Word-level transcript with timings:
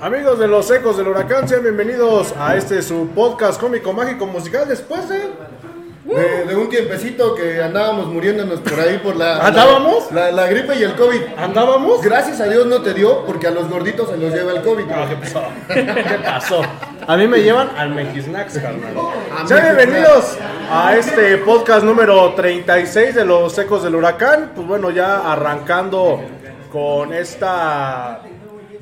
Amigos 0.00 0.38
de 0.38 0.48
los 0.48 0.70
ecos 0.70 0.98
del 0.98 1.08
huracán, 1.08 1.48
sean 1.48 1.62
bienvenidos 1.62 2.34
a 2.38 2.56
este 2.56 2.82
su 2.82 3.08
podcast 3.14 3.58
cómico 3.58 3.92
mágico 3.94 4.26
musical 4.26 4.68
después 4.68 5.08
de... 5.08 5.54
De, 6.04 6.44
de 6.44 6.54
un 6.54 6.68
tiempecito 6.68 7.34
que 7.34 7.62
andábamos 7.62 8.08
muriéndonos 8.08 8.60
por 8.60 8.78
ahí 8.78 8.98
por 8.98 9.16
la... 9.16 9.38
¿Andábamos? 9.46 10.12
La, 10.12 10.30
la 10.30 10.46
gripe 10.48 10.76
y 10.76 10.82
el 10.82 10.94
COVID. 10.96 11.22
¿Andábamos? 11.38 12.02
Gracias 12.02 12.42
a 12.42 12.44
Dios 12.44 12.66
no 12.66 12.82
te 12.82 12.92
dio 12.92 13.24
porque 13.24 13.46
a 13.46 13.50
los 13.50 13.70
gorditos 13.70 14.10
se 14.10 14.18
los 14.18 14.30
lleva 14.34 14.52
el 14.52 14.60
COVID. 14.60 14.84
Ah, 14.90 15.06
¿Qué 15.08 15.16
pasó? 15.16 15.42
¿Qué 15.72 16.18
pasó? 16.22 16.60
A 17.06 17.16
mí 17.16 17.26
me 17.26 17.38
llevan 17.38 17.70
al 17.74 17.94
Mejisnax, 17.94 18.58
carnal. 18.58 18.94
Sean 19.46 19.62
bienvenidos 19.76 20.36
a 20.70 20.94
este 20.94 21.38
podcast 21.38 21.82
número 21.84 22.34
36 22.34 23.14
de 23.14 23.24
los 23.24 23.56
ecos 23.56 23.82
del 23.82 23.94
huracán. 23.94 24.52
Pues 24.54 24.66
bueno, 24.66 24.90
ya 24.90 25.32
arrancando 25.32 26.20
con 26.74 27.14
esta 27.14 28.20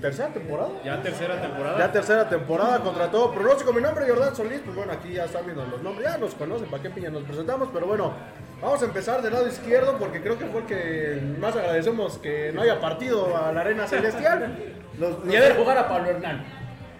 tercera 0.00 0.28
temporada. 0.30 0.70
Ya 0.82 1.03
tercera 1.03 1.38
temporada. 1.42 1.78
Ya 1.78 1.92
tercera 1.92 2.26
temporada 2.26 2.80
contra 2.80 3.10
todo 3.10 3.30
pronóstico. 3.32 3.70
Mi 3.75 3.82
nombre 3.82 4.06
es 4.06 4.10
Jordán 4.10 4.34
Solís. 4.34 4.62
Pues 4.64 4.75
bueno, 4.75 4.92
aquí 4.92 5.12
ya 5.12 5.26
están 5.26 5.44
viendo 5.44 5.66
los 5.66 5.82
nombres. 5.82 6.10
Ya 6.10 6.16
nos 6.16 6.34
conocen, 6.34 6.69
para 6.70 6.82
qué 6.82 6.88
piña 6.88 7.10
nos 7.10 7.25
presentamos. 7.25 7.69
Pero 7.70 7.86
bueno, 7.86 8.14
vamos 8.62 8.80
a 8.80 8.86
empezar 8.86 9.20
del 9.20 9.34
lado 9.34 9.47
izquierdo 9.47 9.98
porque 9.98 10.22
creo 10.22 10.38
que 10.38 10.47
fue 10.47 10.62
el 10.62 10.66
que 10.66 11.20
más 11.38 11.54
agradecemos 11.54 12.16
que 12.16 12.50
no 12.54 12.62
haya 12.62 12.80
partido 12.80 13.36
a 13.36 13.53
la 13.53 13.60
Arena 13.60 13.86
Celestial. 13.86 14.56
Los, 14.98 15.22
los, 15.22 15.34
Y 15.34 15.36
ha 15.36 15.42
de 15.42 15.54
jugar 15.54 15.76
a 15.76 15.86
Pablo 15.86 16.09
Hernán. 16.09 16.47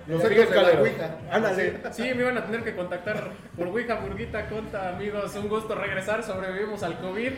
los 0.07 0.23
ecos 0.23 0.51
de 0.51 0.63
la. 0.75 0.79
Ouija. 0.79 1.11
Ándale. 1.31 1.81
Sí, 1.93 2.03
me 2.03 2.21
iban 2.21 2.37
a 2.37 2.45
tener 2.45 2.63
que 2.65 2.77
contactar 2.77 3.31
por 3.57 3.67
Ouija, 3.69 3.95
Burguita, 3.95 4.47
Conta, 4.47 4.91
amigos. 4.91 5.35
Un 5.37 5.49
gusto 5.49 5.75
regresar. 5.75 6.23
Sobrevivimos 6.23 6.83
al 6.83 6.99
COVID. 6.99 7.33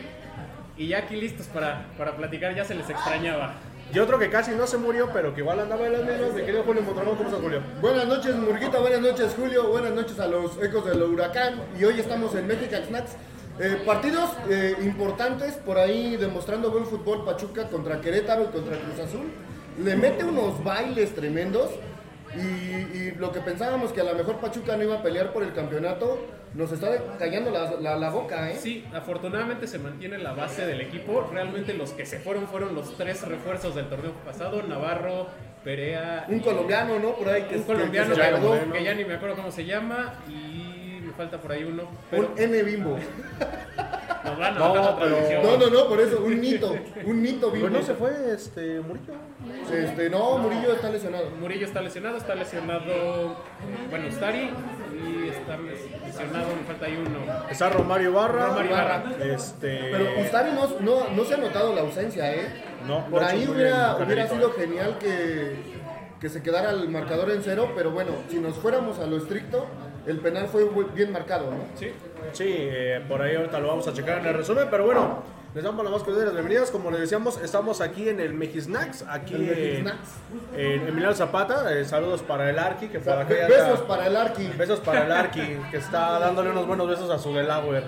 Y 0.76 0.88
ya 0.88 0.98
aquí 0.98 1.16
listos 1.16 1.46
para, 1.46 1.86
para 1.96 2.16
platicar. 2.16 2.54
Ya 2.54 2.64
se 2.64 2.74
les 2.74 2.88
extrañaba. 2.88 3.54
Y 3.92 3.98
otro 3.98 4.18
que 4.18 4.28
casi 4.28 4.52
no 4.52 4.66
se 4.66 4.76
murió, 4.76 5.10
pero 5.12 5.34
que 5.34 5.40
igual 5.40 5.60
andaba 5.60 5.86
en 5.86 5.92
las 5.92 6.04
mismas, 6.04 6.32
mi 6.34 6.40
querido 6.40 6.64
Julio 6.64 6.82
Mondragón. 6.82 7.16
¿Cómo 7.16 7.28
estás, 7.28 7.42
Julio? 7.42 7.60
Buenas 7.80 8.08
noches, 8.08 8.34
Murguita. 8.34 8.80
Buenas 8.80 9.00
noches, 9.00 9.34
Julio. 9.38 9.68
Buenas 9.68 9.92
noches 9.92 10.18
a 10.18 10.26
los 10.26 10.60
ecos 10.62 10.84
del 10.86 11.02
huracán. 11.02 11.62
Y 11.78 11.84
hoy 11.84 12.00
estamos 12.00 12.34
en 12.34 12.46
Mexican 12.46 12.84
Snacks. 12.84 13.12
Eh, 13.60 13.82
partidos 13.86 14.30
eh, 14.50 14.74
importantes 14.82 15.54
por 15.54 15.78
ahí 15.78 16.16
demostrando 16.16 16.72
buen 16.72 16.86
fútbol 16.86 17.24
Pachuca 17.24 17.68
contra 17.68 18.00
Querétaro 18.00 18.44
y 18.44 18.46
contra 18.46 18.76
Cruz 18.78 18.98
Azul. 18.98 19.30
Le 19.78 19.94
mete 19.94 20.24
unos 20.24 20.62
bailes 20.64 21.14
tremendos. 21.14 21.70
Y, 22.36 22.98
y 22.98 23.14
lo 23.18 23.32
que 23.32 23.40
pensábamos 23.40 23.92
que 23.92 24.00
a 24.00 24.04
lo 24.04 24.14
mejor 24.14 24.36
Pachuca 24.38 24.76
no 24.76 24.82
iba 24.84 24.96
a 24.96 25.02
pelear 25.02 25.32
por 25.32 25.42
el 25.42 25.52
campeonato, 25.52 26.26
nos 26.54 26.70
está 26.72 26.88
callando 27.18 27.50
la, 27.50 27.72
la- 27.80 27.96
la 27.96 28.10
boca, 28.10 28.50
¿eh? 28.50 28.56
Sí, 28.60 28.84
afortunadamente 28.94 29.66
se 29.66 29.78
mantiene 29.78 30.18
la 30.18 30.32
base 30.32 30.66
del 30.66 30.80
equipo. 30.80 31.28
Realmente 31.32 31.74
los 31.74 31.90
que 31.92 32.06
se 32.06 32.18
fueron 32.20 32.46
fueron 32.46 32.74
los 32.74 32.96
tres 32.96 33.22
refuerzos 33.26 33.74
del 33.74 33.88
torneo 33.88 34.12
pasado: 34.24 34.62
Navarro, 34.62 35.26
Perea. 35.64 36.26
Un 36.28 36.40
colombiano, 36.40 36.98
¿no? 36.98 37.14
Por 37.16 37.28
ahí 37.28 37.42
que 37.42 37.56
un 37.56 37.60
que- 37.62 37.66
colombiano 37.66 38.10
que 38.10 38.14
se 38.14 38.20
que, 38.20 38.26
graduó. 38.28 38.72
que 38.72 38.84
ya 38.84 38.94
ni 38.94 39.04
me 39.04 39.14
acuerdo 39.14 39.36
cómo 39.36 39.50
se 39.50 39.64
llama. 39.64 40.14
Y 40.28 41.00
me 41.04 41.12
falta 41.12 41.38
por 41.40 41.50
ahí 41.52 41.64
uno. 41.64 41.88
Pero 42.10 42.30
Un 42.32 42.38
N 42.38 42.62
bimbo. 42.62 42.98
nos 44.24 44.38
van 44.38 44.54
a 44.54 44.58
No, 44.58 44.74
bajar 44.74 44.84
la 44.84 44.98
pero-. 44.98 45.42
No, 45.42 45.56
no, 45.58 45.70
no, 45.70 45.88
por 45.88 46.00
eso, 46.00 46.20
un 46.22 46.40
mito. 46.40 46.76
Un 47.04 47.20
mito 47.22 47.50
bimbo. 47.50 47.68
No 47.70 47.82
se 47.82 47.94
fue 47.94 48.10
este 48.32 48.80
Murillo. 48.80 49.12
Este, 49.72 50.10
no, 50.10 50.38
Murillo 50.38 50.74
está 50.74 50.90
lesionado. 50.90 51.30
Murillo 51.40 51.66
está 51.66 51.80
lesionado, 51.80 52.16
está 52.16 52.34
lesionado, 52.34 53.36
bueno, 53.90 54.10
Stari 54.10 54.50
y 54.94 55.28
está 55.28 55.56
lesionado, 55.58 56.46
me 56.56 56.64
falta 56.66 56.86
ahí 56.86 56.96
uno. 57.04 57.48
Está 57.50 57.70
Romario 57.70 58.12
Barra. 58.12 58.46
Romario 58.48 58.70
Barra. 58.70 59.04
Este. 59.20 59.90
Pero 59.90 60.20
Ustari 60.20 60.52
no, 60.52 60.80
no, 60.80 61.10
no 61.10 61.24
se 61.24 61.34
ha 61.34 61.38
notado 61.38 61.74
la 61.74 61.82
ausencia, 61.82 62.32
¿eh? 62.32 62.48
No, 62.86 63.06
Por 63.06 63.24
ahí 63.24 63.46
hubiera, 63.48 63.94
bien, 63.94 64.06
hubiera 64.06 64.28
sido 64.28 64.52
genial 64.52 64.98
que, 64.98 65.56
que 66.20 66.28
se 66.28 66.42
quedara 66.42 66.70
el 66.70 66.88
marcador 66.88 67.30
en 67.30 67.42
cero, 67.42 67.72
pero 67.74 67.90
bueno, 67.90 68.12
si 68.28 68.38
nos 68.38 68.54
fuéramos 68.56 68.98
a 68.98 69.06
lo 69.06 69.16
estricto, 69.16 69.66
el 70.06 70.18
penal 70.18 70.48
fue 70.48 70.68
bien 70.94 71.12
marcado, 71.12 71.50
¿no? 71.50 71.64
Sí, 71.78 71.90
Sí, 72.32 72.44
eh, 72.48 73.04
por 73.06 73.20
ahí 73.22 73.36
ahorita 73.36 73.60
lo 73.60 73.68
vamos 73.68 73.86
a 73.86 73.92
checar 73.92 74.18
en 74.18 74.26
el 74.26 74.34
resumen, 74.34 74.66
pero 74.70 74.86
bueno, 74.86 75.22
les 75.54 75.62
damos 75.62 75.84
la 75.84 75.90
más 75.90 76.02
cordial 76.02 76.20
de 76.20 76.24
las 76.26 76.34
bienvenidas. 76.34 76.70
Como 76.70 76.90
les 76.90 77.00
decíamos, 77.00 77.40
estamos 77.40 77.80
aquí 77.80 78.08
en 78.08 78.18
el 78.18 78.34
Mejisnacks, 78.34 79.04
aquí 79.08 79.34
El 79.34 79.86
en, 79.86 79.92
en 80.56 80.88
Emiliano 80.88 81.14
Zapata. 81.14 81.72
Eh, 81.72 81.84
saludos 81.84 82.22
para 82.22 82.50
el 82.50 82.58
Arqui, 82.58 82.88
que 82.88 82.98
por 82.98 83.12
acá 83.12 83.34
Besos 83.48 83.80
para 83.82 84.06
el 84.08 84.16
Arqui. 84.16 84.48
besos 84.58 84.80
para 84.80 85.04
el 85.04 85.12
Arqui, 85.12 85.58
que 85.70 85.76
está 85.76 86.18
dándole 86.18 86.50
unos 86.50 86.66
buenos 86.66 86.88
besos 86.88 87.08
a 87.10 87.18
su 87.18 87.32
Delaware. 87.32 87.84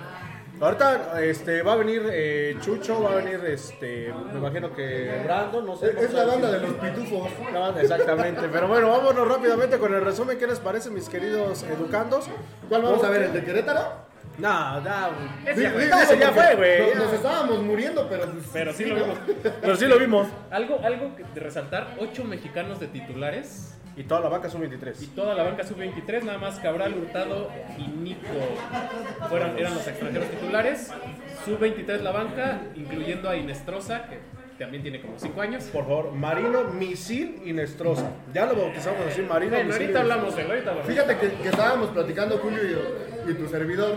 Ahorita 0.61 1.21
este, 1.23 1.63
va 1.63 1.75
a 1.75 1.77
venir 1.77 2.09
eh, 2.11 2.57
Chucho, 2.63 3.03
va 3.03 3.13
a 3.13 3.15
venir, 3.17 3.45
este, 3.45 4.11
me 4.33 4.39
imagino 4.39 4.73
que 4.73 5.21
Brandon, 5.25 5.67
no 5.67 5.77
sé. 5.77 5.95
Es 6.01 6.13
la 6.15 6.25
banda 6.25 6.51
de 6.51 6.61
los 6.61 6.73
pitufos. 6.75 7.31
La 7.53 7.59
banda, 7.59 7.83
exactamente. 7.83 8.49
Pero 8.51 8.67
bueno, 8.69 8.89
vámonos 8.89 9.29
rápidamente 9.29 9.77
con 9.79 9.93
el 9.93 10.03
resumen. 10.03 10.39
¿Qué 10.39 10.47
les 10.47 10.61
parece, 10.61 10.89
mis 10.89 11.11
queridos 11.11 11.63
educandos? 11.65 12.27
¿Cuál 12.71 12.83
vamos 12.83 13.05
a 13.05 13.11
ver? 13.11 13.25
¿El 13.25 13.33
de 13.35 13.45
Querétaro? 13.45 14.06
No, 14.39 14.81
no. 14.81 15.09
Ese 15.47 15.63
ya 15.63 15.71
fue. 15.71 15.85
Ese 15.87 16.19
ya 16.19 16.33
fue, 16.33 16.55
güey, 16.57 16.95
Nos, 16.95 17.13
estábamos 17.13 17.63
muriendo, 17.63 18.07
pero... 18.09 18.27
pero 18.53 18.73
sí 18.73 18.85
lo 18.85 18.95
vimos. 18.97 19.19
Pero 19.61 19.77
sí 19.77 19.87
lo 19.87 19.99
vimos. 19.99 20.29
Algo, 20.51 20.81
algo 20.85 21.17
que 21.17 21.25
de 21.25 21.41
resaltar, 21.41 21.97
ocho 21.99 22.25
mexicanos 22.25 22.79
de 22.81 22.89
titulares 22.89 23.79
Y 23.97 24.05
toda 24.05 24.21
la 24.21 24.29
vaca 24.29 24.51
son 24.51 24.63
y 24.63 24.69
23. 24.69 25.15
toda 25.15 25.35
la 25.35 25.43
banca 25.43 25.65
sub-23, 25.65 26.23
nada 26.23 26.39
más 26.39 26.59
Cabral, 26.61 26.95
Hurtado 26.95 27.51
y 27.79 27.89
Nico 27.89 28.27
fueron, 29.29 29.59
eran 29.59 29.75
los 29.75 29.87
extranjeros 29.87 30.29
titulares. 30.29 30.93
Sub-23 31.45 32.01
la 32.01 32.13
banca, 32.13 32.61
incluyendo 32.75 33.31
a 33.31 33.37
Inestrosa, 33.37 34.07
que 34.09 34.21
también 34.59 34.83
tiene 34.83 35.01
como 35.01 35.19
5 35.19 35.41
años. 35.41 35.65
Por 35.65 35.85
favor, 35.85 36.13
Marino 36.13 36.65
Misil 36.65 37.43
Inestrosa. 37.45 38.11
Ya 38.33 38.47
lo 38.47 38.57
bautizamos 38.57 39.01
así, 39.09 39.23
Marino 39.23 39.53
Bueno, 39.53 39.67
Misil. 39.69 39.83
ahorita 39.83 40.01
hablamos 40.01 40.37
de 40.37 40.43
él, 40.43 40.51
ahorita 40.51 40.71
hablamos. 40.71 40.91
Fíjate 40.91 41.17
que, 41.19 41.31
que 41.43 41.49
estábamos 41.49 41.91
platicando 41.91 42.39
Julio 42.39 42.61
y, 43.27 43.31
y 43.31 43.35
tu 43.35 43.49
servidor 43.49 43.95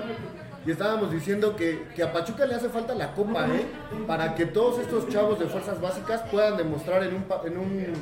y 0.66 0.72
estábamos 0.72 1.12
diciendo 1.12 1.56
que, 1.56 1.84
que 1.96 2.04
a 2.04 2.12
Pachuca 2.12 2.46
le 2.46 2.54
hace 2.56 2.68
falta 2.70 2.94
la 2.94 3.14
copa, 3.14 3.48
¿eh? 3.48 3.66
Para 4.06 4.36
que 4.36 4.46
todos 4.46 4.80
estos 4.80 5.08
chavos 5.08 5.40
de 5.40 5.46
fuerzas 5.46 5.80
básicas 5.80 6.22
puedan 6.30 6.58
demostrar 6.58 7.02
en 7.04 7.16
un, 7.16 7.26
en 7.46 7.58
un 7.58 7.94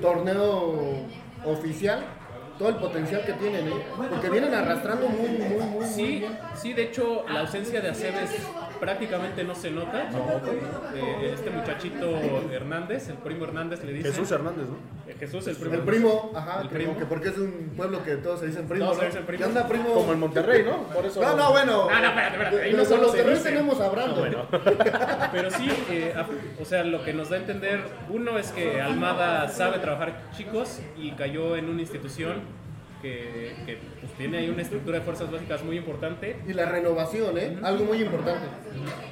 torneo 0.00 1.04
oficial 1.44 2.00
todo 2.58 2.68
el 2.70 2.76
potencial 2.76 3.24
que 3.24 3.32
tienen, 3.34 3.68
¿eh? 3.68 3.72
Porque 4.10 4.30
vienen 4.30 4.52
arrastrando 4.54 5.08
muy, 5.08 5.28
muy, 5.28 5.48
muy, 5.48 5.64
muy 5.66 5.86
Sí, 5.86 6.18
bien. 6.20 6.38
sí, 6.56 6.72
de 6.72 6.84
hecho 6.84 7.24
la 7.32 7.40
ausencia 7.40 7.80
de 7.80 7.90
Aceves 7.90 8.30
prácticamente 8.80 9.44
no 9.44 9.54
se 9.54 9.70
nota. 9.70 10.08
Eh, 10.94 11.32
este 11.34 11.50
muchachito 11.50 12.18
Hernández, 12.52 13.08
el 13.08 13.16
primo 13.16 13.44
Hernández 13.44 13.84
le 13.84 13.92
dice. 13.92 14.08
Jesús 14.10 14.30
Hernández, 14.30 14.66
¿no? 14.68 14.76
Eh, 15.10 15.16
Jesús, 15.18 15.46
el 15.46 15.56
primo. 15.56 15.74
El 15.74 15.80
primo, 15.82 16.32
ajá, 16.34 16.60
El 16.62 16.68
que- 16.68 16.74
primo. 16.74 16.96
que 16.98 17.04
porque 17.06 17.28
es 17.30 17.38
un 17.38 17.72
pueblo 17.76 18.02
que 18.04 18.16
todos 18.16 18.40
se 18.40 18.46
dicen 18.46 18.66
primo. 18.68 18.84
Todos 18.86 18.96
se 18.98 19.02
¿no? 19.04 19.08
dicen 19.08 19.26
primo. 19.26 19.38
¿Qué 19.42 19.48
onda, 19.48 19.68
primo? 19.68 19.92
Como 19.94 20.12
en 20.12 20.20
Monterrey, 20.20 20.64
¿no? 20.64 20.82
Por 20.84 21.06
eso. 21.06 21.20
No, 21.20 21.36
no, 21.36 21.50
bueno. 21.50 21.88
Ah, 21.90 22.00
no, 22.00 22.08
espérate, 22.08 22.32
espérate, 22.36 22.62
ahí 22.62 22.72
no 22.74 22.84
solo 22.84 23.02
los 23.02 23.14
Monterrey 23.16 23.42
tenemos 23.42 23.80
a 23.80 23.88
Brando. 23.88 24.20
Bueno. 24.20 24.46
Pero 25.32 25.50
sí, 25.50 25.70
eh, 25.90 26.14
a- 26.16 26.26
o 26.60 26.64
sea, 26.64 26.84
lo 26.84 27.04
que 27.04 27.12
nos 27.12 27.30
da 27.30 27.36
a 27.36 27.40
entender, 27.40 27.82
uno 28.10 28.38
es 28.38 28.50
que 28.52 28.80
Almada 28.80 29.48
sabe 29.48 29.78
trabajar 29.78 30.30
chicos 30.36 30.80
y 30.96 31.12
cayó 31.12 31.56
en 31.56 31.68
una 31.68 31.80
institución 31.80 32.36
que, 33.02 33.54
que, 33.66 33.78
pues, 34.00 34.12
tiene 34.14 34.38
ahí 34.38 34.50
una 34.50 34.62
estructura 34.62 34.98
de 34.98 35.04
fuerzas 35.04 35.30
básicas 35.30 35.62
muy 35.64 35.76
importante. 35.76 36.36
Y 36.46 36.52
la 36.52 36.66
renovación, 36.66 37.36
¿eh? 37.38 37.56
Algo 37.62 37.84
muy 37.84 38.02
importante. 38.02 38.46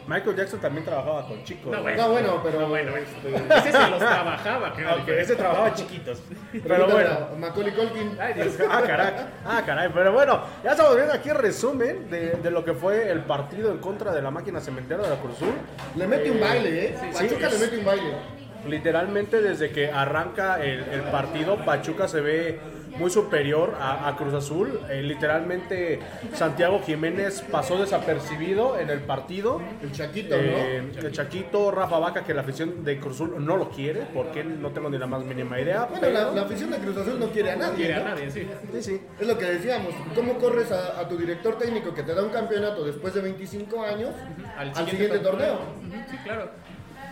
Michael 0.06 0.36
Jackson 0.36 0.60
también 0.60 0.84
trabajaba 0.84 1.26
con 1.26 1.42
chicos. 1.44 1.70
No, 1.72 1.76
¿no? 1.78 1.82
bueno. 1.82 1.96
No, 2.02 2.10
bueno, 2.12 2.40
pero. 2.44 2.60
No, 2.60 2.68
bueno, 2.68 2.92
ese 2.96 3.72
se 3.72 3.90
los 3.90 3.98
trabajaba, 3.98 4.74
era 4.76 4.90
Aunque 4.92 5.12
diferente. 5.12 5.20
ese 5.22 5.36
trabajaba 5.36 5.74
chiquitos. 5.74 6.22
Pero 6.52 6.88
bueno. 6.88 7.10
Macaulay 7.38 7.72
Culkin. 7.74 8.16
Ay, 8.20 8.34
Dios. 8.34 8.54
Ah, 8.70 8.82
caray. 8.86 9.12
Ah, 9.44 9.62
caray. 9.64 9.90
Pero 9.92 10.12
bueno, 10.12 10.42
ya 10.64 10.72
estamos 10.72 10.94
viendo 10.96 11.12
aquí 11.12 11.28
el 11.28 11.36
resumen 11.36 12.10
de, 12.10 12.30
de 12.32 12.50
lo 12.50 12.64
que 12.64 12.74
fue 12.74 13.10
el 13.10 13.20
partido 13.20 13.70
en 13.72 13.78
contra 13.78 14.12
de 14.12 14.22
la 14.22 14.30
máquina 14.30 14.60
cementera 14.60 15.02
de 15.02 15.10
la 15.10 15.16
Cruz 15.16 15.36
Azul. 15.36 15.54
Le 15.96 16.06
mete 16.06 16.30
un 16.30 16.40
baile, 16.40 16.86
¿eh? 16.86 16.96
sí, 17.00 17.06
Pachuca 17.12 17.46
es- 17.48 17.52
le 17.60 17.66
mete 17.66 17.78
un 17.78 17.84
baile. 17.84 18.35
Literalmente 18.68 19.40
desde 19.40 19.70
que 19.70 19.90
arranca 19.90 20.62
el, 20.62 20.80
el 20.80 21.00
partido, 21.10 21.56
Pachuca 21.64 22.08
se 22.08 22.20
ve 22.20 22.58
muy 22.98 23.10
superior 23.10 23.74
a, 23.78 24.08
a 24.08 24.16
Cruz 24.16 24.32
Azul. 24.32 24.80
Eh, 24.88 25.02
literalmente 25.02 26.00
Santiago 26.32 26.80
Jiménez 26.82 27.42
pasó 27.50 27.76
desapercibido 27.78 28.78
en 28.78 28.88
el 28.88 29.00
partido. 29.00 29.60
El 29.82 29.92
Chaquito, 29.92 30.34
Eh, 30.38 30.82
el 30.96 31.12
Chaquito, 31.12 31.70
Rafa 31.70 31.98
Vaca, 31.98 32.24
que 32.24 32.32
la 32.32 32.40
afición 32.40 32.84
de 32.84 32.98
Cruz 32.98 33.16
Azul 33.16 33.44
no 33.44 33.58
lo 33.58 33.68
quiere, 33.68 34.06
porque 34.14 34.42
no 34.44 34.70
tengo 34.70 34.88
ni 34.88 34.96
la 34.96 35.06
más 35.06 35.22
mínima 35.24 35.60
idea. 35.60 35.80
¿no? 35.80 35.88
Bueno, 35.88 36.08
la, 36.08 36.20
pero- 36.20 36.34
la 36.36 36.42
afición 36.42 36.70
de 36.70 36.78
Cruz 36.78 36.96
Azul 36.96 37.20
no 37.20 37.26
quiere 37.26 37.50
a 37.50 37.56
nadie. 37.56 37.76
quiere 37.76 37.94
a 37.94 37.98
¿no? 37.98 38.04
nadie, 38.06 38.30
sí. 38.30 38.48
Sí, 38.72 38.82
sí. 38.82 39.00
Es 39.20 39.26
lo 39.26 39.36
que 39.36 39.44
decíamos. 39.44 39.92
¿Cómo 40.14 40.38
corres 40.38 40.72
a, 40.72 40.98
a 40.98 41.06
tu 41.06 41.18
director 41.18 41.58
técnico 41.58 41.92
que 41.92 42.02
te 42.02 42.14
da 42.14 42.22
un 42.22 42.30
campeonato 42.30 42.82
después 42.82 43.12
de 43.12 43.20
25 43.20 43.82
años 43.84 44.10
al 44.56 44.74
siguiente, 44.88 45.18
torneo? 45.18 45.58
Sí, 46.10 46.16
claro. 46.24 46.50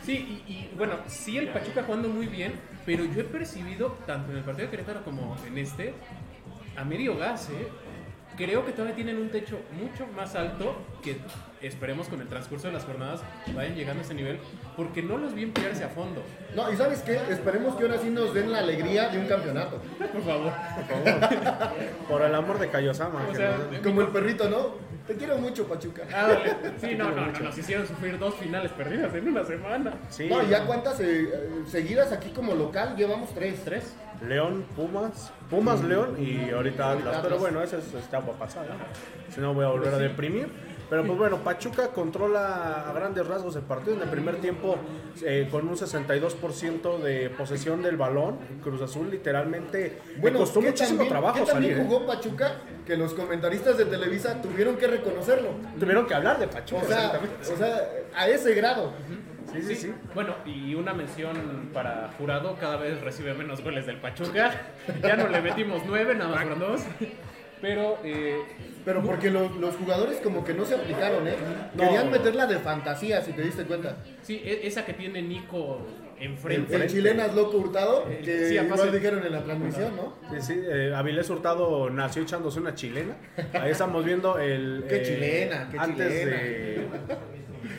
Sí, 0.05 0.43
y, 0.47 0.53
y, 0.53 0.71
bueno, 0.77 0.97
sí 1.07 1.39
el 1.39 1.49
Pachuca 1.49 1.83
jugando 1.83 2.09
muy 2.09 2.27
bien, 2.27 2.53
pero 2.85 3.05
yo 3.07 3.23
he 3.23 3.25
percibido, 3.25 3.97
tanto 4.07 4.33
en 4.33 4.39
el 4.39 4.45
partido 4.45 4.67
de 4.67 4.71
Querétaro 4.71 5.03
como 5.03 5.35
en 5.47 5.57
este, 5.57 5.95
a 6.77 6.85
medio 6.85 7.17
gas, 7.17 7.49
¿eh? 7.49 7.69
Creo 8.37 8.67
que 8.67 8.73
todavía 8.73 8.97
tienen 8.97 9.17
un 9.17 9.31
techo 9.31 9.61
mucho 9.73 10.07
más 10.09 10.35
alto 10.35 10.77
que 11.03 11.17
esperemos 11.67 12.09
con 12.09 12.21
el 12.21 12.29
transcurso 12.29 12.67
de 12.67 12.73
las 12.73 12.85
jornadas 12.85 13.21
vayan 13.55 13.75
llegando 13.75 14.03
a 14.03 14.05
ese 14.05 14.15
nivel, 14.15 14.39
porque 14.77 15.03
no 15.03 15.17
los 15.19 15.35
vi 15.35 15.45
emplearse 15.45 15.85
a 15.85 15.89
fondo. 15.89 16.23
No, 16.55 16.71
y 16.73 16.77
¿sabes 16.77 17.01
qué? 17.01 17.19
Esperemos 17.31 17.75
que 17.77 17.85
ahora 17.85 17.99
sí 17.99 18.11
nos 18.11 18.35
den 18.35 18.53
la 18.53 18.59
alegría 18.59 19.09
de 19.09 19.19
un 19.19 19.27
campeonato. 19.27 19.81
Por 20.13 20.23
favor. 20.23 20.53
Por 22.09 22.23
el 22.23 22.35
amor 22.35 22.59
de. 22.59 22.69
O 22.69 22.95
sea, 22.95 23.09
nos- 23.09 23.81
Como 23.83 24.01
el 24.01 24.09
perrito, 24.09 24.49
¿no? 24.49 24.75
Te 25.07 25.17
quiero 25.17 25.37
mucho, 25.37 25.67
Pachuca. 25.69 26.03
Ah. 26.15 26.35
Sí, 26.81 26.95
no, 26.97 27.11
no, 27.11 27.27
no, 27.27 27.39
nos 27.41 27.59
hicieron 27.59 27.87
sufrir 27.87 28.19
dos 28.19 28.35
finales 28.37 28.73
perdidas 28.73 29.15
en 29.15 29.29
una 29.29 29.45
semana. 29.45 29.93
sí, 30.09 30.29
No, 30.29 30.43
y 30.43 30.49
ya 30.49 30.65
cuántas 30.65 30.99
eh, 31.01 31.29
seguidas 31.67 32.11
aquí 32.13 32.31
como 32.31 32.55
local 32.55 32.97
llevamos 32.97 33.35
tres. 33.35 33.63
¿Tres? 33.65 33.95
León, 34.27 34.65
Pumas, 34.75 35.31
Pumas, 35.51 35.83
León 35.83 36.17
y 36.19 36.51
ahorita 36.51 36.93
Atlas. 36.93 37.19
Pero 37.23 37.39
bueno, 37.39 37.63
esa 37.63 37.79
es 37.79 37.93
esta 37.93 38.19
agua 38.19 38.35
pasada. 38.39 38.77
Si 39.29 39.41
no, 39.41 39.53
voy 39.53 39.65
a 39.65 39.69
volver 39.69 39.93
a 39.93 39.99
deprimir. 39.99 40.49
Pero 40.91 41.05
pues 41.05 41.19
bueno, 41.19 41.39
Pachuca 41.39 41.89
controla 41.89 42.89
a 42.89 42.93
grandes 42.93 43.27
rasgos 43.27 43.57
el 43.57 43.63
partido 43.63 43.97
en 43.97 44.03
el 44.03 44.09
primer 44.09 44.37
tiempo 44.37 44.77
eh, 45.25 45.49
con 45.51 45.67
un 45.69 45.75
62% 45.77 46.99
de 46.99 47.31
posesión 47.31 47.83
del 47.83 47.97
balón. 47.97 48.39
Cruz 48.63 48.83
Azul 48.83 49.11
literalmente 49.11 49.99
le 50.23 50.33
costó 50.33 50.61
¿qué 50.61 50.67
muchísimo 50.69 50.99
también- 51.05 51.09
trabajo 51.11 51.47
salir. 51.47 51.73
¿eh? 51.73 51.85
jugó 51.87 52.07
Pachuca 52.07 52.53
que 52.87 52.97
los 52.97 53.15
comentaristas 53.15 53.79
de 53.79 53.87
Televisa 53.87 54.41
tuvieron 54.43 54.77
que 54.77 54.87
reconocerlo. 54.87 55.49
Tuvieron 55.81 56.07
que 56.07 56.15
hablar 56.15 56.39
de 56.39 56.49
Pachuca. 56.49 56.83
O 56.83 56.87
sea, 56.87 57.07
exactamente. 57.07 57.53
o 57.53 57.57
sea, 57.57 57.89
a 58.15 58.29
ese 58.29 58.55
grado. 58.55 58.93
sí, 59.53 59.63
sí, 59.63 59.75
sí. 59.75 59.95
Bueno, 60.15 60.35
y 60.45 60.75
una 60.75 60.93
mención 60.93 61.71
para 61.73 62.11
Jurado, 62.19 62.57
cada 62.61 62.77
vez 62.77 63.01
recibe 63.01 63.33
menos 63.35 63.63
goles 63.63 63.87
del 63.87 63.99
Pachuca. 64.01 64.53
Ya 65.03 65.17
no 65.17 65.29
le 65.29 65.41
metimos 65.41 65.83
nueve, 65.87 66.15
nada 66.15 66.31
más 66.31 66.41
fueron 66.43 66.59
dos. 66.61 66.83
Pero 67.65 67.99
eh, 68.05 68.43
Pero 68.85 69.03
porque 69.03 69.31
los, 69.31 69.57
los 69.57 69.75
jugadores 69.77 70.19
como 70.19 70.45
que 70.45 70.53
no 70.53 70.67
se 70.67 70.75
aplicaron, 70.75 71.27
¿eh? 71.27 71.33
No. 71.75 71.83
Querían 71.83 72.11
meterla 72.11 72.47
de 72.47 72.59
fantasía, 72.59 73.23
si 73.23 73.33
te 73.33 73.41
diste 73.41 73.65
cuenta. 73.65 73.97
sí, 74.21 74.43
e- 74.45 74.67
esa 74.67 74.85
que 74.85 74.93
tiene 74.93 75.23
Nico 75.23 75.81
El, 76.21 76.33
enfrente. 76.33 76.77
el 76.77 76.87
chilenas 76.91 77.35
loco 77.35 77.57
hurtado, 77.57 78.05
que 78.23 78.49
sí, 78.49 78.55
igual 78.59 78.93
dijeron 78.93 79.25
en 79.25 79.33
la 79.33 79.43
transmisión, 79.45 79.97
¿no? 79.97 80.15
Sí, 80.31 80.43
sí, 80.53 80.61
eh, 80.63 80.93
Avilés 80.95 81.31
Hurtado 81.31 81.89
nació 81.89 82.21
echándose 82.21 82.61
una 82.61 82.75
chilena. 82.75 83.17
Ahí 83.55 83.71
estamos 83.71 84.05
viendo 84.05 84.39
el. 84.39 84.85
Qué 84.87 84.97
eh, 84.97 85.03
chilena, 85.03 85.69
qué 85.71 85.79
antes 85.79 86.13
chilena. 86.21 86.37
de. 86.37 86.89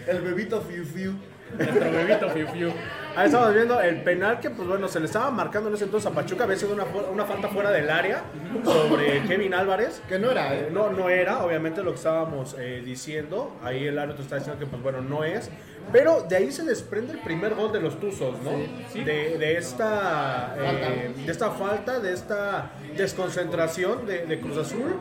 El 0.08 0.22
bebito 0.22 0.62
Fiu 0.62 0.84
Fiu. 0.84 1.14
Nuestro 1.58 1.92
bebito 1.92 2.30
Fiu 2.30 2.48
Fiu. 2.48 2.72
Ahí 3.16 3.28
estamos 3.28 3.54
viendo 3.54 3.80
el 3.80 4.02
penal 4.02 4.40
que, 4.42 4.50
pues 4.50 4.68
bueno, 4.68 4.90
se 4.90 5.00
le 5.00 5.06
estaba 5.06 5.32
marcando 5.32 5.70
en 5.70 5.76
ese 5.76 5.86
entonces 5.86 6.12
a 6.12 6.14
Pachuca. 6.14 6.44
Había 6.44 6.58
sido 6.58 6.74
una, 6.74 6.84
una 7.12 7.26
falta 7.26 7.48
fuera 7.48 7.72
del 7.72 7.90
área 7.90 8.24
sobre 8.64 9.24
Kevin 9.24 9.54
Álvarez. 9.54 10.02
Que 10.10 10.20
no 10.20 10.32
era, 10.32 10.54
¿eh? 10.54 10.70
No, 10.72 10.92
no 10.92 11.10
era, 11.10 11.44
obviamente, 11.44 11.82
lo 11.82 11.92
que 11.92 11.98
estábamos 11.98 12.56
eh, 12.60 12.82
diciendo. 12.84 13.56
Ahí 13.64 13.88
el 13.88 13.98
árbitro 13.98 14.24
está 14.24 14.36
diciendo 14.36 14.60
que, 14.60 14.66
pues 14.66 14.82
bueno, 14.84 15.00
no 15.02 15.24
es. 15.24 15.50
Pero 15.94 16.24
de 16.28 16.36
ahí 16.36 16.52
se 16.52 16.64
desprende 16.64 17.14
el 17.14 17.20
primer 17.20 17.54
gol 17.54 17.72
de 17.72 17.80
los 17.80 18.00
Tuzos, 18.00 18.42
¿no? 18.42 18.52
Sí. 18.92 19.04
De, 19.04 19.38
de 19.38 19.58
esta, 19.58 20.54
eh, 20.58 20.66
Falta. 20.66 21.22
de 21.26 21.32
esta 21.32 21.52
falta, 21.52 22.00
de 22.00 22.14
esta 22.14 22.72
desconcentración 22.98 24.06
de, 24.06 24.26
de 24.26 24.40
Cruz 24.42 24.58
Azul. 24.58 25.00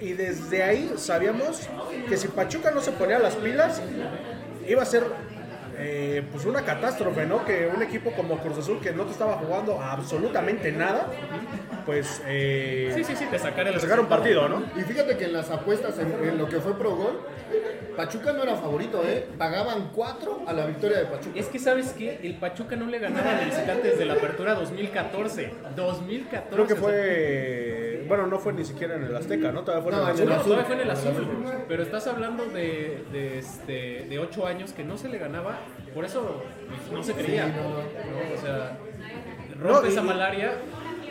Y 0.00 0.12
desde 0.14 0.62
ahí 0.62 0.94
sabíamos 0.96 1.68
que 2.08 2.16
si 2.16 2.28
Pachuca 2.28 2.70
no 2.70 2.80
se 2.80 2.92
ponía 2.92 3.18
las 3.18 3.34
pilas, 3.36 3.82
iba 4.66 4.80
a 4.80 4.86
ser 4.86 5.04
eh, 5.80 6.22
pues 6.30 6.44
una 6.44 6.62
catástrofe, 6.62 7.26
¿no? 7.26 7.44
Que 7.44 7.70
un 7.74 7.82
equipo 7.82 8.12
como 8.12 8.38
Cruz 8.38 8.58
Azul, 8.58 8.80
que 8.80 8.92
no 8.92 9.04
te 9.04 9.12
estaba 9.12 9.34
jugando 9.34 9.80
absolutamente 9.80 10.72
nada, 10.72 11.08
pues 11.86 12.22
eh, 12.26 12.92
Sí, 12.94 13.04
sí, 13.04 13.16
sí, 13.16 13.24
te 13.30 13.38
sacaré 13.38 13.70
el 13.70 13.76
te 13.76 13.80
sacaron 13.80 14.06
partido, 14.06 14.48
¿no? 14.48 14.62
Y 14.76 14.82
fíjate 14.82 15.16
que 15.16 15.24
en 15.24 15.32
las 15.32 15.50
apuestas, 15.50 15.98
en, 15.98 16.12
en 16.28 16.38
lo 16.38 16.48
que 16.48 16.60
fue 16.60 16.76
Pro 16.78 16.94
Gol, 16.96 17.20
Pachuca 17.96 18.32
no 18.32 18.42
era 18.42 18.56
favorito, 18.56 19.02
¿eh? 19.06 19.26
Pagaban 19.36 19.90
cuatro 19.94 20.42
a 20.46 20.52
la 20.52 20.66
victoria 20.66 20.98
de 20.98 21.04
Pachuca. 21.06 21.38
Es 21.38 21.46
que 21.46 21.58
sabes 21.58 21.90
que 21.92 22.20
el 22.22 22.34
Pachuca 22.36 22.76
no 22.76 22.86
le 22.86 22.98
ganaba 22.98 23.34
de 23.34 23.46
visitante 23.46 23.88
desde 23.88 24.04
la 24.04 24.14
apertura 24.14 24.54
2014. 24.54 25.52
2014. 25.76 26.50
Creo 26.50 26.66
que 26.66 26.72
o 26.72 26.76
sea, 26.76 26.84
fue, 26.84 27.89
bueno, 28.10 28.26
no 28.26 28.38
fue 28.38 28.52
ni 28.52 28.64
siquiera 28.64 28.96
en 28.96 29.04
el 29.04 29.14
Azteca, 29.16 29.52
¿no? 29.52 29.62
Todavía 29.62 29.82
fue 29.84 29.92
No, 29.92 29.98
en 30.10 30.18
el 30.18 30.28
No, 30.28 30.34
Azul. 30.34 30.34
azul. 30.34 30.44
todavía 30.44 30.64
fue 30.66 30.74
en 30.74 30.80
el 30.82 30.90
azul. 30.90 31.64
Pero 31.68 31.82
estás 31.84 32.06
hablando 32.08 32.44
de, 32.46 33.04
de, 33.12 33.38
este, 33.38 34.06
de 34.10 34.18
8 34.18 34.46
años 34.48 34.72
que 34.72 34.82
no 34.84 34.98
se 34.98 35.08
le 35.08 35.18
ganaba. 35.18 35.60
Por 35.94 36.04
eso 36.04 36.42
no 36.92 37.02
se 37.04 37.14
creía. 37.14 37.46
Sí, 37.46 37.52
no, 37.56 37.68
no. 37.70 38.34
O 38.34 38.40
sea, 38.40 38.78
rompe 39.60 39.88
esa 39.88 40.02
malaria. 40.02 40.54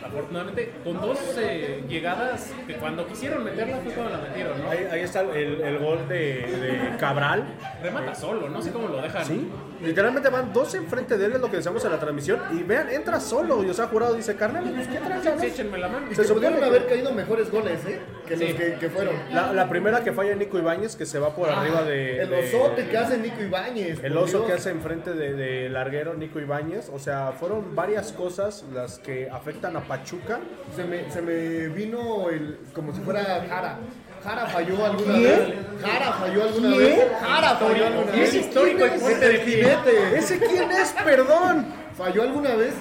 Afortunadamente, 0.04 0.72
con 0.84 1.00
dos 1.00 1.18
eh, 1.38 1.84
llegadas 1.88 2.52
que 2.66 2.74
cuando 2.74 3.06
quisieron 3.06 3.44
meterla 3.44 3.78
fue 3.78 3.92
cuando 3.92 4.12
la 4.16 4.22
metieron, 4.22 4.60
¿no? 4.62 4.70
Ahí, 4.70 4.86
ahí 4.90 5.00
está 5.00 5.20
el, 5.20 5.60
el 5.60 5.78
gol 5.78 6.08
de, 6.08 6.16
de 6.46 6.96
Cabral. 6.98 7.44
Remata 7.82 8.14
solo, 8.14 8.48
no 8.48 8.60
sé 8.62 8.70
cómo 8.72 8.88
lo 8.88 9.00
dejan. 9.02 9.24
Sí, 9.24 9.48
literalmente 9.82 10.28
van 10.28 10.52
dos 10.52 10.74
enfrente 10.74 11.16
de 11.18 11.26
él, 11.26 11.32
es 11.34 11.40
lo 11.40 11.50
que 11.50 11.56
decíamos 11.58 11.84
en 11.84 11.90
la 11.92 11.98
transmisión. 11.98 12.40
Y 12.52 12.62
vean, 12.62 12.88
entra 12.90 13.20
solo. 13.20 13.62
Y 13.64 13.70
o 13.70 13.74
sea, 13.74 13.86
jurado 13.88 14.14
dice, 14.14 14.34
carnal, 14.36 14.64
pues 14.74 14.88
qué 14.88 14.98
tranza, 14.98 15.34
no?" 15.34 15.40
Sí, 15.40 15.46
échenme 15.46 15.78
la 15.78 15.88
mano. 15.88 16.06
Y 16.10 16.14
se 16.14 16.22
que- 16.34 16.46
haber 16.64 16.86
caído 16.86 17.12
mejores 17.12 17.50
goles, 17.50 17.84
¿eh? 17.86 18.00
Que 18.26 18.36
los 18.36 18.54
que, 18.54 18.74
que 18.74 18.88
fueron. 18.90 19.14
La, 19.32 19.52
la 19.52 19.68
primera 19.68 20.04
que 20.04 20.12
falla 20.12 20.34
Nico 20.36 20.56
Ibáñez, 20.58 20.94
que 20.96 21.04
se 21.06 21.18
va 21.18 21.34
por 21.34 21.48
arriba 21.50 21.82
de. 21.82 22.22
El 22.22 22.30
de- 22.30 22.38
osote 22.54 22.86
que 22.88 22.96
hace 22.96 23.18
Nico 23.18 23.42
Ibáñez. 23.42 24.02
El 24.04 24.16
oso 24.16 24.38
Dios. 24.38 24.46
que 24.46 24.52
hace 24.54 24.70
enfrente 24.70 25.12
de, 25.14 25.34
de 25.34 25.68
larguero 25.68 26.14
Nico 26.14 26.38
Ibáñez. 26.40 26.90
O 26.92 26.98
sea, 26.98 27.32
fueron 27.32 27.74
varias 27.74 28.12
cosas 28.12 28.64
las 28.72 28.98
que 28.98 29.28
afectan 29.30 29.76
a 29.76 29.80
Pachuca. 29.90 30.38
Se 30.76 30.84
me, 30.84 31.10
se 31.10 31.20
me 31.20 31.66
vino 31.66 32.30
el, 32.30 32.60
como 32.72 32.94
si 32.94 33.00
fuera 33.00 33.44
Jara. 33.48 33.76
Jara 34.22 34.46
falló 34.46 34.86
alguna 34.86 35.14
¿Quién? 35.14 35.22
vez. 35.24 35.54
Jara 35.82 36.12
falló 36.12 36.42
alguna 36.44 36.76
¿Quién? 36.76 36.96
vez. 36.96 37.08
Jara 37.20 37.56
falló 37.56 37.86
alguna 37.86 38.12
vez. 38.12 38.28
es 38.28 38.34
histórico 38.36 38.84
el 38.84 39.20
de. 39.20 39.38
Jinete. 39.44 40.16
¿Ese 40.16 40.38
quién 40.38 40.70
es? 40.70 40.92
Perdón. 40.92 41.66
Falló 41.98 42.22
alguna 42.22 42.54
vez. 42.54 42.74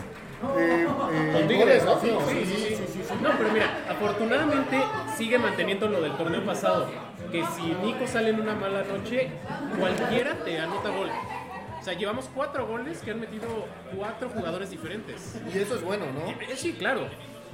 Eh, 0.58 0.88
eh, 1.12 1.46
Tigres, 1.48 1.84
goles, 1.84 1.84
¿no? 1.84 2.20
así. 2.20 2.30
Sí, 2.30 2.46
sí, 2.46 2.75
sí, 2.78 2.84
sí, 2.94 3.04
sí. 3.08 3.13
No, 3.24 3.30
pero 3.39 3.51
mira, 3.51 3.66
afortunadamente 3.89 4.80
sigue 5.18 5.39
manteniendo 5.39 5.88
lo 5.88 6.01
del 6.01 6.16
torneo 6.16 6.46
pasado. 6.46 6.88
Que 7.32 7.44
si 7.56 7.75
Nico 7.84 8.06
sale 8.06 8.30
en 8.30 8.39
una 8.39 8.54
mala 8.54 8.84
noche, 8.84 9.32
cualquiera 9.80 10.36
te 10.46 10.60
anota 10.60 10.89
gol. 10.89 11.10
Sea, 11.89 11.98
llevamos 11.98 12.29
cuatro 12.36 12.67
goles 12.67 13.00
que 13.00 13.12
han 13.12 13.19
metido 13.19 13.48
cuatro 13.96 14.29
jugadores 14.29 14.69
diferentes. 14.69 15.36
Y 15.53 15.58
eso 15.58 15.75
es 15.75 15.81
bueno, 15.81 16.05
¿no? 16.13 16.29
Eh, 16.29 16.55
Sí, 16.55 16.74
claro. 16.74 17.08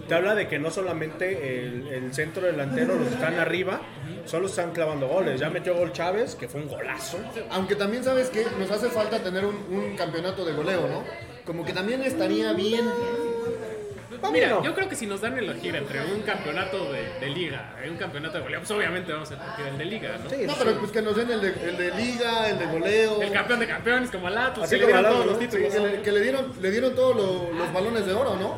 Te 0.10 0.14
habla 0.14 0.36
de 0.36 0.50
que 0.50 0.60
no 0.60 0.72
solamente 0.72 1.64
el, 1.64 1.88
el 1.88 2.14
centro 2.14 2.46
delantero, 2.46 2.96
los 2.96 3.08
que 3.08 3.14
están 3.14 3.36
arriba, 3.40 3.80
solo 4.26 4.48
están 4.48 4.72
clavando 4.72 5.08
goles. 5.08 5.40
Ya 5.40 5.50
metió 5.50 5.74
gol 5.74 5.94
Chávez, 5.94 6.36
que 6.36 6.50
fue 6.50 6.62
un 6.64 6.68
golazo. 6.68 7.18
Aunque 7.50 7.76
también 7.76 8.04
sabes 8.04 8.30
que 8.30 8.46
nos 8.60 8.70
hace 8.72 8.90
falta 8.90 9.24
tener 9.24 9.46
un, 9.46 9.56
un 9.70 9.96
campeonato 9.96 10.44
de 10.44 10.52
goleo, 10.52 10.86
¿no? 10.90 11.04
Como 11.46 11.64
que 11.64 11.72
también 11.72 12.02
estaría 12.02 12.52
bien. 12.52 12.84
Mira, 14.32 14.62
yo 14.64 14.74
creo 14.76 14.88
que 14.90 14.96
si 14.96 15.06
nos 15.06 15.22
dan 15.22 15.36
a 15.36 15.40
elegir 15.40 15.76
entre 15.76 16.02
un 16.06 16.22
campeonato 16.22 16.92
de, 16.92 17.20
de 17.20 17.30
liga 17.30 17.76
y 17.86 17.90
un 17.90 17.98
campeonato 17.98 18.38
de 18.38 18.44
goleo, 18.44 18.60
pues 18.60 18.72
obviamente 18.72 19.12
vamos 19.14 19.32
a 19.32 19.34
elegir 19.36 19.66
el 19.68 19.78
de 19.78 19.86
liga, 19.86 20.18
¿no? 20.24 20.30
Sí, 20.30 20.38
No, 20.46 20.54
sí. 20.54 20.60
pero 20.64 20.80
pues 20.80 20.92
que 20.92 21.02
nos 21.02 21.16
den 21.16 21.32
el 21.32 21.42
de, 21.42 21.48
el 21.70 21.78
de 21.78 21.92
liga, 21.96 22.50
el 22.50 22.60
de 22.60 22.66
goleo. 22.66 23.22
El 23.22 23.32
campeón 23.32 23.60
de 23.60 23.68
campeones 23.68 24.10
como 24.12 24.28
el 24.28 24.38
Atlas, 24.38 24.66
Así 24.68 24.76
que 24.80 24.86
le 24.86 24.92
como 24.92 24.98
dieron 25.02 25.14
todos 25.14 25.26
los 25.28 25.40
títulos. 25.40 25.74
que, 25.74 25.80
le, 25.80 26.02
que 26.02 26.12
le 26.12 26.22
dieron, 26.22 26.52
le 26.62 26.72
dieron 26.72 26.96
todos 26.96 27.16
lo- 27.16 27.52
los 27.58 27.74
balones 27.74 28.06
de 28.06 28.14
oro, 28.14 28.36
¿no? 28.36 28.58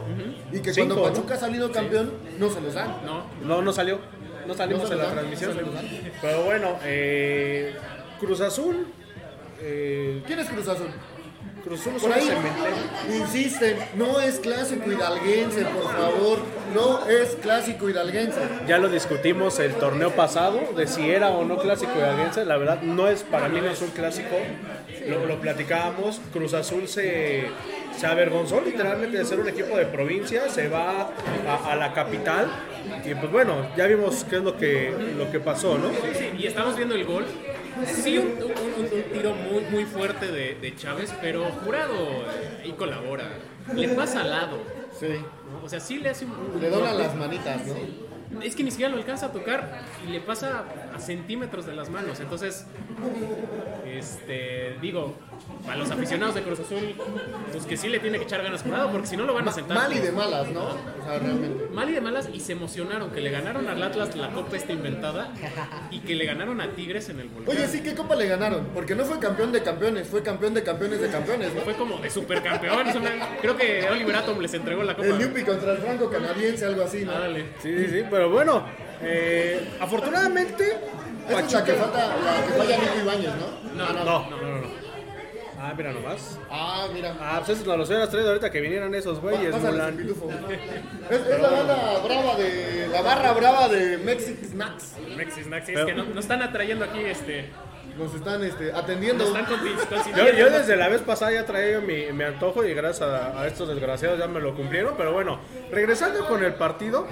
Y 0.51 0.61
que 0.61 0.73
Cinco, 0.73 0.87
cuando 0.95 0.95
¿no? 0.95 1.13
Pachuca 1.13 1.33
ha 1.35 1.37
salido 1.37 1.71
campeón, 1.71 2.13
no 2.39 2.49
se 2.49 2.61
los 2.61 2.73
dan. 2.73 2.97
No, 3.05 3.25
No, 3.43 3.61
no 3.61 3.73
salió. 3.73 3.99
No 4.47 4.53
salimos 4.53 4.83
No 4.83 4.87
se 4.87 4.93
en 4.93 4.99
la 4.99 5.05
dan, 5.07 5.13
transmisión. 5.15 5.49
no 5.51 5.55
se 5.57 5.61
los 5.65 5.73
dan. 5.73 5.85
Pero 6.21 6.43
bueno, 6.43 6.79
eh, 6.85 7.75
Cruz 8.19 8.39
Azul. 8.41 8.87
eh, 9.59 10.21
¿Quién 10.25 10.39
es 10.39 10.47
Cruz 10.49 10.67
Azul? 10.69 10.87
Cruz 11.67 11.81
Azul 11.81 12.01
Por 12.01 12.13
ahí 12.13 12.29
insisten, 13.19 13.77
no 13.95 14.21
es 14.21 14.39
clásico 14.39 14.89
hidalguense, 14.89 15.65
por 15.65 15.91
favor, 15.91 16.39
no 16.73 17.05
es 17.09 17.35
clásico 17.41 17.89
hidalguense. 17.89 18.39
Ya 18.67 18.77
lo 18.77 18.87
discutimos 18.87 19.59
el 19.59 19.73
torneo 19.73 20.11
pasado, 20.11 20.61
de 20.77 20.87
si 20.87 21.09
era 21.09 21.29
o 21.29 21.43
no 21.43 21.57
clásico 21.57 21.91
de 21.93 22.45
La 22.45 22.57
verdad, 22.57 22.81
no 22.83 23.09
es, 23.09 23.23
para 23.23 23.49
mí 23.49 23.59
no 23.59 23.69
es 23.69 23.81
un 23.81 23.89
clásico. 23.89 24.35
Lo, 25.07 25.25
lo 25.25 25.39
platicábamos. 25.41 26.21
Cruz 26.31 26.53
Azul 26.53 26.87
se, 26.87 27.47
se 27.97 28.07
avergonzó 28.07 28.61
literalmente 28.61 29.17
de 29.17 29.25
ser 29.25 29.39
un 29.39 29.49
equipo 29.49 29.75
de 29.75 29.85
provincia. 29.85 30.49
Se 30.49 30.69
va 30.69 31.09
a, 31.47 31.71
a 31.71 31.75
la 31.75 31.93
capital. 31.93 32.47
Y 33.05 33.13
pues 33.15 33.31
bueno, 33.31 33.67
ya 33.75 33.87
vimos 33.87 34.25
qué 34.29 34.37
es 34.37 34.41
lo 34.41 34.57
que, 34.57 34.93
lo 35.17 35.29
que 35.31 35.39
pasó, 35.39 35.77
¿no? 35.77 35.89
Sí, 35.89 36.09
sí, 36.13 36.29
y 36.37 36.47
estamos 36.47 36.77
viendo 36.77 36.95
el 36.95 37.05
gol. 37.05 37.25
Sí, 37.85 38.17
un, 38.17 38.27
un- 38.27 38.51
un- 38.51 38.93
un 38.93 39.03
tiro 39.13 39.33
muy, 39.35 39.63
muy 39.71 39.85
fuerte 39.85 40.31
de, 40.31 40.55
de 40.55 40.75
Chávez, 40.75 41.13
pero 41.21 41.45
jurado 41.63 41.93
eh, 41.95 42.61
ahí 42.63 42.71
colabora. 42.73 43.29
Le 43.75 43.89
pasa 43.89 44.21
al 44.21 44.29
lado. 44.31 44.57
Sí. 44.99 45.07
O 45.63 45.69
sea, 45.69 45.79
sí 45.79 45.99
le 45.99 46.09
hace 46.09 46.25
un. 46.25 46.59
le 46.61 46.69
golpe. 46.69 46.93
las 46.93 47.15
manitas, 47.15 47.65
¿no? 47.67 47.75
Es 48.41 48.55
que 48.55 48.63
ni 48.63 48.71
siquiera 48.71 48.91
lo 48.91 48.97
alcanza 48.97 49.27
a 49.27 49.31
tocar 49.31 49.81
y 50.05 50.11
le 50.11 50.19
pasa 50.19 50.65
a 50.95 50.99
centímetros 50.99 51.65
de 51.65 51.73
las 51.73 51.89
manos. 51.89 52.19
Entonces, 52.19 52.65
este, 53.85 54.75
digo, 54.81 55.15
a 55.67 55.75
los 55.75 55.89
aficionados 55.91 56.35
de 56.35 56.43
Cruz 56.43 56.59
Azul, 56.59 56.95
pues 57.51 57.65
que 57.65 57.77
sí 57.77 57.87
le 57.87 57.99
tiene 57.99 58.17
que 58.17 58.25
echar 58.25 58.43
ganas 58.43 58.61
Jurado, 58.61 58.91
porque 58.91 59.07
si 59.07 59.17
no 59.17 59.25
lo 59.25 59.33
van 59.33 59.47
a 59.47 59.51
sentar. 59.51 59.77
Mal 59.77 59.93
y 59.93 59.99
de 59.99 60.11
malas, 60.11 60.49
¿no? 60.49 60.63
O 60.65 61.05
sea, 61.05 61.19
realmente. 61.19 61.67
Mal 61.73 61.89
y 61.89 61.93
de 61.93 62.01
malas 62.01 62.29
y 62.33 62.39
se 62.39 62.53
emocionaron 62.53 63.11
que 63.11 63.21
le 63.21 63.29
ganaron 63.29 63.67
al 63.67 63.81
Atlas 63.81 64.15
la 64.15 64.29
copa 64.29 64.57
esta 64.57 64.73
inventada 64.73 65.31
y 65.91 65.99
que 65.99 66.15
le 66.15 66.25
ganaron 66.25 66.59
a 66.61 66.71
Tigres 66.71 67.09
en 67.09 67.19
el 67.19 67.29
volcán. 67.29 67.55
Oye, 67.55 67.67
sí, 67.67 67.81
¿qué 67.81 67.95
copa 67.95 68.15
le 68.15 68.27
ganaron? 68.27 68.67
Porque 68.73 68.95
no 68.95 69.05
fue 69.05 69.19
campeón 69.19 69.51
de 69.51 69.61
campeones, 69.61 70.07
fue 70.07 70.23
campeón 70.23 70.53
de 70.53 70.63
campeones 70.63 70.99
de 70.99 71.09
campeones, 71.09 71.53
¿no? 71.53 71.61
Fue 71.61 71.75
como 71.75 71.97
de 71.99 72.09
supercampeón. 72.09 72.87
Creo 73.41 73.55
que 73.55 73.87
Oliver 73.89 74.15
Atom 74.15 74.39
les 74.39 74.53
entregó 74.53 74.83
la 74.83 74.95
copa. 74.95 75.07
El 75.07 75.19
Yupi 75.19 75.43
contra 75.43 75.73
el 75.73 75.77
Franco 75.77 76.09
canadiense, 76.09 76.65
algo 76.65 76.83
así, 76.83 77.05
¿no? 77.05 77.13
Dale. 77.13 77.45
Sí, 77.61 77.77
sí, 77.77 77.87
sí, 77.89 78.03
pero 78.17 78.29
bueno, 78.31 78.63
eh, 79.03 79.67
afortunadamente. 79.79 80.75
Esa 81.29 81.39
es 81.39 81.53
la 81.53 81.63
que 81.63 81.73
falta, 81.73 82.07
la 82.17 82.47
que 82.47 82.53
falla 82.53 82.77
Nico 82.77 82.99
Ibáñez, 83.03 83.31
¿no? 83.35 83.75
No, 83.75 83.93
no, 83.93 84.03
No. 84.03 84.29
no, 84.31 84.37
no, 84.37 84.47
no. 84.47 84.61
no. 84.61 84.87
Ah, 85.59 85.73
mira 85.77 85.91
nomás. 85.91 86.39
Ah, 86.49 86.87
mira. 86.93 87.15
Ah, 87.19 87.41
pues 87.45 87.59
eso 87.59 87.77
los 87.77 87.89
hubieras 87.89 88.09
traído 88.09 88.29
ahorita 88.29 88.49
que 88.51 88.59
vinieran 88.61 88.93
esos 88.95 89.19
güeyes. 89.19 89.53
Es, 89.53 89.55
es 89.55 91.41
la 91.41 91.49
banda 91.49 91.99
brava 92.03 92.35
de. 92.37 92.87
La 92.91 93.01
barra 93.01 93.33
brava 93.33 93.67
de 93.67 93.97
Mexic 93.99 94.43
Snacks. 94.45 94.93
Mexis, 95.15 95.47
Maxi, 95.47 95.73
es 95.73 95.85
que 95.85 95.93
no- 95.93 96.05
nos 96.05 96.17
están 96.25 96.41
atrayendo 96.41 96.85
aquí, 96.85 96.99
este, 97.01 97.49
Nos 97.97 98.13
están 98.13 98.43
este, 98.43 98.71
atendiendo. 98.71 99.25
nos 99.25 99.35
están 99.37 100.15
Yo, 100.15 100.31
yo 100.37 100.49
desde 100.51 100.75
la 100.75 100.87
vez 100.87 101.01
pasada 101.01 101.31
ya 101.31 101.45
traía 101.45 101.79
mi, 101.79 102.11
mi 102.13 102.23
antojo 102.23 102.63
y 102.63 102.73
gracias 102.73 103.09
a, 103.09 103.41
a 103.41 103.47
estos 103.47 103.67
desgraciados 103.69 104.19
ya 104.19 104.27
me 104.27 104.39
lo 104.39 104.55
cumplieron. 104.55 104.93
Pero 104.97 105.13
bueno, 105.13 105.39
regresando 105.71 106.25
con 106.27 106.43
el 106.43 106.53
partido 106.53 107.07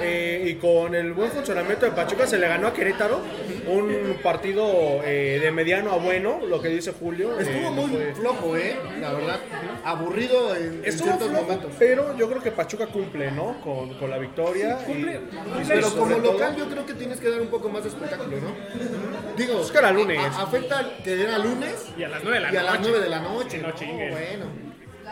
eh, 0.00 0.44
y 0.46 0.54
con 0.54 0.94
el 0.94 1.12
buen 1.12 1.30
funcionamiento 1.30 1.84
de 1.86 1.92
Pachuca, 1.92 2.26
se 2.26 2.38
le 2.38 2.48
ganó 2.48 2.68
a 2.68 2.72
Querétaro. 2.72 3.20
Un 3.66 4.16
partido 4.22 5.02
eh, 5.04 5.38
de 5.42 5.50
mediano 5.50 5.92
a 5.92 5.96
bueno, 5.96 6.40
lo 6.48 6.60
que 6.62 6.68
dice 6.68 6.92
Julio. 6.98 7.38
eh, 7.38 7.42
Estuvo 7.42 7.70
muy 7.72 7.90
fue- 7.90 8.14
flojo, 8.14 8.56
¿eh? 8.56 8.76
La 9.00 9.12
verdad. 9.12 9.38
Aburrido 9.84 10.56
en, 10.56 10.62
en 10.62 10.84
Estuvo 10.84 11.08
ciertos 11.08 11.28
flojo, 11.28 11.42
momentos. 11.44 11.72
pero 11.78 12.16
yo 12.16 12.28
creo 12.28 12.42
que 12.42 12.50
Pachuca 12.50 12.86
cumple, 12.86 13.30
¿no? 13.30 13.60
Con, 13.62 13.94
con 13.94 14.08
la 14.10 14.18
victoria. 14.18 14.76
cumple, 14.86 15.20
y 15.30 15.36
cumple, 15.36 15.64
Pero 15.68 15.90
como 15.90 16.16
todo- 16.16 16.32
local 16.32 16.56
yo 16.56 16.66
creo 16.66 16.86
que 16.86 16.94
tienes 16.94 17.20
que 17.20 17.30
dar 17.30 17.40
un 17.40 17.48
poco 17.48 17.68
más 17.68 17.82
de 17.82 17.90
espectáculo, 17.90 18.36
¿no? 18.38 19.36
Digo, 19.36 19.60
Es 19.60 19.70
que 19.70 19.78
era 19.78 19.90
lunes. 19.92 20.18
a- 20.18 20.29
afecta 20.38 20.90
que 21.04 21.22
era 21.22 21.38
lunes 21.38 21.90
Y 21.96 22.02
a 22.04 22.08
las 22.08 22.22
9 22.22 22.38
de 22.38 22.44
la 22.44 22.52
y 22.52 22.56
a 22.56 22.62
las 22.62 22.80
9 22.80 23.00
de 23.00 23.08
la 23.08 23.18
noche. 23.20 23.58
No 23.58 23.72
bueno. 23.72 24.46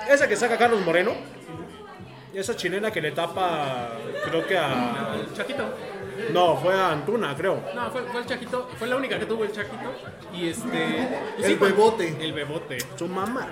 Esa 0.08 0.28
que 0.28 0.37
saca 0.37 0.56
Carlos 0.56 0.80
Moreno. 0.84 1.12
Esa 2.34 2.54
chilena 2.54 2.90
que 2.90 3.00
le 3.00 3.10
tapa, 3.12 3.90
creo 4.25 4.46
que 4.46 4.56
a. 4.56 5.14
El 5.18 5.32
Chaquito. 5.34 5.64
No, 6.32 6.56
fue 6.56 6.75
a 6.75 6.90
Antuna, 6.92 7.34
creo. 7.37 7.62
No, 7.75 7.90
fue, 7.90 8.02
fue 8.02 8.20
el 8.20 8.26
Chaquito. 8.26 8.68
Fue 8.78 8.87
la 8.87 8.96
única 8.96 9.18
que 9.18 9.26
tuvo 9.26 9.44
el 9.44 9.52
Chaquito. 9.52 9.92
Y 10.34 10.48
este. 10.48 10.68
pues 11.37 11.48
El 11.48 11.58
cuando- 11.58 11.76
bebote. 11.76 12.16
El 12.20 12.32
bebote. 12.32 12.78
Su 12.96 13.08
mamá. 13.08 13.48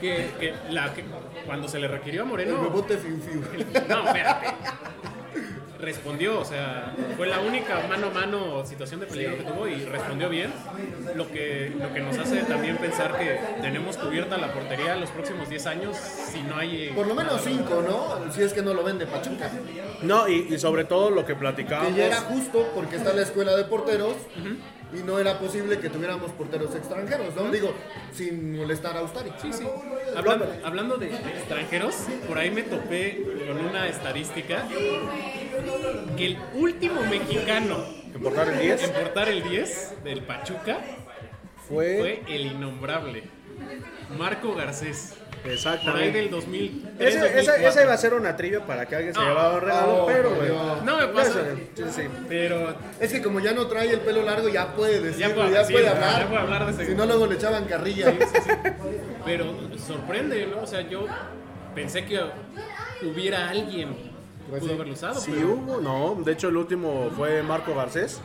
Que, 0.00 0.30
que, 0.40 0.54
la, 0.70 0.92
que 0.94 1.04
cuando 1.46 1.68
se 1.68 1.78
le 1.78 1.88
requirió 1.88 2.22
a 2.22 2.24
El 2.24 2.30
Moreno. 2.30 2.62
bebote 2.62 2.96
fiu 2.98 3.20
fiu. 3.20 3.40
No, 3.88 4.06
espérate. 4.06 4.46
Respondió, 5.82 6.38
o 6.38 6.44
sea, 6.44 6.94
fue 7.16 7.26
la 7.26 7.40
única 7.40 7.84
mano 7.88 8.06
a 8.06 8.10
mano 8.10 8.64
situación 8.64 9.00
de 9.00 9.06
peligro 9.06 9.36
que 9.36 9.42
tuvo 9.42 9.66
y 9.66 9.84
respondió 9.84 10.28
bien. 10.28 10.52
Lo 11.16 11.26
que, 11.26 11.72
lo 11.76 11.92
que 11.92 11.98
nos 12.00 12.16
hace 12.18 12.36
también 12.44 12.76
pensar 12.76 13.18
que 13.18 13.40
tenemos 13.60 13.96
cubierta 13.96 14.38
la 14.38 14.52
portería 14.52 14.94
los 14.94 15.10
próximos 15.10 15.48
10 15.48 15.66
años 15.66 15.96
si 15.96 16.40
no 16.42 16.56
hay. 16.56 16.92
Por 16.94 17.08
lo 17.08 17.16
menos 17.16 17.40
5, 17.42 17.82
¿no? 17.82 18.32
Si 18.32 18.42
es 18.42 18.52
que 18.52 18.62
no 18.62 18.74
lo 18.74 18.84
vende 18.84 19.06
Pachuca. 19.06 19.50
No, 20.02 20.28
y, 20.28 20.46
y 20.54 20.58
sobre 20.60 20.84
todo 20.84 21.10
lo 21.10 21.22
que 21.26 21.32
Que 21.32 21.38
platicábamos. 21.40 21.96
ya 21.96 22.06
era 22.06 22.20
justo 22.20 22.70
porque 22.76 22.96
está 22.96 23.12
la 23.12 23.22
escuela 23.22 23.56
de 23.56 23.64
porteros 23.64 24.14
y 24.94 25.02
no 25.02 25.18
era 25.18 25.38
posible 25.38 25.78
que 25.78 25.88
tuviéramos 25.88 26.30
porteros 26.32 26.74
extranjeros, 26.76 27.34
¿no? 27.34 27.50
Digo, 27.50 27.74
sin 28.12 28.56
molestar 28.56 28.96
a 28.96 29.02
Ustari. 29.02 29.32
Sí, 29.40 29.52
sí. 29.52 29.66
Hablando, 30.14 30.46
hablando 30.62 30.96
de, 30.98 31.06
de 31.08 31.16
extranjeros, 31.16 31.94
por 32.28 32.38
ahí 32.38 32.50
me 32.50 32.62
topé 32.62 33.24
con 33.48 33.64
una 33.66 33.88
estadística 33.88 34.64
que 36.16 36.26
el 36.26 36.38
último 36.54 37.02
mexicano 37.02 37.84
En 38.14 38.20
portar 38.22 38.48
el 38.48 38.58
10 38.60 38.82
en 38.84 38.90
portar 38.92 39.28
el 39.28 39.42
10 39.42 39.92
del 40.04 40.22
Pachuca 40.22 40.78
fue. 41.68 41.98
fue 41.98 42.22
el 42.34 42.46
innombrable 42.46 43.24
Marco 44.18 44.54
Garcés. 44.54 45.14
Por 45.84 45.96
ahí 45.96 46.12
del 46.12 46.30
2003, 46.30 47.00
Ese, 47.00 47.16
esa, 47.18 47.24
2004. 47.24 47.66
esa 47.68 47.82
iba 47.82 47.92
a 47.92 47.96
ser 47.96 48.14
una 48.14 48.36
trivia 48.36 48.64
para 48.64 48.86
que 48.86 48.94
alguien 48.94 49.12
se 49.12 49.20
llevaba 49.20 49.58
regalo, 49.58 50.04
Oh, 50.04 50.06
pero. 50.06 50.30
Dios. 50.40 50.84
No 50.84 50.96
me 50.98 51.02
ya 51.06 51.12
pasa. 51.12 51.32
sé, 51.32 51.68
Sí, 51.74 51.82
sí. 51.90 52.02
Pero 52.28 52.76
Es 53.00 53.12
que 53.12 53.20
como 53.20 53.40
ya 53.40 53.52
no 53.52 53.66
trae 53.66 53.90
el 53.90 53.98
pelo 54.00 54.22
largo, 54.22 54.48
ya 54.48 54.72
puede 54.74 55.00
decirlo, 55.00 55.28
Ya 55.28 55.34
puedo 55.34 55.50
ya 55.52 55.62
puede 55.64 55.84
ya 55.84 55.90
hablar. 55.92 56.28
puedo 56.28 56.40
hablar 56.42 56.66
de 56.66 56.72
ese- 56.72 56.86
Si 56.92 56.94
no, 56.96 57.06
luego 57.06 57.26
le 57.26 57.34
echaban 57.34 57.64
carrilla. 57.64 58.14
Pero 59.24 59.46
sorprende, 59.84 60.46
¿no? 60.46 60.62
O 60.62 60.66
sea, 60.66 60.82
yo 60.82 61.06
pensé 61.74 62.04
que 62.04 62.20
hubiera 63.04 63.48
alguien 63.48 64.11
Pues 64.50 64.62
pudo 64.62 64.74
haberlo 64.74 64.92
usado. 64.92 65.20
Sí 65.20 65.32
pero 65.34 65.52
hubo, 65.52 65.80
no. 65.80 66.22
De 66.22 66.32
hecho, 66.32 66.48
el 66.48 66.56
último 66.56 67.10
fue 67.16 67.42
Marco 67.42 67.74
Garcés. 67.74 68.20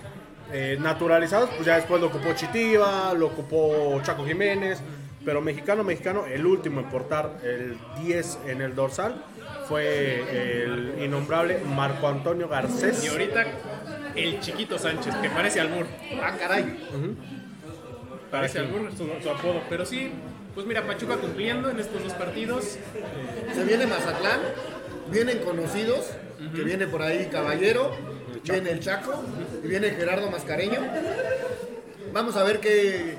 Eh, 0.52 0.78
naturalizados, 0.80 1.50
pues 1.50 1.66
ya 1.66 1.76
después 1.76 2.00
lo 2.00 2.08
ocupó 2.08 2.34
Chitiva, 2.34 3.14
lo 3.14 3.28
ocupó 3.28 4.00
Chaco 4.04 4.26
Jiménez. 4.26 4.80
Pero 5.26 5.42
mexicano, 5.42 5.84
mexicano, 5.84 6.26
el 6.26 6.46
último 6.46 6.80
en 6.80 6.90
portar 6.90 7.40
el 7.44 7.78
10 8.02 8.40
en 8.48 8.62
el 8.62 8.74
dorsal 8.76 9.22
fue 9.68 10.64
el 10.64 11.04
innombrable 11.04 11.60
Marco 11.76 12.08
Antonio 12.08 12.48
Garcés. 12.48 13.04
Y 13.04 13.08
ahorita 13.08 13.46
el 14.16 14.40
chiquito 14.40 14.80
Sánchez, 14.80 15.14
que 15.16 15.30
parece 15.30 15.60
albur. 15.60 15.86
ah, 16.24 16.34
caray. 16.40 16.78
Parece 18.32 18.60
albur 18.60 18.90
su, 18.92 19.06
su 19.22 19.30
apodo. 19.30 19.62
Pero 19.70 19.86
sí, 19.86 20.12
pues 20.56 20.66
mira, 20.66 20.88
Pachuca 20.88 21.18
cumpliendo 21.18 21.70
en 21.70 21.80
estos 21.80 22.02
dos 22.04 22.14
partidos. 22.14 22.78
Se 23.54 23.64
viene 23.66 23.86
Mazatlán, 23.86 24.40
vienen 25.12 25.40
conocidos, 25.40 26.06
que 26.56 26.62
viene 26.64 26.88
por 26.88 27.02
ahí 27.02 27.28
Caballero, 27.32 27.92
viene 28.44 28.72
el 28.72 28.80
Chaco, 28.80 29.24
y 29.64 29.68
viene 29.68 29.90
Gerardo 29.92 30.30
Mascareño. 30.30 30.80
Vamos 32.14 32.36
a 32.38 32.44
ver 32.44 32.60
qué, 32.60 33.16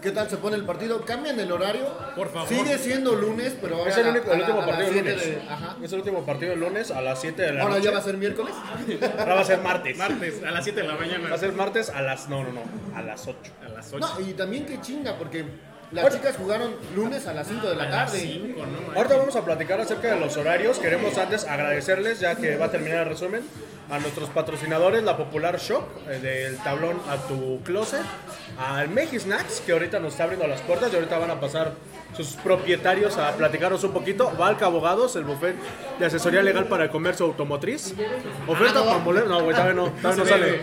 qué 0.00 0.10
tal 0.10 0.28
se 0.30 0.36
pone 0.38 0.56
el 0.56 0.64
partido. 0.64 1.04
Cambian 1.04 1.38
el 1.38 1.52
horario. 1.52 1.86
Por 2.16 2.32
favor. 2.32 2.48
Sigue 2.48 2.78
siendo 2.78 3.14
lunes, 3.14 3.54
pero 3.60 3.76
ahora 3.76 3.90
Es 3.90 3.98
el, 3.98 4.06
único- 4.08 4.30
a 4.30 4.34
el 4.34 4.40
último 4.40 4.60
a 4.62 4.66
partido 4.66 4.88
del 4.92 4.96
lunes. 4.98 5.24
de- 5.26 5.42
ajá. 5.48 5.76
Es 5.82 5.92
el 5.92 5.98
último 5.98 6.24
partido 6.26 6.50
del 6.52 6.60
lunes 6.60 6.90
a 6.90 7.00
las 7.02 7.20
7 7.20 7.42
de 7.42 7.52
la 7.52 7.62
Ahora 7.62 7.74
noche. 7.74 7.84
ya 7.86 7.90
va 7.92 7.98
a 7.98 8.02
ser 8.02 8.16
miércoles. 8.16 8.54
Ahora 9.18 9.34
va 9.34 9.40
a 9.40 9.44
ser 9.44 9.60
martes. 9.60 9.96
Martes 9.98 10.42
a 10.42 10.50
las 10.50 10.64
7 10.64 10.80
de 10.82 10.88
la 10.88 10.94
mañana. 10.96 11.28
Va 11.28 11.34
a 11.34 11.38
ser 11.38 11.52
martes 11.52 11.90
a 11.90 12.00
las. 12.02 12.28
No, 12.28 12.42
no, 12.42 12.50
no. 12.52 12.62
A 12.96 13.02
las 13.02 13.26
8. 13.28 13.38
A 13.64 13.68
las 13.68 13.92
8. 13.92 13.98
No, 14.18 14.26
y 14.26 14.32
también 14.32 14.64
qué 14.66 14.80
chinga, 14.80 15.16
porque 15.16 15.44
las 15.92 16.14
chicas 16.14 16.36
jugaron 16.36 16.74
lunes 16.94 17.26
a 17.26 17.34
las 17.34 17.48
5 17.48 17.68
de 17.68 17.76
la 17.76 17.90
tarde. 17.90 18.18
5, 18.20 18.66
¿no? 18.66 18.96
Ahorita 18.96 19.16
vamos 19.16 19.36
a 19.36 19.44
platicar 19.44 19.80
acerca 19.80 20.14
de 20.14 20.20
los 20.20 20.36
horarios. 20.36 20.78
Queremos 20.78 21.16
antes 21.18 21.44
agradecerles, 21.44 22.20
ya 22.20 22.36
que 22.36 22.56
va 22.56 22.66
a 22.66 22.70
terminar 22.70 23.02
el 23.02 23.08
resumen, 23.08 23.42
a 23.90 23.98
nuestros 23.98 24.28
patrocinadores, 24.30 25.02
la 25.02 25.16
Popular 25.16 25.58
Shop, 25.58 25.82
eh, 26.08 26.18
del 26.20 26.56
tablón 26.58 27.00
a 27.08 27.16
tu 27.16 27.60
closet, 27.64 28.02
al 28.58 28.88
Meji 28.88 29.18
Snacks, 29.18 29.60
que 29.60 29.72
ahorita 29.72 29.98
nos 29.98 30.12
está 30.12 30.24
abriendo 30.24 30.46
las 30.46 30.60
puertas 30.60 30.92
y 30.92 30.96
ahorita 30.96 31.18
van 31.18 31.30
a 31.30 31.40
pasar 31.40 31.72
sus 32.16 32.28
propietarios 32.34 33.16
a 33.16 33.32
platicarnos 33.32 33.82
un 33.84 33.92
poquito. 33.92 34.30
Valca 34.38 34.66
Abogados, 34.66 35.16
el 35.16 35.24
buffet 35.24 35.56
de 35.98 36.06
asesoría 36.06 36.42
legal 36.42 36.66
para 36.66 36.84
el 36.84 36.90
comercio 36.90 37.26
automotriz. 37.26 37.94
Oferta 38.46 38.84
pambolera, 38.84 39.26
no, 39.26 39.42
güey, 39.42 39.54
todavía 39.54 39.74
no, 39.74 39.90
todavía 39.90 40.24
no 40.24 40.28
sale. 40.30 40.60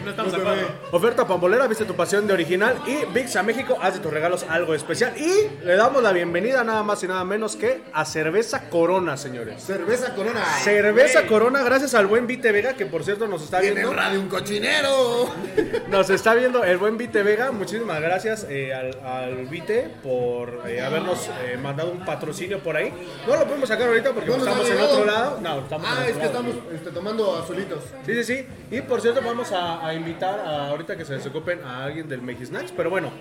Oferta 0.92 1.28
pambolera, 1.28 1.68
viste 1.68 1.86
tu 1.86 1.96
pasión 1.96 2.28
de 2.28 2.34
original 2.34 2.76
y 2.86 3.06
VIX 3.14 3.36
a 3.36 3.44
México, 3.44 3.78
haz 3.82 3.96
de 3.96 4.00
tus 4.00 4.12
regalos 4.12 4.46
algo 4.50 4.74
especial. 4.74 5.14
Y 5.18 5.66
le 5.66 5.76
damos 5.76 6.02
la 6.04 6.12
bienvenida 6.12 6.64
nada 6.64 6.84
más 6.84 7.04
y 7.04 7.08
nada 7.08 7.24
menos 7.24 7.56
que 7.56 7.82
a 7.94 8.06
Cerveza 8.06 8.70
Corona, 8.70 9.18
señores. 9.18 9.64
Cerveza 9.64 10.14
Corona. 10.16 10.44
Cerveza. 10.64 11.26
Corona, 11.28 11.64
gracias 11.64 11.94
al 11.94 12.08
buen 12.08 12.28
Vite 12.28 12.52
Vega, 12.52 12.74
que 12.74 12.86
por 12.86 13.04
cierto 13.04 13.28
nos 13.28 13.44
está 13.44 13.60
viendo. 13.60 13.82
en 13.82 13.96
radio 13.96 14.20
un 14.20 14.30
cochinero. 14.30 15.30
Nos 15.90 16.10
está 16.10 16.34
viendo 16.34 16.64
el 16.64 16.78
buen 16.78 16.98
Vite 16.98 17.24
Vega. 17.24 17.52
Muchísimas 17.52 18.02
gracias 18.02 18.46
eh, 18.50 18.74
al, 18.74 19.00
al 19.06 19.46
Vite 19.48 19.90
por 20.04 20.64
eh, 20.68 20.82
habernos 20.82 21.30
eh, 21.44 21.58
mandado 21.58 21.92
un 21.92 22.04
patrocinio 22.06 22.60
por 22.60 22.76
ahí. 22.78 22.92
No 23.28 23.36
lo 23.36 23.46
podemos 23.46 23.68
sacar 23.70 23.88
ahorita 23.88 24.12
porque 24.14 24.30
¿No 24.30 24.38
nos 24.38 24.48
estamos 24.48 24.70
en 24.70 24.80
otro 24.80 25.06
lado. 25.06 25.40
No, 25.42 25.60
estamos 25.60 25.88
Ah, 25.90 26.02
es 26.06 26.14
que 26.14 26.18
lado. 26.20 26.26
estamos 26.32 26.56
este, 26.74 26.90
tomando 26.92 27.38
azulitos. 27.38 27.84
Sí, 28.06 28.14
sí, 28.16 28.24
sí. 28.24 28.48
Y 28.72 28.82
por 28.82 29.02
cierto, 29.02 29.22
vamos 29.24 29.52
a, 29.52 29.86
a 29.86 29.94
invitar 29.94 30.40
a, 30.40 30.68
ahorita 30.70 30.96
que 30.98 31.06
se 31.06 31.14
desocupen 31.14 31.64
a 31.64 31.84
alguien 31.86 32.08
del 32.08 32.22
Mexisnacks. 32.22 32.72
Pero 32.72 32.90
bueno, 32.90 33.12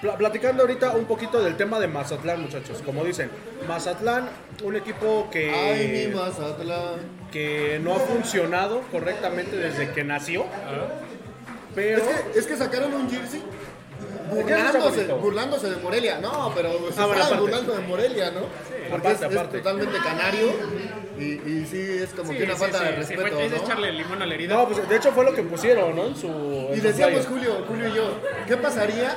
pla- 0.00 0.16
platicando 0.16 0.62
ahorita 0.62 0.90
un 0.96 1.04
poquito 1.06 1.42
del 1.42 1.56
tema 1.56 1.78
de 1.80 1.88
Mazatlán, 1.88 2.42
muchachos. 2.42 2.82
Como 2.84 3.04
dicen, 3.04 3.30
Mazatlán, 3.68 4.28
un 4.62 4.76
equipo 4.76 5.28
que, 5.30 5.50
Ay, 5.52 6.08
mi 6.08 6.14
Mazatlán. 6.14 7.00
que 7.30 7.80
no 7.82 7.94
ha 7.94 7.98
funcionado 7.98 8.82
correctamente 8.92 9.56
desde 9.56 9.90
que 9.92 10.04
nació. 10.04 10.44
Pero. 11.74 11.98
Es 11.98 12.02
que, 12.32 12.38
es 12.38 12.46
que 12.46 12.56
sacaron 12.56 12.92
un 12.94 13.10
jersey 13.10 13.42
burlándose, 14.30 15.04
burlándose 15.14 15.70
de 15.70 15.76
Morelia. 15.76 16.18
No, 16.20 16.52
pero 16.54 16.70
se 16.92 17.00
Ah, 17.00 17.06
bueno, 17.06 17.40
burlando 17.40 17.72
de 17.74 17.80
Morelia, 17.86 18.30
¿no? 18.30 18.40
Porque 18.90 19.08
aparte, 19.08 19.12
es, 19.26 19.30
es 19.32 19.36
aparte. 19.38 19.58
totalmente 19.58 19.98
canario. 19.98 20.46
Y, 21.18 21.24
y 21.24 21.66
sí, 21.70 21.98
es 22.02 22.10
como 22.10 22.32
Sí, 22.32 22.38
que 22.38 22.44
una 22.44 22.54
sí, 22.54 22.60
falta 22.60 22.78
sí, 22.78 22.84
de 22.84 22.90
respeto, 22.92 23.22
fue- 23.22 23.44
es 23.46 23.50
¿no? 23.52 23.56
echarle 23.58 23.92
limón 23.92 24.22
a 24.22 24.26
la 24.26 24.34
herida. 24.34 24.54
No, 24.56 24.66
pues 24.68 24.88
de 24.88 24.96
hecho 24.96 25.12
fue 25.12 25.24
lo 25.24 25.34
que 25.34 25.42
pusieron, 25.42 25.94
¿no? 25.94 26.06
En 26.06 26.16
su. 26.16 26.26
en 26.28 26.76
Y 26.78 26.80
decíamos. 26.80 27.26
Julio, 27.26 27.64
Julio 27.68 27.88
y 27.88 27.94
yo, 27.94 28.04
¿qué 28.48 28.56
pasaría 28.56 29.16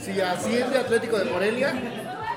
si 0.00 0.20
así 0.20 0.56
es 0.56 0.70
de 0.70 0.78
Atlético 0.78 1.18
de 1.18 1.24
Morelia 1.26 1.74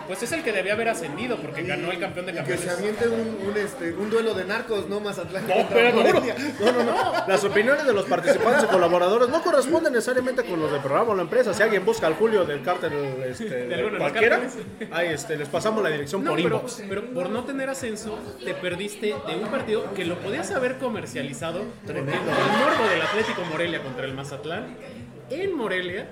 Pues 0.07 0.21
es 0.23 0.31
el 0.31 0.43
que 0.43 0.51
debía 0.51 0.73
haber 0.73 0.89
ascendido 0.89 1.37
porque 1.37 1.63
ganó 1.63 1.91
el 1.91 1.99
campeón 1.99 2.27
de 2.27 2.33
y 2.33 2.35
que 2.35 2.57
se 2.57 2.67
campeones. 2.67 2.77
aviente 2.77 3.07
un, 3.07 3.49
un, 3.49 3.57
este, 3.57 3.93
un 3.93 4.09
duelo 4.09 4.33
de 4.33 4.45
narcos, 4.45 4.87
no 4.87 4.99
Mazatlán? 4.99 5.47
No, 5.47 5.67
pero 5.69 5.91
no, 5.95 6.03
no, 6.13 6.71
no, 6.71 6.83
no. 6.83 7.27
Las 7.27 7.43
opiniones 7.43 7.85
de 7.85 7.93
los 7.93 8.05
participantes 8.05 8.63
y 8.63 8.67
colaboradores 8.67 9.29
no 9.29 9.41
corresponden 9.41 9.93
necesariamente 9.93 10.43
con 10.43 10.59
los 10.61 10.71
del 10.71 10.81
programa 10.81 11.11
o 11.11 11.15
la 11.15 11.23
empresa. 11.23 11.53
Si 11.53 11.63
alguien 11.63 11.83
busca 11.85 12.07
al 12.07 12.13
Julio 12.15 12.45
del 12.45 12.61
cártel 12.61 12.93
este, 13.25 13.45
De 13.67 13.97
cualquiera, 13.97 14.41
ahí 14.91 15.07
este, 15.07 15.37
les 15.37 15.49
pasamos 15.49 15.81
la 15.83 15.89
dirección 15.89 16.23
No, 16.23 16.31
por 16.31 16.37
pero, 16.41 16.55
inbox. 16.57 16.83
pero 16.87 17.05
por 17.13 17.29
no 17.29 17.43
tener 17.43 17.69
ascenso, 17.69 18.19
te 18.43 18.53
perdiste 18.53 19.07
de 19.27 19.35
un 19.35 19.47
partido 19.49 19.93
que 19.93 20.05
lo 20.05 20.17
podías 20.19 20.51
haber 20.51 20.77
comercializado. 20.77 21.63
Porque 21.85 21.99
el 21.99 22.05
morbo 22.05 22.87
del 22.91 23.01
Atlético 23.01 23.41
Morelia 23.49 23.81
contra 23.81 24.05
el 24.05 24.13
Mazatlán 24.13 24.77
en 25.29 25.55
Morelia 25.55 26.07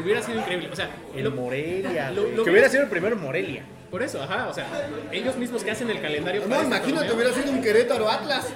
hubiera 0.00 0.22
sido 0.22 0.38
increíble. 0.40 0.68
O 0.72 0.76
sea, 0.76 0.90
El 1.14 1.24
lo- 1.24 1.30
Morelia. 1.32 2.10
lo- 2.10 2.22
güey. 2.22 2.34
lo- 2.36 2.44
que 2.44 2.50
hubiera 2.50 2.68
sido 2.68 2.82
el 2.84 2.88
primero 2.88 3.16
Morelia. 3.16 3.64
por 3.90 4.02
eso, 4.02 4.20
ajá, 4.22 4.48
o 4.48 4.54
sea, 4.54 4.66
ellos 5.12 5.36
mismos 5.36 5.62
que 5.62 5.70
hacen 5.70 5.88
el 5.88 6.00
calendario. 6.00 6.40
No, 6.42 6.48
para 6.48 6.64
imagínate, 6.64 7.12
hubiera 7.12 7.32
sido 7.32 7.52
un 7.52 7.62
Querétaro 7.62 8.10
Atlas. 8.10 8.52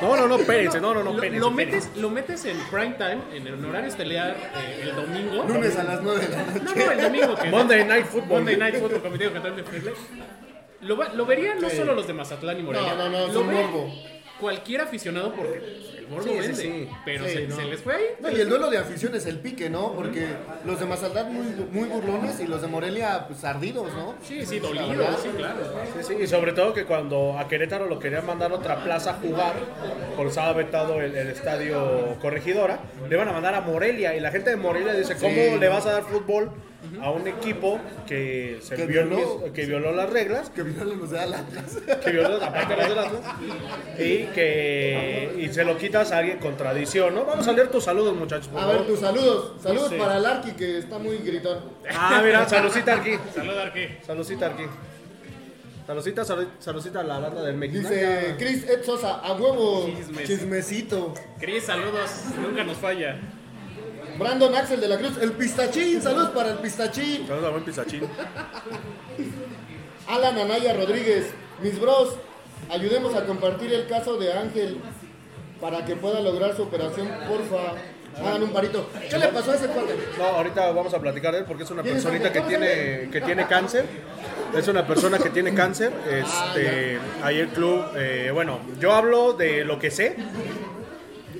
No, 0.00 0.16
no, 0.16 0.28
no, 0.28 0.36
espérense, 0.36 0.80
no, 0.80 0.94
no, 0.94 1.02
no, 1.02 1.10
espérense. 1.14 1.40
lo 1.40 1.50
metes, 1.50 1.90
lo 1.96 2.08
metes 2.10 2.44
en 2.44 2.56
prime 2.70 2.94
time, 2.96 3.18
en 3.34 3.46
el 3.48 3.64
horario 3.64 3.88
estelar 3.88 4.36
eh, 4.56 4.80
el 4.84 4.94
domingo. 4.94 5.44
Lunes 5.44 5.76
a 5.76 5.82
las 5.84 6.02
9 6.02 6.20
de 6.26 6.28
la 6.28 6.42
noche. 6.44 6.60
No, 6.62 6.74
no, 6.86 6.92
el 6.92 7.00
domingo. 7.00 7.34
Que 7.36 7.50
Monday 7.50 7.84
Night 7.84 8.06
Football. 8.06 8.28
Monday 8.28 8.56
Night 8.56 8.76
Football, 8.76 9.02
como 9.02 9.16
digo, 9.16 9.32
que 9.32 9.40
fue- 9.64 9.94
Lo, 10.82 10.96
lo 11.14 11.26
verían 11.26 11.60
no 11.60 11.70
solo 11.70 11.94
los 11.94 12.06
de 12.06 12.12
Mazatlán 12.12 12.58
y 12.60 12.62
Morelia. 12.62 12.94
No, 12.94 13.08
no, 13.08 13.10
no, 13.10 13.26
es 13.26 13.34
lo 13.34 13.46
ve 13.46 13.54
morbo. 13.54 13.92
Cualquier 14.42 14.80
aficionado 14.82 15.32
porque 15.32 15.62
el 15.98 16.08
morbo 16.08 16.24
Sí, 16.24 16.38
vende. 16.38 16.54
sí. 16.54 16.88
Pero 17.06 17.24
Sí, 17.24 17.30
se, 17.32 17.46
no. 17.46 17.56
se 17.56 17.64
les 17.64 17.80
fue 17.80 17.94
ahí. 17.94 18.04
No, 18.20 18.28
y 18.30 18.40
el 18.40 18.48
duelo 18.48 18.68
de 18.68 18.76
afición 18.78 19.14
es 19.14 19.24
el 19.26 19.38
pique, 19.38 19.70
¿no? 19.70 19.92
Porque 19.94 20.26
los 20.66 20.78
de 20.80 20.84
Mazatlán 20.86 21.32
muy, 21.32 21.46
muy 21.70 21.88
burlones 21.88 22.38
y 22.40 22.46
los 22.46 22.60
de 22.60 22.66
Morelia, 22.68 23.24
pues 23.28 23.42
ardidos, 23.44 23.94
¿no? 23.94 24.16
Sí, 24.22 24.44
sí, 24.44 24.56
La 24.60 24.68
dolido, 24.68 24.88
verdad. 25.04 25.18
sí, 25.22 25.28
claro. 25.36 25.58
Sí, 25.96 26.06
sí, 26.08 26.22
y 26.22 26.26
sobre 26.26 26.52
todo 26.52 26.74
que 26.74 26.84
cuando 26.84 27.38
a 27.38 27.48
Querétaro 27.48 27.86
lo 27.86 27.98
querían 27.98 28.26
mandar 28.26 28.50
a 28.50 28.56
otra 28.56 28.82
plaza 28.84 29.10
a 29.12 29.14
jugar, 29.14 29.54
porque 30.16 30.28
estaba 30.30 30.52
vetado 30.52 31.00
el, 31.00 31.14
el 31.16 31.28
estadio 31.28 32.16
Corregidora, 32.20 32.80
le 33.08 33.16
van 33.16 33.28
a 33.28 33.32
mandar 33.32 33.54
a 33.54 33.60
Morelia 33.62 34.14
y 34.16 34.20
la 34.20 34.30
gente 34.32 34.50
de 34.50 34.56
Morelia 34.56 34.92
dice, 34.94 35.14
¿cómo 35.16 35.56
le 35.56 35.68
vas 35.68 35.86
a 35.86 35.92
dar 35.92 36.02
fútbol 36.02 36.50
a 37.00 37.10
un 37.10 37.26
equipo 37.26 37.78
que, 38.06 38.58
se 38.62 38.74
Que 38.76 38.86
violó, 38.86 39.16
violó. 39.16 39.52
que 39.52 39.66
violó 39.66 39.92
las 39.92 40.10
reglas, 40.10 40.50
Que 40.50 40.62
violan 40.62 40.98
los 40.98 41.10
de 41.10 41.20
Atlas. 41.20 41.42
que 42.04 42.10
violó 42.10 42.36
aparte 42.42 42.76
las 42.76 42.88
del 42.88 42.98
Atlas, 42.98 43.22
y 43.98 44.18
que 44.34 45.36
y 45.38 45.48
se 45.52 45.64
lo 45.64 45.76
quitas 45.78 46.12
a 46.12 46.18
alguien 46.18 46.38
con 46.38 46.56
tradición, 46.56 47.14
¿no? 47.14 47.24
Vamos 47.24 47.46
a 47.48 47.52
leer 47.52 47.68
tus 47.68 47.84
saludos, 47.84 48.14
muchachos. 48.16 48.48
por 48.48 48.60
A 48.60 48.66
ver, 48.66 48.76
favor. 48.78 48.90
tus 48.90 49.00
saludos. 49.00 49.52
Saludos 49.62 49.90
Sí. 49.90 49.96
para 49.96 50.16
el 50.16 50.26
Arqui, 50.26 50.52
que 50.52 50.78
está 50.78 50.98
muy 50.98 51.18
gritón. 51.18 51.58
Ah, 51.94 52.20
mira, 52.24 52.48
saludcita 52.48 52.94
aquí. 52.96 53.12
Saludar 53.34 53.68
aquí. 53.68 53.86
Saludcita 54.06 54.46
aquí. 54.46 54.64
Saludcita, 55.86 56.22
salu- 56.24 56.48
saludcita 56.60 57.00
a 57.00 57.02
la 57.02 57.18
banda 57.18 57.42
del 57.42 57.56
México. 57.56 57.80
Dice 57.88 58.36
Chris 58.38 58.68
Ed 58.68 58.84
Sosa, 58.84 59.16
a 59.16 59.32
huevo, 59.32 59.86
Chismes. 59.86 60.28
chismecito. 60.28 61.12
Cris, 61.40 61.64
saludos. 61.64 62.08
Nunca 62.40 62.62
nos 62.62 62.76
falla. 62.76 63.18
Brandon 64.18 64.54
Axel 64.54 64.80
de 64.80 64.88
la 64.88 64.98
Cruz, 64.98 65.18
el 65.20 65.32
pistachín, 65.32 66.00
saludos 66.02 66.30
para 66.30 66.50
el 66.50 66.58
pistachín. 66.58 67.26
Saludos 67.26 67.48
a 67.48 67.50
buen 67.50 67.64
pisachín. 67.64 68.02
Alan 70.08 70.38
Anaya 70.38 70.74
Rodríguez, 70.74 71.26
mis 71.62 71.80
bros, 71.80 72.16
ayudemos 72.70 73.14
a 73.14 73.24
compartir 73.24 73.72
el 73.72 73.86
caso 73.86 74.16
de 74.16 74.32
Ángel 74.32 74.78
para 75.60 75.84
que 75.84 75.96
pueda 75.96 76.20
lograr 76.20 76.56
su 76.56 76.62
operación, 76.62 77.08
porfa. 77.28 77.74
Hagan 78.18 78.42
un 78.42 78.52
parito. 78.52 78.90
¿Qué 79.08 79.18
le 79.18 79.28
pasó 79.28 79.52
a 79.52 79.54
ese 79.54 79.68
cuate? 79.68 79.94
No, 80.18 80.24
ahorita 80.24 80.70
vamos 80.72 80.92
a 80.92 81.00
platicar 81.00 81.32
de 81.32 81.40
él 81.40 81.44
porque 81.46 81.62
es 81.62 81.70
una 81.70 81.82
¿Quién 81.82 81.96
es 81.96 82.02
personita 82.04 82.30
que 82.30 82.42
tiene, 82.42 83.08
que 83.10 83.22
tiene 83.22 83.46
cáncer. 83.46 83.86
Es 84.54 84.68
una 84.68 84.86
persona 84.86 85.18
que 85.18 85.30
tiene 85.30 85.54
cáncer. 85.54 85.94
Este, 86.10 86.98
ahí 87.22 87.38
el 87.38 87.48
club, 87.48 87.86
eh, 87.96 88.30
bueno, 88.30 88.60
yo 88.78 88.92
hablo 88.92 89.32
de 89.32 89.64
lo 89.64 89.78
que 89.78 89.90
sé. 89.90 90.16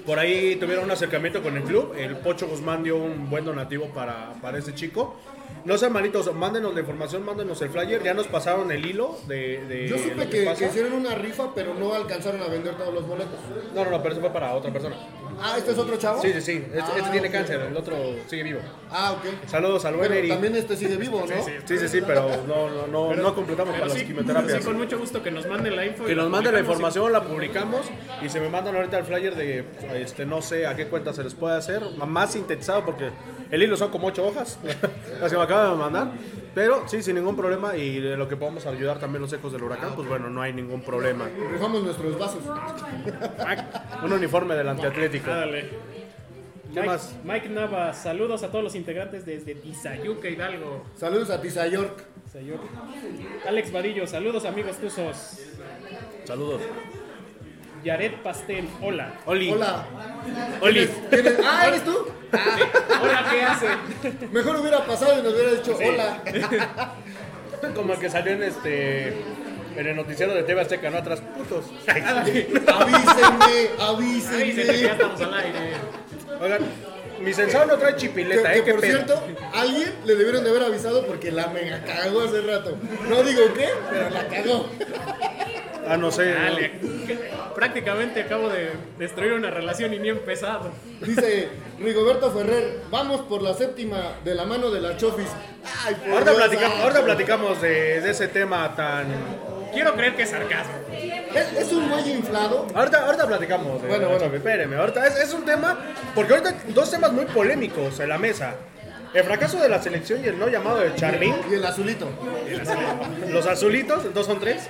Por 0.07 0.19
ahí 0.19 0.57
tuvieron 0.57 0.85
un 0.85 0.91
acercamiento 0.91 1.43
con 1.43 1.57
el 1.57 1.63
club. 1.63 1.95
El 1.97 2.17
Pocho 2.17 2.49
Guzmán 2.49 2.83
dio 2.83 2.97
un 2.97 3.31
buen 3.31 3.45
donativo 3.45 3.87
para, 3.87 4.35
para 4.41 4.59
ese 4.59 4.75
chico. 4.75 5.17
No 5.65 5.79
sean 5.79 5.93
malitos, 5.93 6.33
mándenos 6.35 6.75
la 6.75 6.81
información, 6.81 7.25
mándenos 7.25 7.63
el 7.63 7.71
flyer. 7.71 8.03
Ya 8.03 8.15
nos 8.15 8.27
pasaron 8.27 8.73
el 8.73 8.85
hilo 8.85 9.17
de, 9.29 9.65
de 9.67 9.89
Yo 9.89 9.99
supe 9.99 10.29
que 10.29 10.53
que 10.59 10.67
hicieron 10.67 10.93
una 10.95 11.15
rifa, 11.15 11.55
pero 11.55 11.75
no 11.75 11.95
alcanzaron 11.95 12.43
a 12.43 12.49
vender 12.49 12.75
todos 12.75 12.93
los 12.93 13.07
boletos. 13.07 13.39
No, 13.75 13.85
no, 13.85 13.91
no, 13.91 14.03
pero 14.03 14.15
eso 14.15 14.21
fue 14.21 14.33
para 14.33 14.55
otra 14.55 14.73
persona. 14.73 14.97
Ah, 15.45 15.59
¿este 15.59 15.73
es 15.73 15.79
otro 15.79 15.97
chavo? 15.97 16.23
Sí, 16.23 16.33
sí, 16.35 16.41
sí. 16.41 16.53
Este, 16.53 16.79
este 16.79 17.01
Ah, 17.03 17.11
tiene 17.11 17.31
cáncer, 17.31 17.61
el 17.61 17.77
otro 17.77 17.97
sigue 18.29 18.45
vivo. 18.45 18.61
Ah, 18.91 19.13
ok. 19.13 19.49
Saludos 19.49 19.85
al 19.85 19.97
buen 19.97 20.29
también 20.29 20.55
este 20.55 20.77
sigue 20.77 20.97
vivo, 20.97 21.25
¿no? 21.29 21.45
Sí, 21.45 21.79
sí, 21.79 21.89
sí, 21.89 22.01
pero 22.07 22.29
no, 22.47 22.71
no, 22.71 22.87
no, 22.87 23.15
no 23.15 23.35
completamos 23.35 23.75
para 23.75 23.87
las 23.87 23.99
sí, 23.99 24.07
quimioterapias. 24.07 24.59
sí, 24.59 24.65
con 24.65 24.77
mucho 24.77 24.99
gusto 24.99 25.23
que 25.23 25.31
nos 25.31 25.47
manden 25.47 25.75
la 25.75 25.85
info. 25.85 26.05
Que 26.05 26.15
nos 26.15 26.31
manden 26.31 26.55
la 26.55 26.61
información, 26.61 27.13
la 27.13 27.25
publicamos 27.25 27.81
y 28.23 28.29
se 28.29 28.41
me 28.41 28.49
mandan 28.49 28.77
ahorita 28.77 28.99
el 28.99 29.05
flyer 29.05 29.35
de, 29.35 29.65
este, 29.97 30.25
no 30.27 30.43
sé 30.43 30.67
a 30.67 30.77
qué 30.77 30.87
cuenta 30.87 31.13
se 31.13 31.25
les 31.25 31.35
puede 31.35 31.57
hacer, 31.57 31.83
más 32.07 32.33
sintetizado 32.33 32.85
porque 32.85 33.11
el 33.51 33.63
hilo 33.63 33.77
son 33.77 33.91
como 33.91 34.09
ocho 34.09 34.25
hojas, 34.25 34.59
las 35.21 35.31
que 35.31 35.37
me 35.37 35.45
acaban 35.45 35.73
de 35.73 35.77
mandar, 35.77 36.13
pero 36.55 36.87
sí, 36.89 37.03
sin 37.03 37.17
ningún 37.17 37.37
problema 37.37 37.77
y 37.77 38.01
de 38.01 38.17
lo 38.17 38.29
que 38.29 38.37
podamos 38.37 38.67
ayudar 38.67 38.99
también 38.99 39.23
los 39.23 39.33
ecos 39.33 39.53
del 39.53 39.63
huracán, 39.63 39.95
pues 39.95 40.09
bueno, 40.09 40.29
no 40.29 40.43
hay 40.43 40.53
ningún 40.53 40.83
problema. 40.83 41.29
Rifamos 41.51 41.83
nuestros 41.83 42.19
vasos. 42.19 42.43
Un 44.03 44.13
uniforme 44.13 44.55
del 44.55 44.69
antiatlético. 44.69 45.31
Dale. 45.31 45.63
¿Qué 46.73 46.81
Mike, 46.81 46.87
más? 46.87 47.15
Mike 47.23 47.49
Nava, 47.51 47.93
saludos 47.93 48.43
a 48.43 48.51
todos 48.51 48.65
los 48.65 48.75
integrantes 48.75 49.27
desde 49.27 49.55
Tizayuca, 49.55 50.29
Hidalgo. 50.29 50.85
Saludos 50.97 51.29
a 51.31 51.41
Tisa 51.41 51.67
York. 51.67 52.03
Tizayuca. 52.25 52.63
Alex 53.47 53.73
Vadillo, 53.73 54.07
saludos 54.07 54.47
amigos 54.47 54.79
tuzos. 54.79 55.39
Saludos. 56.25 56.63
Yaret 57.85 58.23
Pastel, 58.23 58.69
hola. 58.81 59.13
Oli. 59.27 59.51
Hola. 59.51 59.85
Oli. 60.61 60.89
¿Quién 61.11 61.27
es? 61.27 61.35
Ah, 61.45 61.67
¿eres 61.67 61.85
tú? 61.85 62.07
Hola, 63.03 63.27
¿qué 63.31 63.43
hace? 63.43 63.67
Mejor 64.31 64.57
hubiera 64.57 64.85
pasado 64.87 65.19
y 65.19 65.23
nos 65.23 65.35
hubiera 65.35 65.53
dicho 65.53 65.77
hola. 65.77 66.23
Como 67.75 67.93
el 67.95 67.99
que 67.99 68.09
salió 68.11 68.33
en 68.33 68.43
este 68.45 69.09
en 69.77 69.87
el 69.87 69.97
noticiero 69.97 70.35
de 70.35 70.43
TV 70.43 70.61
Azteca, 70.61 70.91
¿no? 70.91 70.99
Atrás, 70.99 71.23
putos. 71.37 71.65
Avísenme, 71.89 72.67
Ay, 72.69 73.69
avísenme. 73.81 74.53
se 74.53 74.65
te 74.65 74.81
ya 74.81 74.93
estamos 74.93 75.21
al 75.21 75.35
aire. 75.35 75.59
Oigan, 76.41 76.61
mi 77.21 77.33
sensado 77.33 77.67
no 77.67 77.79
trae 77.79 77.93
Que, 77.95 78.01
chipileta, 78.01 78.53
que 78.53 78.59
¿eh? 78.59 78.65
¿Qué 78.65 78.73
por 78.73 78.81
pedo? 78.81 78.93
cierto, 78.97 79.23
alguien 79.55 79.95
le 80.05 80.15
debieron 80.15 80.45
de 80.45 80.51
haber 80.51 80.63
avisado 80.65 81.07
porque 81.07 81.31
la 81.33 81.47
mega 81.49 81.83
cagó 81.85 82.21
hace 82.23 82.43
rato. 82.43 82.77
No 83.09 83.23
digo 83.23 83.43
qué, 83.55 83.69
pero 83.91 84.11
la 84.11 84.29
cagó. 84.29 84.69
Ah, 85.89 85.97
no 85.97 86.11
sé. 86.11 86.27
¿no? 86.35 86.45
Dale, 86.45 86.73
prácticamente 87.55 88.23
acabo 88.23 88.49
de 88.49 88.71
destruir 88.99 89.33
una 89.33 89.51
relación 89.51 89.93
y 89.95 89.99
ni 89.99 90.09
he 90.09 90.13
empezado. 90.13 90.71
Dice 91.01 91.49
Rigoberto 91.81 92.31
Ferrer, 92.31 92.81
vamos 92.91 93.23
por 93.23 93.43
la 93.43 93.55
séptima 93.55 94.13
de 94.25 94.35
la 94.35 94.45
mano 94.45 94.71
de 94.71 94.81
la 94.81 94.97
Chofis. 94.97 95.29
Ay, 95.85 95.95
por 95.97 96.09
Ahorita 96.13 96.31
Dios 96.31 96.43
platicamos, 96.45 96.81
ahorita 96.81 97.05
platicamos 97.05 97.61
de, 97.63 98.01
de 98.01 98.11
ese 98.11 98.29
tema 98.29 98.75
tan. 98.77 99.07
Quiero 99.73 99.95
creer 99.95 100.15
que 100.15 100.23
es 100.25 100.31
sarcasmo. 100.31 100.73
¿Es, 100.93 101.53
es 101.63 101.73
un 101.73 101.89
güey 101.89 102.11
inflado. 102.13 102.67
Ahorita, 102.75 103.07
ahorita 103.07 103.27
platicamos. 103.27 103.81
de- 103.83 103.89
Bueno, 103.89 104.09
bueno. 104.11 104.35
Espérenme, 104.37 104.77
ahorita 104.77 105.07
es, 105.07 105.17
es 105.19 105.33
un 105.35 105.45
tema. 105.45 105.79
Porque 106.15 106.35
ahorita 106.35 106.55
dos 106.69 106.91
temas 106.91 107.11
muy 107.13 107.25
polémicos 107.25 107.99
en 108.01 108.09
la 108.11 108.19
mesa: 108.19 108.55
el 109.15 109.25
fracaso 109.25 109.59
de 109.61 109.69
la 109.69 109.83
selección 109.83 110.25
y 110.25 110.29
el 110.29 110.39
no 110.39 110.49
llamado 110.49 110.79
de 110.81 110.95
Charmín. 110.95 111.35
Y 111.51 111.55
el 111.55 111.65
azulito. 111.65 112.09
Los 113.29 113.47
azulitos, 113.47 114.13
dos 114.15 114.27
son 114.27 114.41
tres. 114.41 114.69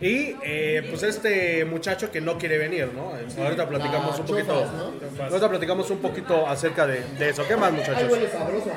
Y 0.00 0.34
eh, 0.42 0.86
pues 0.90 1.02
este 1.02 1.64
muchacho 1.64 2.10
que 2.10 2.20
no 2.20 2.38
quiere 2.38 2.58
venir, 2.58 2.90
¿no? 2.94 3.12
Ahorita 3.42 3.68
platicamos 3.68 4.14
La 4.14 4.20
un 4.20 4.26
poquito. 4.26 4.52
chofas, 4.60 4.72
¿no? 4.74 5.24
Ahorita 5.24 5.48
platicamos 5.48 5.90
un 5.90 5.98
poquito 5.98 6.46
acerca 6.46 6.86
de, 6.86 7.02
de 7.18 7.30
eso. 7.30 7.46
¿Qué 7.46 7.56
más, 7.56 7.70
Ay, 7.72 7.78
muchachos? 7.78 8.10
huele 8.12 8.28
sabroso. 8.30 8.70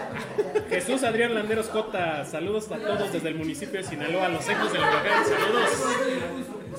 Jesús 0.69 1.03
Adrián 1.03 1.33
Landeros 1.35 1.67
Cota, 1.67 2.25
saludos 2.25 2.71
a 2.71 2.77
todos 2.77 3.11
desde 3.11 3.27
el 3.29 3.35
municipio 3.35 3.81
de 3.81 3.87
Sinaloa, 3.87 4.29
los 4.29 4.47
ecos 4.47 4.71
del 4.71 4.81
huracán, 4.81 5.23
saludos. 5.25 5.69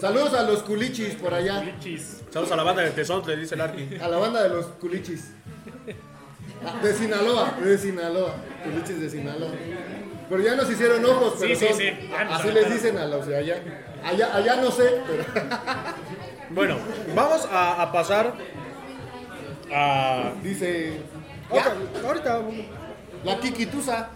Saludos 0.00 0.34
a 0.34 0.42
los 0.44 0.62
culichis 0.62 1.14
por 1.16 1.34
allá. 1.34 1.62
Lichis. 1.62 2.22
Saludos 2.30 2.52
a 2.52 2.56
la 2.56 2.62
banda 2.62 2.82
de 2.82 2.90
Tesón, 2.90 3.22
le 3.26 3.36
dice 3.36 3.54
el 3.54 3.60
Arqui. 3.60 3.96
A 4.00 4.08
la 4.08 4.16
banda 4.18 4.42
de 4.42 4.48
los 4.48 4.66
culichis. 4.66 5.32
De 6.82 6.94
Sinaloa, 6.94 7.54
de 7.62 7.78
Sinaloa. 7.78 8.34
Culichis 8.64 9.00
de 9.00 9.10
Sinaloa. 9.10 9.50
Pero 10.28 10.42
ya 10.42 10.54
nos 10.54 10.70
hicieron 10.70 11.04
ojos, 11.04 11.34
pero 11.40 11.54
Sí, 11.54 11.60
sí, 11.66 11.68
son- 11.72 11.78
sí, 11.78 11.90
así 12.30 12.52
les 12.52 12.70
dicen 12.70 12.98
a 12.98 13.06
los 13.06 13.26
de 13.26 13.36
allá. 13.36 13.56
Allá, 14.04 14.34
allá 14.36 14.56
no 14.56 14.70
sé, 14.70 15.00
pero 15.06 15.24
Bueno, 16.50 16.76
vamos 17.14 17.46
a, 17.50 17.82
a 17.82 17.92
pasar 17.92 18.34
a. 19.74 20.32
dice 20.42 21.00
Ahorita, 21.50 21.74
ahorita. 22.06 22.40
la 23.24 23.40
Kikitusa. 23.40 24.08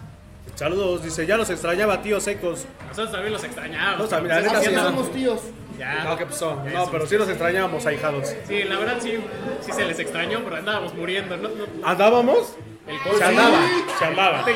Saludos, 0.55 1.03
dice, 1.03 1.25
ya 1.25 1.35
los 1.37 1.49
extrañaba, 1.49 2.01
tíos 2.01 2.23
secos. 2.23 2.65
Nosotros 2.87 3.11
también 3.11 3.33
los 3.33 3.43
extrañamos. 3.43 3.99
No, 3.99 4.05
también, 4.07 4.35
la 4.35 4.41
neta, 4.41 4.57
Así 4.59 4.69
sí, 4.69 4.75
somos 4.75 5.11
tíos. 5.11 5.41
Ya. 5.77 6.03
No, 6.05 6.17
¿qué 6.17 6.25
pasó? 6.25 6.63
Ya 6.65 6.71
No, 6.71 6.91
pero 6.91 7.05
sí 7.05 7.17
nos 7.17 7.27
extrañamos, 7.29 7.85
ahijados. 7.85 8.33
Sí, 8.47 8.63
la 8.63 8.77
verdad 8.79 8.97
sí, 9.01 9.17
sí 9.61 9.71
se 9.71 9.85
les 9.85 9.99
extrañó, 9.99 10.41
pero 10.43 10.55
andábamos 10.57 10.93
muriendo. 10.93 11.35
No, 11.37 11.49
no, 11.49 11.87
¿Andábamos? 11.87 12.55
el 12.87 12.97
Se 12.97 13.09
coche. 13.09 13.23
andaba, 13.23 13.57
se 13.97 14.05
andaba. 14.05 14.45
Sí, 14.45 14.51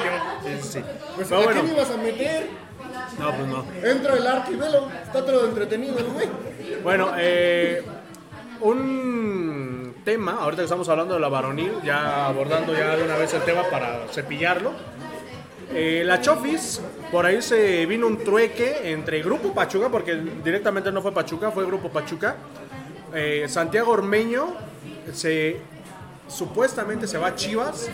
sí, 0.62 0.70
sí. 0.74 0.80
Pues 1.16 1.32
¿a 1.32 1.36
bueno, 1.38 1.62
quién 1.62 1.74
ibas 1.76 1.90
a 1.92 1.98
meter? 1.98 2.48
no, 3.20 3.32
pues 3.36 3.48
no. 3.48 3.66
Entra 3.90 4.14
el 4.16 4.28
arquivelo, 4.28 4.88
está 5.04 5.26
todo 5.26 5.46
entretenido 5.48 5.96
güey. 6.14 6.28
Bueno, 6.84 7.12
eh, 7.18 7.84
un 8.62 9.96
tema, 10.06 10.38
ahorita 10.42 10.62
que 10.62 10.66
estamos 10.66 10.88
hablando 10.90 11.16
de 11.16 11.20
la 11.20 11.28
varonil, 11.30 11.74
ya 11.84 12.28
abordando 12.28 12.74
ya 12.74 12.96
de 12.96 13.04
una 13.04 13.18
vez 13.18 13.34
el 13.34 13.42
tema 13.44 13.64
para 13.70 14.08
cepillarlo. 14.12 14.72
Eh, 15.72 16.04
la 16.06 16.20
Chofis, 16.20 16.82
por 17.12 17.26
ahí 17.26 17.42
se 17.42 17.86
vino 17.86 18.08
un 18.08 18.24
trueque 18.24 18.92
entre 18.92 19.22
Grupo 19.22 19.54
Pachuca, 19.54 19.90
porque 19.90 20.16
directamente 20.44 20.92
no 20.92 21.02
fue 21.02 21.14
Pachuca, 21.14 21.52
fue 21.52 21.66
Grupo 21.66 21.90
Pachuca. 21.90 22.38
Eh, 23.14 23.46
Santiago 23.48 23.92
Ormeño 23.92 24.56
se 25.14 25.58
supuestamente 26.28 27.08
se 27.08 27.18
va 27.18 27.28
a 27.28 27.36
Chivas. 27.36 27.90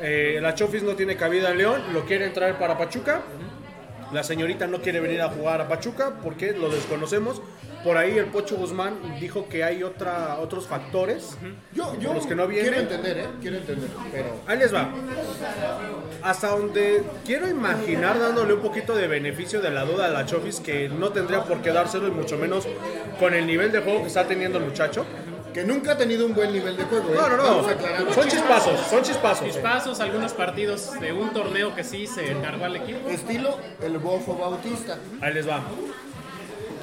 Eh, 0.00 0.38
la 0.40 0.54
Chofis 0.54 0.82
no 0.82 0.94
tiene 0.94 1.16
cabida 1.16 1.50
en 1.50 1.58
León, 1.58 1.82
lo 1.92 2.04
quiere 2.04 2.30
traer 2.30 2.58
para 2.58 2.78
Pachuca. 2.78 3.22
La 4.12 4.22
señorita 4.22 4.66
no 4.66 4.80
quiere 4.80 5.00
venir 5.00 5.20
a 5.22 5.28
jugar 5.28 5.60
a 5.60 5.68
Pachuca 5.68 6.14
porque 6.22 6.52
lo 6.52 6.68
desconocemos. 6.68 7.42
Por 7.84 7.98
ahí 7.98 8.16
el 8.16 8.24
Pocho 8.26 8.56
Guzmán 8.56 8.94
dijo 9.20 9.46
que 9.46 9.62
hay 9.62 9.82
otra, 9.82 10.38
otros 10.40 10.66
factores. 10.66 11.36
Yo, 11.74 11.94
yo 12.00 12.14
Los 12.14 12.26
que 12.26 12.34
no 12.34 12.46
vienen. 12.48 12.72
quiero 12.72 12.80
entender, 12.82 13.18
¿eh? 13.18 13.26
Quiero 13.42 13.56
entender, 13.58 13.90
pero... 14.10 14.36
Ahí 14.46 14.58
les 14.58 14.74
va. 14.74 14.88
Hasta 16.22 16.48
donde 16.48 17.04
quiero 17.26 17.46
imaginar, 17.46 18.18
dándole 18.18 18.54
un 18.54 18.60
poquito 18.60 18.94
de 18.94 19.06
beneficio 19.06 19.60
de 19.60 19.70
la 19.70 19.84
duda 19.84 20.06
a 20.06 20.08
la 20.08 20.24
Chofis, 20.24 20.60
que 20.60 20.88
no 20.88 21.10
tendría 21.10 21.44
por 21.44 21.60
qué 21.60 21.72
dárselo 21.72 22.08
y 22.08 22.10
mucho 22.10 22.38
menos 22.38 22.66
con 23.20 23.34
el 23.34 23.46
nivel 23.46 23.70
de 23.70 23.80
juego 23.80 24.00
que 24.00 24.08
está 24.08 24.26
teniendo 24.26 24.58
el 24.58 24.64
muchacho. 24.64 25.04
Que 25.52 25.62
nunca 25.62 25.92
ha 25.92 25.96
tenido 25.96 26.26
un 26.26 26.34
buen 26.34 26.52
nivel 26.52 26.76
de 26.76 26.82
juego, 26.84 27.10
¿eh? 27.10 27.16
No, 27.16 27.28
no, 27.28 27.36
no. 27.36 28.12
Son 28.12 28.26
chispazos, 28.28 28.80
son 28.88 29.02
chispazos. 29.02 29.46
Chispazos, 29.46 30.00
algunos 30.00 30.32
partidos 30.32 30.98
de 30.98 31.12
un 31.12 31.32
torneo 31.32 31.74
que 31.76 31.84
sí 31.84 32.08
se 32.08 32.32
encargó 32.32 32.64
al 32.64 32.74
equipo. 32.76 33.08
Estilo 33.08 33.58
el 33.80 33.98
Bofo 33.98 34.34
Bautista. 34.36 34.98
Ahí 35.20 35.34
les 35.34 35.46
va. 35.48 35.62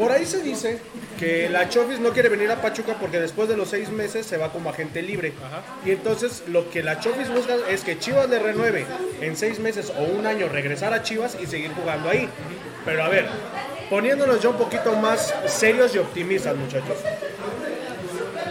Por 0.02 0.12
ahí 0.12 0.26
se 0.26 0.42
dice 0.42 0.80
que 1.20 1.48
la 1.48 1.70
Chofis 1.70 2.00
no 2.00 2.10
quiere 2.10 2.28
venir 2.28 2.50
a 2.50 2.60
Pachuca 2.60 2.96
porque 3.00 3.20
después 3.20 3.48
de 3.48 3.56
los 3.56 3.70
seis 3.70 3.92
meses 3.92 4.26
se 4.26 4.36
va 4.36 4.52
como 4.52 4.72
agente 4.72 5.04
libre. 5.04 5.32
Ajá. 5.46 5.62
Y 5.86 5.92
entonces 5.92 6.42
lo 6.48 6.72
que 6.72 6.82
la 6.82 7.00
Chofis 7.00 7.30
busca 7.30 7.56
es 7.70 7.84
que 7.84 8.00
Chivas 8.00 8.28
le 8.28 8.40
renueve 8.40 8.88
en 9.22 9.38
seis 9.38 9.60
meses 9.60 9.94
o 9.96 10.02
un 10.02 10.26
año 10.26 10.50
regresar 10.50 10.92
a 10.96 11.04
Chivas 11.04 11.38
y 11.40 11.46
seguir 11.46 11.72
jugando 11.76 12.10
ahí. 12.10 12.28
Pero 12.84 13.04
a 13.04 13.10
ver, 13.10 13.28
poniéndonos 13.92 14.42
ya 14.42 14.50
un 14.50 14.58
poquito 14.58 14.96
más 14.96 15.36
serios 15.46 15.94
y 15.94 16.00
optimistas, 16.00 16.56
muchachos. 16.56 16.98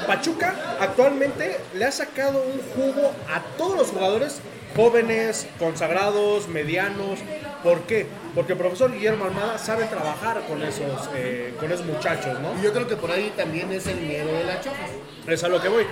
Pachuca 0.07 0.55
actualmente 0.79 1.59
le 1.75 1.85
ha 1.85 1.91
sacado 1.91 2.45
un 2.45 2.61
jugo 2.77 3.13
a 3.29 3.41
todos 3.59 3.77
los 3.77 3.89
jugadores 3.89 4.41
jóvenes, 4.77 5.49
consagrados, 5.59 6.47
medianos. 6.47 7.19
¿Por 7.63 7.83
qué? 7.83 8.07
Porque 8.35 8.53
el 8.53 8.59
profesor 8.59 8.93
Guillermo 8.93 9.27
Almada 9.27 9.59
sabe 9.59 9.85
trabajar 9.85 10.43
con 10.49 10.63
esos, 10.63 11.11
eh, 11.15 11.55
con 11.59 11.71
esos 11.71 11.85
muchachos, 11.85 12.41
¿no? 12.41 12.59
Y 12.59 12.65
yo 12.65 12.73
creo 12.73 12.87
que 12.89 12.97
por 12.97 13.11
ahí 13.11 13.33
también 13.37 13.71
es 13.73 13.87
el 13.87 14.01
miedo 14.01 14.33
de 14.33 14.45
la 14.45 14.61
Chofis. 14.61 14.91
Es 15.27 15.45
a 15.45 15.49
lo 15.49 15.61
que 15.61 15.69
voy. 15.69 15.85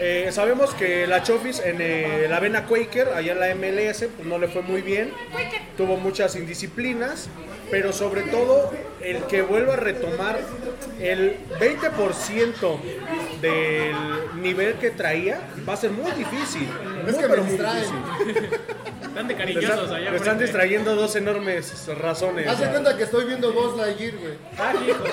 Eh, 0.00 0.28
sabemos 0.30 0.74
que 0.74 1.06
la 1.06 1.22
Chofis 1.22 1.60
en 1.60 1.78
eh, 1.80 2.26
la 2.28 2.38
Vena 2.40 2.66
Quaker, 2.66 3.08
allá 3.08 3.32
en 3.32 3.40
la 3.40 3.54
MLS, 3.54 4.04
pues 4.14 4.28
no 4.28 4.38
le 4.38 4.48
fue 4.48 4.62
muy 4.62 4.82
bien. 4.82 5.12
Tuvo 5.76 5.96
muchas 5.96 6.36
indisciplinas, 6.36 7.28
pero 7.70 7.92
sobre 7.92 8.22
todo 8.22 8.70
el 9.00 9.22
que 9.24 9.42
vuelva 9.42 9.74
a 9.74 9.76
retomar 9.76 10.38
el 11.00 11.38
20% 11.58 12.78
del 13.40 13.94
nivel 14.42 14.74
que 14.74 14.90
traía 14.90 15.40
va 15.68 15.74
a 15.74 15.76
ser 15.76 15.90
muy 15.90 16.10
difícil. 16.12 16.68
Es 17.06 17.12
Muy, 17.14 17.22
que 17.22 17.22
me 17.22 17.28
pero 17.28 17.42
muy 17.44 17.52
distraen. 17.52 17.84
difícil. 18.26 18.48
Están 19.02 19.28
de 19.28 19.34
cariñosos 19.36 19.70
están, 19.82 19.94
allá. 19.94 20.10
le 20.10 20.16
están 20.16 20.38
distrayendo 20.38 20.94
dos 20.96 21.16
enormes 21.16 21.86
razones. 21.98 22.46
Hace 22.48 22.66
cuenta 22.68 22.96
que 22.96 23.02
estoy 23.04 23.24
viendo 23.24 23.52
Buzz 23.52 23.76
Lightyear, 23.76 24.14
güey. 24.16 24.34
Ah, 24.58 24.74
hijo. 24.86 25.04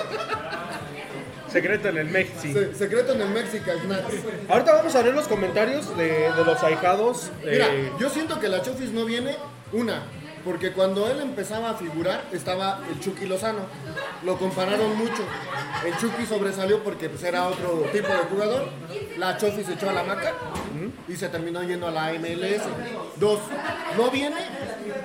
Secreto 1.50 1.88
en 1.88 1.96
el 1.98 2.06
Mexi. 2.08 2.52
Se- 2.52 2.74
secreto 2.74 3.12
en 3.14 3.22
el 3.22 3.28
Snacks. 3.28 4.14
Ahorita 4.48 4.72
vamos 4.74 4.94
a 4.94 5.02
ver 5.02 5.14
los 5.14 5.26
comentarios 5.28 5.96
de, 5.96 6.32
de 6.32 6.44
los 6.44 6.62
ahijados. 6.62 7.30
Mira, 7.44 7.66
eh, 7.72 7.90
yo 7.98 8.10
siento 8.10 8.38
que 8.40 8.48
la 8.48 8.60
Chofis 8.62 8.90
no 8.90 9.04
viene, 9.04 9.36
una, 9.72 10.02
porque 10.46 10.70
cuando 10.70 11.08
él 11.08 11.18
empezaba 11.18 11.70
a 11.70 11.74
figurar 11.74 12.24
estaba 12.32 12.80
el 12.88 13.00
Chucky 13.00 13.26
Lozano. 13.26 13.62
Lo 14.24 14.38
compararon 14.38 14.96
mucho. 14.96 15.24
El 15.84 15.96
Chucky 15.98 16.24
sobresalió 16.24 16.84
porque 16.84 17.08
pues, 17.08 17.24
era 17.24 17.48
otro 17.48 17.84
tipo 17.92 18.06
de 18.06 18.18
jugador. 18.30 18.68
La 19.18 19.36
Chofis 19.36 19.66
se 19.66 19.72
echó 19.72 19.90
a 19.90 19.92
la 19.92 20.04
maca 20.04 20.34
y 21.08 21.16
se 21.16 21.28
terminó 21.30 21.64
yendo 21.64 21.88
a 21.88 21.90
la 21.90 22.12
MLS. 22.12 22.62
Dos, 23.16 23.40
no 23.96 24.08
viene 24.12 24.36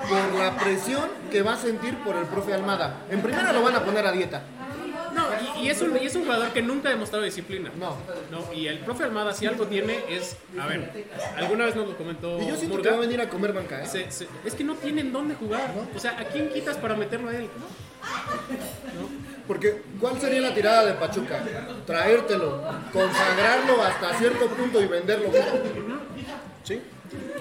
por 0.07 0.39
la 0.39 0.55
presión 0.57 1.09
que 1.31 1.41
va 1.41 1.53
a 1.53 1.57
sentir 1.57 1.97
por 2.03 2.15
el 2.15 2.25
profe 2.25 2.53
Almada. 2.53 3.01
En 3.09 3.21
primera 3.21 3.51
lo 3.51 3.63
van 3.63 3.75
a 3.75 3.83
poner 3.83 4.05
a 4.05 4.11
dieta. 4.11 4.43
No, 5.13 5.27
y, 5.61 5.65
y 5.65 5.69
es 5.69 5.81
un, 5.81 5.97
y 6.01 6.05
es 6.05 6.15
un 6.15 6.23
jugador 6.23 6.49
que 6.53 6.61
nunca 6.61 6.89
ha 6.89 6.91
demostrado 6.91 7.23
disciplina. 7.25 7.69
No. 7.77 7.97
No, 8.31 8.53
y 8.53 8.67
el 8.67 8.79
profe 8.79 9.03
Almada, 9.03 9.33
si 9.33 9.45
algo 9.45 9.67
tiene, 9.67 9.99
es. 10.09 10.37
A 10.59 10.67
ver, 10.67 11.05
alguna 11.37 11.65
vez 11.65 11.75
nos 11.75 11.87
lo 11.89 11.97
comentó 11.97 12.39
Y 12.41 12.47
yo 12.47 12.55
siento 12.55 12.75
Murga, 12.77 12.83
que 12.83 12.89
va 12.89 12.95
a 12.97 13.05
venir 13.07 13.21
a 13.21 13.29
comer 13.29 13.53
banca, 13.53 13.81
¿eh? 13.83 13.87
se- 13.87 14.09
se- 14.11 14.27
es 14.45 14.53
que 14.55 14.63
no 14.63 14.75
tienen 14.75 15.11
dónde 15.11 15.35
jugar. 15.35 15.71
O 15.95 15.99
sea, 15.99 16.11
¿a 16.19 16.23
quién 16.25 16.49
quitas 16.49 16.77
para 16.77 16.95
meterlo 16.95 17.29
a 17.29 17.35
él? 17.35 17.47
Porque, 19.47 19.81
¿cuál 19.99 20.19
sería 20.19 20.41
la 20.41 20.53
tirada 20.53 20.85
de 20.85 20.93
Pachuca? 20.93 21.43
Traértelo, 21.85 22.61
consagrarlo 22.93 23.83
hasta 23.83 24.17
cierto 24.17 24.47
punto 24.47 24.81
y 24.81 24.85
venderlo. 24.87 25.29
sí. 26.63 26.81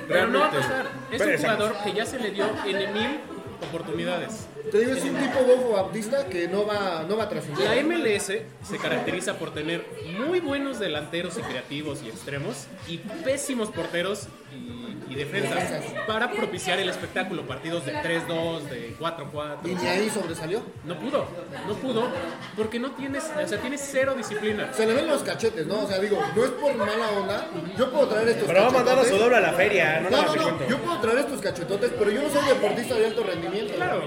Pero 0.09 0.27
no 0.27 0.41
va 0.41 0.47
a 0.47 0.51
Realmente. 0.51 0.59
pasar. 0.69 0.87
Es 1.13 1.19
Pero 1.19 1.31
un 1.31 1.37
jugador 1.39 1.75
que 1.85 1.93
ya 1.93 2.05
se 2.05 2.19
le 2.19 2.31
dio 2.33 2.47
en 2.67 2.93
mil 2.93 3.21
oportunidades. 3.69 4.47
Te 4.71 4.79
digo, 4.79 4.93
es 4.93 5.05
un 5.05 5.17
tipo 5.17 5.41
bofo 5.45 5.73
bautista 5.73 6.27
que 6.27 6.49
no 6.49 6.67
va, 6.67 7.05
no 7.09 7.17
va 7.17 7.25
a 7.25 7.29
trascender. 7.29 7.65
La 7.65 7.83
MLS 7.83 8.27
se 8.27 8.79
caracteriza 8.81 9.39
por 9.39 9.53
tener 9.53 9.85
muy 10.19 10.41
buenos 10.41 10.79
delanteros 10.79 11.39
y 11.39 11.43
creativos 11.43 12.03
y 12.03 12.09
extremos 12.09 12.67
y 12.89 12.99
pésimos 12.99 13.71
porteros 13.71 14.29
y, 14.55 14.80
y 15.11 15.15
defensas 15.17 15.85
para 16.07 16.31
propiciar 16.31 16.79
el 16.79 16.89
espectáculo. 16.89 17.47
Partidos 17.47 17.85
de 17.85 17.95
3-2, 17.95 18.61
de 18.63 18.97
4-4. 18.99 19.59
Y 19.65 19.75
ni 19.75 19.87
ahí 19.87 20.09
sobresalió. 20.09 20.63
No 20.85 20.99
pudo, 20.99 21.27
no 21.67 21.75
pudo 21.75 22.09
porque 22.57 22.79
no 22.79 22.93
tienes, 22.93 23.25
o 23.25 23.47
sea, 23.47 23.59
tienes 23.59 23.81
cero 23.91 24.15
disciplina. 24.17 24.73
Se 24.73 24.87
le 24.87 24.95
ven 24.95 25.07
los 25.09 25.23
cachetes, 25.23 25.67
¿no? 25.67 25.81
O 25.83 25.87
sea, 25.87 25.99
digo, 25.99 26.23
no 26.35 26.45
es 26.45 26.51
por 26.53 26.75
mala 26.75 27.11
onda. 27.11 27.47
Yo 27.77 27.91
puedo 27.91 28.09
traer 28.09 28.29
estos 28.29 28.47
Pero 28.47 28.63
va 28.63 28.69
a 28.69 28.71
mandar 28.71 28.99
a 28.99 29.05
su 29.05 29.17
doble 29.17 29.37
a 29.37 29.41
la 29.41 29.53
feria, 29.53 30.01
no, 30.01 30.11
No, 30.11 30.23
no, 30.23 30.51
no. 30.53 30.69
Yo 30.69 30.79
puedo 30.79 31.01
traer 31.01 31.19
estos 31.19 31.41
cachetotes, 31.41 31.93
pero 31.99 32.11
yo 32.11 32.23
no 32.23 32.31
soy 32.31 32.49
deportista 32.49 32.95
de 32.95 33.07
alto 33.07 33.23
rendimiento. 33.25 33.75
Claro, 33.75 34.03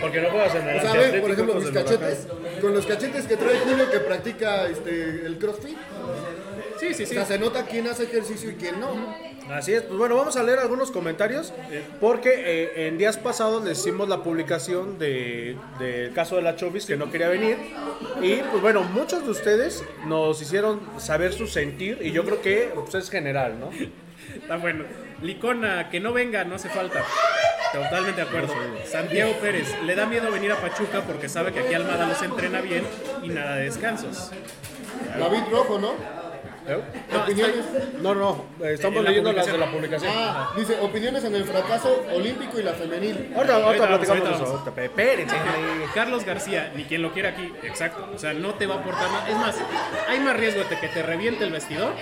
Porque 0.00 0.20
no 0.20 0.30
juegas 0.30 0.54
en 0.54 0.68
el 0.68 0.78
O 0.78 0.80
sea, 0.80 0.92
ve, 0.94 1.20
por 1.20 1.30
ejemplo, 1.30 1.54
con 1.54 1.62
mis 1.64 1.72
cachetes, 1.72 2.26
con 2.60 2.74
los 2.74 2.86
cachetes 2.86 3.26
que 3.26 3.36
trae 3.36 3.58
Julio 3.60 3.90
que 3.90 3.98
practica 4.00 4.66
este, 4.66 5.26
el 5.26 5.38
crossfit. 5.38 5.76
sí, 6.80 6.94
sí, 6.94 7.02
O 7.02 7.06
sí. 7.06 7.14
sea, 7.14 7.26
se 7.26 7.38
nota 7.38 7.64
quién 7.66 7.86
hace 7.88 8.04
ejercicio 8.04 8.50
y 8.50 8.54
quién 8.54 8.80
no. 8.80 9.31
Así 9.50 9.74
es, 9.74 9.82
pues 9.82 9.98
bueno, 9.98 10.16
vamos 10.16 10.36
a 10.36 10.42
leer 10.42 10.58
algunos 10.60 10.90
comentarios 10.90 11.52
porque 12.00 12.30
eh, 12.36 12.86
en 12.86 12.96
días 12.96 13.18
pasados 13.18 13.64
les 13.64 13.78
hicimos 13.80 14.08
la 14.08 14.22
publicación 14.22 14.98
de- 14.98 15.56
del 15.78 16.12
caso 16.14 16.36
de 16.36 16.42
la 16.42 16.56
Chovis 16.56 16.86
que 16.86 16.96
no 16.96 17.10
quería 17.10 17.28
venir 17.28 17.56
y 18.22 18.36
pues 18.36 18.62
bueno, 18.62 18.82
muchos 18.82 19.24
de 19.24 19.30
ustedes 19.30 19.84
nos 20.06 20.40
hicieron 20.40 20.80
saber 20.98 21.32
su 21.32 21.46
sentir 21.48 21.98
y 22.02 22.12
yo 22.12 22.24
creo 22.24 22.40
que 22.40 22.70
pues, 22.74 22.94
es 22.94 23.10
general, 23.10 23.58
¿no? 23.58 23.70
Está 24.34 24.56
bueno. 24.58 24.84
Licona, 25.22 25.88
que 25.88 26.00
no 26.00 26.12
venga, 26.12 26.44
no 26.44 26.56
hace 26.56 26.68
falta. 26.68 27.04
Totalmente 27.72 28.20
de 28.22 28.26
acuerdo. 28.28 28.52
Santiago 28.86 29.32
Pérez, 29.40 29.72
le 29.84 29.94
da 29.94 30.04
miedo 30.06 30.30
venir 30.32 30.50
a 30.52 30.56
Pachuca 30.56 31.02
porque 31.06 31.28
sabe 31.28 31.52
que 31.52 31.60
aquí 31.60 31.74
Almada 31.74 32.06
los 32.08 32.20
entrena 32.22 32.60
bien 32.60 32.84
y 33.22 33.28
nada 33.28 33.56
de 33.56 33.64
descansos. 33.64 34.30
David 35.18 35.42
Rojo, 35.50 35.78
¿no? 35.78 36.21
¿Eh? 36.68 36.80
No, 37.12 37.22
Opiniones. 37.22 37.64
No, 38.00 38.14
no, 38.14 38.44
eh, 38.62 38.74
estamos 38.74 38.98
En 38.98 39.04
la 39.04 39.10
leyendo 39.10 39.32
las 39.32 39.46
de 39.46 39.58
la 39.58 39.70
publicación. 39.70 40.12
Ah, 40.14 40.52
dice, 40.56 40.78
opiniones 40.80 41.24
en 41.24 41.34
el 41.34 41.44
fracaso 41.44 42.04
olímpico 42.14 42.60
y 42.60 42.62
la 42.62 42.72
femenil. 42.72 43.32
Ahorita, 43.34 43.56
ahorita 43.56 43.88
platicamos 43.88 44.22
eso. 44.22 44.32
ahorita 44.44 44.52
ahorita, 44.70 44.82
Espérense. 44.84 45.36
Carlos 45.94 46.24
García, 46.24 46.72
ni 46.76 46.84
quien 46.84 47.02
lo 47.02 47.12
quiera 47.12 47.30
aquí, 47.30 47.52
exacto. 47.64 48.08
O 48.14 48.18
sea, 48.18 48.32
no 48.32 48.54
te 48.54 48.66
va 48.66 48.76
a 48.76 48.78
aportar 48.78 49.10
nada. 49.10 49.28
Es 49.28 49.36
más, 49.36 49.56
hay 50.08 50.20
más 50.20 50.36
riesgo 50.36 50.62
de 50.64 50.78
que 50.78 50.88
te 50.88 51.02
reviente 51.02 51.44
el 51.44 51.50
vestidor 51.52 51.92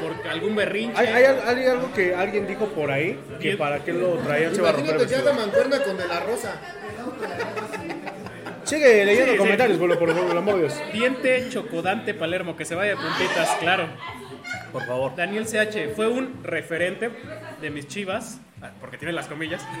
por 0.00 0.28
algún 0.30 0.54
berrinche. 0.54 0.96
Hay, 0.98 1.08
hay, 1.08 1.24
hay 1.24 1.66
algo 1.66 1.92
que 1.92 2.14
alguien 2.14 2.46
dijo 2.46 2.66
por 2.66 2.90
ahí 2.92 3.18
que 3.40 3.56
para 3.56 3.82
qué 3.84 3.92
lo 3.92 4.12
traían 4.18 4.54
se 4.54 4.62
va 4.62 4.68
a 4.68 4.72
romper 4.72 4.94
el 4.94 5.00
Imagínate 5.02 5.14
que 5.14 5.22
vestido. 5.22 5.30
haga 5.32 5.46
mancuerna 5.46 5.84
con 5.84 5.96
De 5.96 6.06
La 6.08 6.20
Rosa. 6.20 6.52
Sigue 8.64 9.04
leyendo 9.04 9.26
Sí, 9.26 9.32
sí. 9.32 9.38
comentarios, 9.38 9.78
por, 9.78 9.98
por, 9.98 10.10
amor 10.10 10.54
de 10.54 10.60
Dios. 10.60 10.82
Diente 10.92 11.48
Chocodante 11.50 12.14
Palermo, 12.14 12.56
que 12.56 12.64
se 12.64 12.74
vaya 12.74 12.90
de 12.90 12.96
puntitas, 12.96 13.48
claro. 13.60 13.88
Por 14.72 14.84
favor. 14.86 15.14
Daniel 15.16 15.46
CH 15.46 15.94
fue 15.94 16.08
un 16.08 16.42
referente 16.42 17.10
de 17.60 17.70
mis 17.70 17.86
chivas, 17.86 18.40
ah, 18.62 18.70
porque 18.80 18.98
tiene 18.98 19.12
las 19.12 19.26
comillas, 19.26 19.64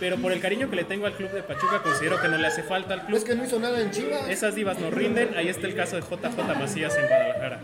Pero 0.00 0.16
por 0.16 0.30
el 0.30 0.40
cariño 0.40 0.70
que 0.70 0.76
le 0.76 0.84
tengo 0.84 1.06
al 1.06 1.14
club 1.14 1.30
de 1.30 1.42
Pachuca, 1.42 1.82
considero 1.82 2.20
que 2.20 2.28
no 2.28 2.36
le 2.38 2.46
hace 2.46 2.62
falta 2.62 2.94
al 2.94 3.04
club. 3.04 3.18
Es 3.18 3.24
que 3.24 3.34
no 3.34 3.44
hizo 3.44 3.58
nada 3.58 3.80
en 3.80 3.90
Chivas. 3.90 4.28
Esas 4.28 4.54
divas 4.54 4.78
no 4.78 4.90
rinden. 4.90 5.30
Ahí 5.36 5.48
está 5.48 5.66
el 5.66 5.74
caso 5.74 5.96
de 5.96 6.02
JJ 6.02 6.56
Macías 6.56 6.96
en 6.96 7.08
Guadalajara. 7.08 7.60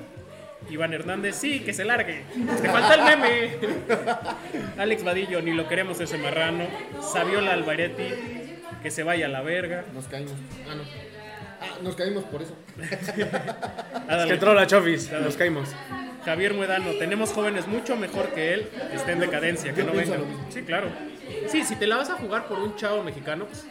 Iván 0.71 0.93
Hernández, 0.95 1.37
sí, 1.37 1.61
que 1.61 1.73
se 1.73 1.85
largue. 1.85 2.25
Te 2.61 2.69
falta 2.69 2.95
el 2.95 3.03
meme. 3.03 3.51
Alex 4.79 5.05
Vadillo, 5.05 5.43
ni 5.43 5.53
lo 5.53 5.69
queremos 5.69 6.01
ese 6.01 6.19
marrano. 6.19 6.67
Saviola 7.01 7.53
Alvaretti, 7.53 8.09
que 8.85 8.91
se 8.93 9.03
vaya 9.03 9.27
a 9.27 9.29
la 9.31 9.41
verga. 9.41 9.85
Nos 9.93 10.05
caímos. 10.07 10.33
Ah, 10.71 10.75
no. 10.77 10.83
Ah, 11.61 11.79
nos 11.83 11.97
caímos 11.97 12.23
por 12.25 12.43
eso. 12.43 12.55
Ándale. 14.09 14.27
Que 14.27 14.35
entró 14.35 14.55
la 14.55 14.67
Chofis, 14.67 15.11
nos 15.11 15.37
caímos. 15.37 15.71
Javier 16.25 16.55
Muedano, 16.55 16.93
tenemos 16.99 17.33
jóvenes 17.33 17.67
mucho 17.67 17.97
mejor 17.97 18.29
que 18.29 18.55
él, 18.55 18.69
que 18.91 18.97
estén 18.97 19.15
en 19.15 19.21
decadencia, 19.21 19.73
que 19.75 19.83
no 19.85 19.93
vengan. 19.93 20.21
Sí, 20.51 20.63
claro. 20.63 20.89
Sí, 21.49 21.65
si 21.65 21.77
te 21.77 21.87
la 21.87 21.97
vas 21.97 22.11
a 22.11 22.15
jugar 22.15 22.47
por 22.47 22.59
un 22.59 22.77
chavo 22.77 23.03
mexicano, 23.03 23.47
pues 23.47 23.67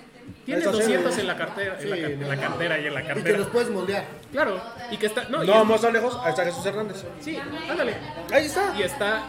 tienes 0.46 0.64
Eso 0.64 0.74
sí, 0.74 0.80
200 0.82 1.16
¿no? 1.16 1.22
en 1.22 1.28
la 1.28 1.36
cartera, 1.38 1.78
en, 1.80 1.90
la, 1.90 1.96
Sí, 1.96 2.02
ca- 2.02 2.08
en 2.10 2.28
la 2.30 2.36
no. 2.36 2.42
cantera 2.42 2.80
y 2.80 2.88
en 2.88 2.94
la 2.94 3.00
Y 3.02 3.04
que 3.06 3.14
cartera. 3.14 3.38
los 3.40 3.48
puedes 3.48 3.70
moldear. 3.70 4.06
Claro, 4.32 4.62
y 4.92 4.98
que 4.98 5.06
está. 5.08 5.24
No, 5.30 5.44
y 5.44 5.48
No 5.48 5.54
es- 5.54 5.60
vamos 5.60 5.82
tan 5.82 5.94
lejos, 5.94 6.18
ahí 6.24 6.30
está 6.30 6.46
Jesús 6.46 6.66
Hernández. 6.66 7.04
Sí, 7.22 7.40
ándale. 7.70 7.94
Ahí 8.32 8.46
está. 8.46 8.74
Y 8.78 8.84
está. 8.84 9.24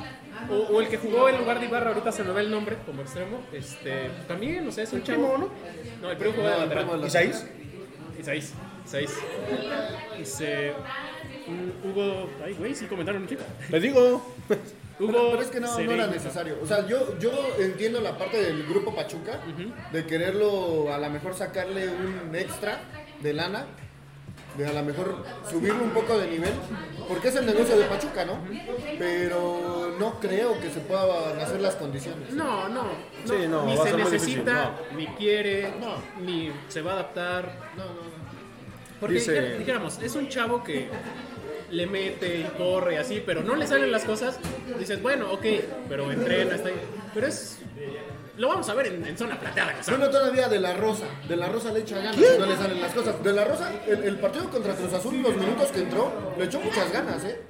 O, 0.50 0.54
o 0.74 0.80
el 0.80 0.88
que 0.88 0.98
jugó 0.98 1.28
en 1.28 1.38
lugar 1.38 1.61
de 1.61 1.66
Ibarra, 1.66 1.88
ahorita 1.90 2.12
se 2.12 2.22
me 2.24 2.33
ve 2.33 2.42
el 2.42 2.50
nombre 2.50 2.76
como 2.87 3.02
extremo. 3.02 3.40
Este, 3.52 4.11
también, 4.28 4.66
o 4.66 4.72
sea, 4.72 4.85
es 4.85 4.92
un 4.92 5.02
chavo. 5.02 5.33
primo, 5.35 5.38
¿no? 5.38 5.50
No, 6.02 6.11
el 6.11 6.16
primo 6.16 6.35
jugó 6.35 6.48
de 6.48 6.54
No, 6.57 6.62
el 6.62 6.68
lateral. 6.68 7.07
¿Isaías? 7.07 7.46
Isaías. 8.18 8.52
Isaías. 8.87 9.12
Dice. 10.18 10.72
mm, 11.46 11.87
Hugo. 11.88 12.30
Ay, 12.44 12.54
güey, 12.54 12.74
sí 12.74 12.87
comentaron 12.87 13.22
un 13.22 13.28
chico. 13.28 13.42
Le 13.70 13.80
digo. 13.80 14.00
Hugo. 14.00 14.22
Pero, 14.98 15.30
pero 15.33 15.42
es 15.42 15.48
que 15.48 15.59
no, 15.61 15.78
no 15.78 15.92
era 15.92 16.07
necesario. 16.07 16.57
O 16.62 16.66
sea, 16.66 16.87
yo, 16.87 17.18
yo 17.18 17.33
entiendo 17.59 18.00
la 18.00 18.16
parte 18.16 18.40
del 18.40 18.64
grupo 18.64 18.94
Pachuca, 18.94 19.40
de 19.92 20.07
quererlo 20.07 20.92
a 20.94 20.98
lo 20.98 21.11
mejor 21.11 21.35
sacarle 21.35 21.88
un 21.88 22.35
extra 22.37 22.80
de 23.20 23.33
lana, 23.33 23.66
de 24.57 24.66
a 24.68 24.72
lo 24.72 24.85
mejor 24.85 25.24
subirle 25.50 25.83
un 25.83 25.90
poco 25.90 26.16
de 26.16 26.28
nivel, 26.30 26.52
porque 27.09 27.26
es 27.26 27.35
el 27.35 27.44
negocio 27.44 27.76
de 27.76 27.87
Pachuca, 27.87 28.24
¿no? 28.24 28.38
Pero 28.96 29.84
no 29.98 30.18
creo 30.20 30.59
que 30.61 30.70
se 30.70 30.80
puedan 30.80 31.38
hacer 31.40 31.61
las 31.61 31.74
condiciones. 31.76 32.30
No, 32.33 32.68
no. 32.68 32.85
Sí, 33.24 33.46
no, 33.48 33.64
ni 33.66 33.76
se 33.76 33.96
necesita, 33.96 34.74
ni 34.96 35.07
quiere, 35.09 35.72
No. 35.80 35.96
ni 36.24 36.52
se 36.68 36.83
va 36.83 36.92
a 36.92 36.94
adaptar. 36.94 37.70
No, 37.76 37.85
no, 37.85 37.90
no. 37.92 38.24
Porque 39.00 39.14
Dice- 39.16 39.59
dijéramos, 39.59 39.98
es 40.02 40.14
un 40.14 40.28
chavo 40.28 40.62
que 40.64 40.88
le 41.70 41.87
mete 41.87 42.38
y 42.38 42.44
corre 42.57 42.98
así, 42.98 43.22
pero 43.24 43.42
no 43.42 43.54
le 43.57 43.66
salen 43.66 43.90
las 43.90 44.04
cosas. 44.04 44.38
Dices, 44.78 45.02
bueno, 45.02 45.33
ok, 45.33 45.44
pero 45.88 46.11
entrena, 46.11 46.54
está 46.57 46.68
ahí. 46.68 46.80
Pero 47.12 47.26
es. 47.26 47.59
Lo 48.37 48.48
vamos 48.48 48.68
a 48.68 48.74
ver 48.74 48.88
en, 48.88 49.07
en 49.07 49.16
zona 49.16 49.38
plateada. 49.38 49.74
que 49.80 49.94
Uno 49.94 50.11
todavía 50.11 50.48
de 50.48 50.59
la 50.59 50.74
Rosa, 50.74 51.04
de 51.28 51.37
la 51.37 51.46
Rosa 51.48 51.70
le 51.72 51.80
echa 51.80 51.96
ganas 51.98 52.16
no 52.16 52.46
le 52.46 52.57
salen 52.57 52.80
las 52.80 52.92
cosas. 52.92 53.22
De 53.22 53.33
la 53.33 53.44
Rosa, 53.44 53.70
el, 53.87 54.02
el 54.04 54.18
partido 54.18 54.50
contra 54.50 54.74
Cruz 54.74 54.92
Azul, 54.92 55.22
los 55.22 55.37
minutos 55.37 55.68
que 55.70 55.80
entró, 55.80 56.35
le 56.37 56.44
echó 56.46 56.59
muchas 56.61 56.90
ganas, 56.92 57.22
¿eh? 57.24 57.40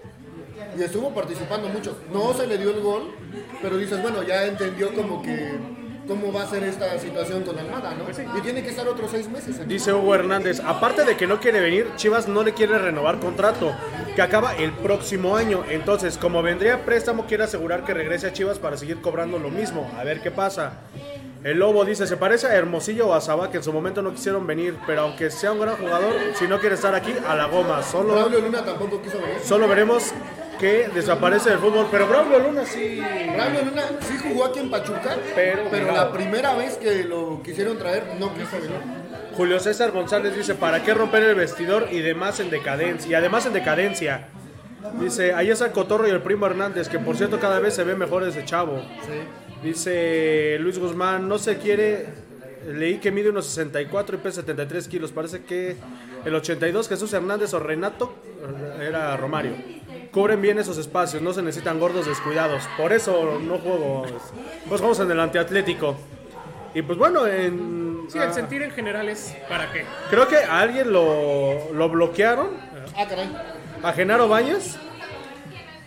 Y 0.76 0.82
estuvo 0.82 1.14
participando 1.14 1.68
mucho. 1.68 1.98
No 2.12 2.34
se 2.34 2.46
le 2.46 2.58
dio 2.58 2.70
el 2.70 2.80
gol, 2.80 3.14
pero 3.62 3.76
dices, 3.76 4.00
bueno, 4.02 4.22
ya 4.22 4.44
entendió 4.44 4.92
como 4.94 5.22
que 5.22 5.58
cómo 6.06 6.32
va 6.32 6.42
a 6.42 6.46
ser 6.46 6.62
esta 6.64 6.98
situación 6.98 7.42
con 7.44 7.58
Almada, 7.58 7.94
¿no? 7.94 8.04
Y 8.38 8.40
tiene 8.42 8.62
que 8.62 8.70
estar 8.70 8.86
otros 8.86 9.10
seis 9.10 9.28
meses. 9.28 9.58
¿eh? 9.58 9.64
Dice 9.66 9.92
Hugo 9.92 10.14
Hernández, 10.14 10.60
aparte 10.60 11.04
de 11.04 11.16
que 11.16 11.26
no 11.26 11.40
quiere 11.40 11.60
venir, 11.60 11.88
Chivas 11.96 12.28
no 12.28 12.42
le 12.42 12.52
quiere 12.52 12.78
renovar 12.78 13.18
contrato, 13.20 13.74
que 14.14 14.22
acaba 14.22 14.54
el 14.54 14.72
próximo 14.72 15.36
año. 15.36 15.64
Entonces, 15.68 16.18
como 16.18 16.42
vendría 16.42 16.74
a 16.74 16.78
préstamo, 16.84 17.26
quiere 17.26 17.44
asegurar 17.44 17.84
que 17.84 17.94
regrese 17.94 18.26
a 18.26 18.32
Chivas 18.32 18.58
para 18.58 18.76
seguir 18.76 19.00
cobrando 19.00 19.38
lo 19.38 19.50
mismo. 19.50 19.90
A 19.98 20.04
ver 20.04 20.20
qué 20.20 20.30
pasa. 20.30 20.80
El 21.44 21.58
Lobo 21.58 21.84
dice, 21.84 22.06
se 22.06 22.16
parece 22.16 22.46
a 22.46 22.54
Hermosillo 22.54 23.08
o 23.08 23.12
a 23.14 23.20
Sabá, 23.20 23.50
que 23.50 23.58
en 23.58 23.62
su 23.62 23.70
momento 23.70 24.00
no 24.00 24.12
quisieron 24.12 24.46
venir, 24.46 24.78
pero 24.86 25.02
aunque 25.02 25.30
sea 25.30 25.52
un 25.52 25.60
gran 25.60 25.76
jugador, 25.76 26.14
si 26.38 26.48
no 26.48 26.58
quiere 26.58 26.74
estar 26.74 26.94
aquí, 26.94 27.12
a 27.28 27.34
la 27.34 27.44
goma. 27.46 27.82
Solo, 27.82 28.14
Braulio 28.14 28.40
Luna 28.40 28.64
tampoco 28.64 29.02
quiso 29.02 29.18
venir. 29.20 29.36
solo 29.44 29.68
veremos 29.68 30.12
que 30.58 30.88
desaparece 30.94 31.50
del 31.50 31.58
fútbol. 31.58 31.86
Pero 31.90 32.06
Braulio 32.08 32.38
Luna 32.38 32.64
sí... 32.64 32.98
Braulio 33.34 33.62
Luna 33.62 33.82
sí 34.00 34.16
jugó 34.22 34.46
aquí 34.46 34.60
en 34.60 34.70
Pachuca, 34.70 35.16
Pero- 35.34 35.64
pero, 35.70 35.92
la 35.92 36.10
primera 36.12 36.54
vez 36.54 36.78
que 36.78 37.04
lo 37.04 37.42
quisieron 37.42 37.76
traer 37.76 38.04
no 38.18 38.32
quiso 38.32 38.52
venir. 38.56 38.78
Julio 39.36 39.60
César 39.60 39.90
González 39.90 40.34
dice, 40.34 40.54
¿para 40.54 40.82
qué 40.82 40.94
romper 40.94 41.24
el 41.24 41.34
vestidor 41.34 41.88
y 41.90 42.00
demás 42.00 42.40
en 42.40 42.48
decadencia? 42.48 43.10
Y 43.10 43.14
además 43.14 43.44
en 43.44 43.52
decadencia. 43.52 44.28
Dice, 44.98 45.34
ahí 45.34 45.50
está 45.50 45.66
el 45.66 45.72
Cotorro 45.72 46.06
y 46.08 46.10
el 46.10 46.22
Primo 46.22 46.46
Hernández, 46.46 46.88
que 46.88 46.98
por 46.98 47.16
cierto 47.16 47.38
cada 47.40 47.58
vez 47.58 47.74
se 47.74 47.84
ve 47.84 47.96
mejor 47.96 48.22
ese 48.22 48.44
chavo. 48.46 48.80
Dice 49.64 50.58
Luis 50.60 50.78
Guzmán, 50.78 51.26
no 51.26 51.38
se 51.38 51.56
quiere, 51.56 52.06
leí 52.68 52.98
que 52.98 53.10
mide 53.10 53.30
unos 53.30 53.46
64 53.46 54.16
y 54.16 54.18
pesa 54.18 54.42
73 54.42 54.86
kilos. 54.88 55.10
Parece 55.10 55.42
que 55.44 55.76
el 56.26 56.34
82 56.34 56.86
Jesús 56.88 57.12
Hernández 57.14 57.54
o 57.54 57.58
Renato 57.60 58.14
era 58.80 59.16
Romario. 59.16 59.52
Cubren 60.12 60.40
bien 60.42 60.58
esos 60.58 60.76
espacios, 60.78 61.22
no 61.22 61.32
se 61.32 61.40
necesitan 61.42 61.80
gordos 61.80 62.06
descuidados. 62.06 62.62
Por 62.76 62.92
eso 62.92 63.40
no 63.40 63.58
juego, 63.58 64.04
pues 64.68 64.80
jugamos 64.80 65.00
en 65.00 65.10
el 65.10 65.18
antiatlético. 65.18 65.96
Y 66.74 66.82
pues 66.82 66.98
bueno, 66.98 67.26
en... 67.26 68.04
Sí, 68.10 68.18
el 68.18 68.34
sentir 68.34 68.60
en 68.62 68.70
general 68.70 69.08
es 69.08 69.34
¿para 69.48 69.72
qué? 69.72 69.84
Creo 70.10 70.28
que 70.28 70.36
a 70.36 70.60
alguien 70.60 70.92
lo, 70.92 71.72
lo 71.72 71.88
bloquearon, 71.88 72.48
Ah, 72.96 73.06
caray. 73.08 73.34
a 73.82 73.92
Genaro 73.94 74.28
Baños. 74.28 74.76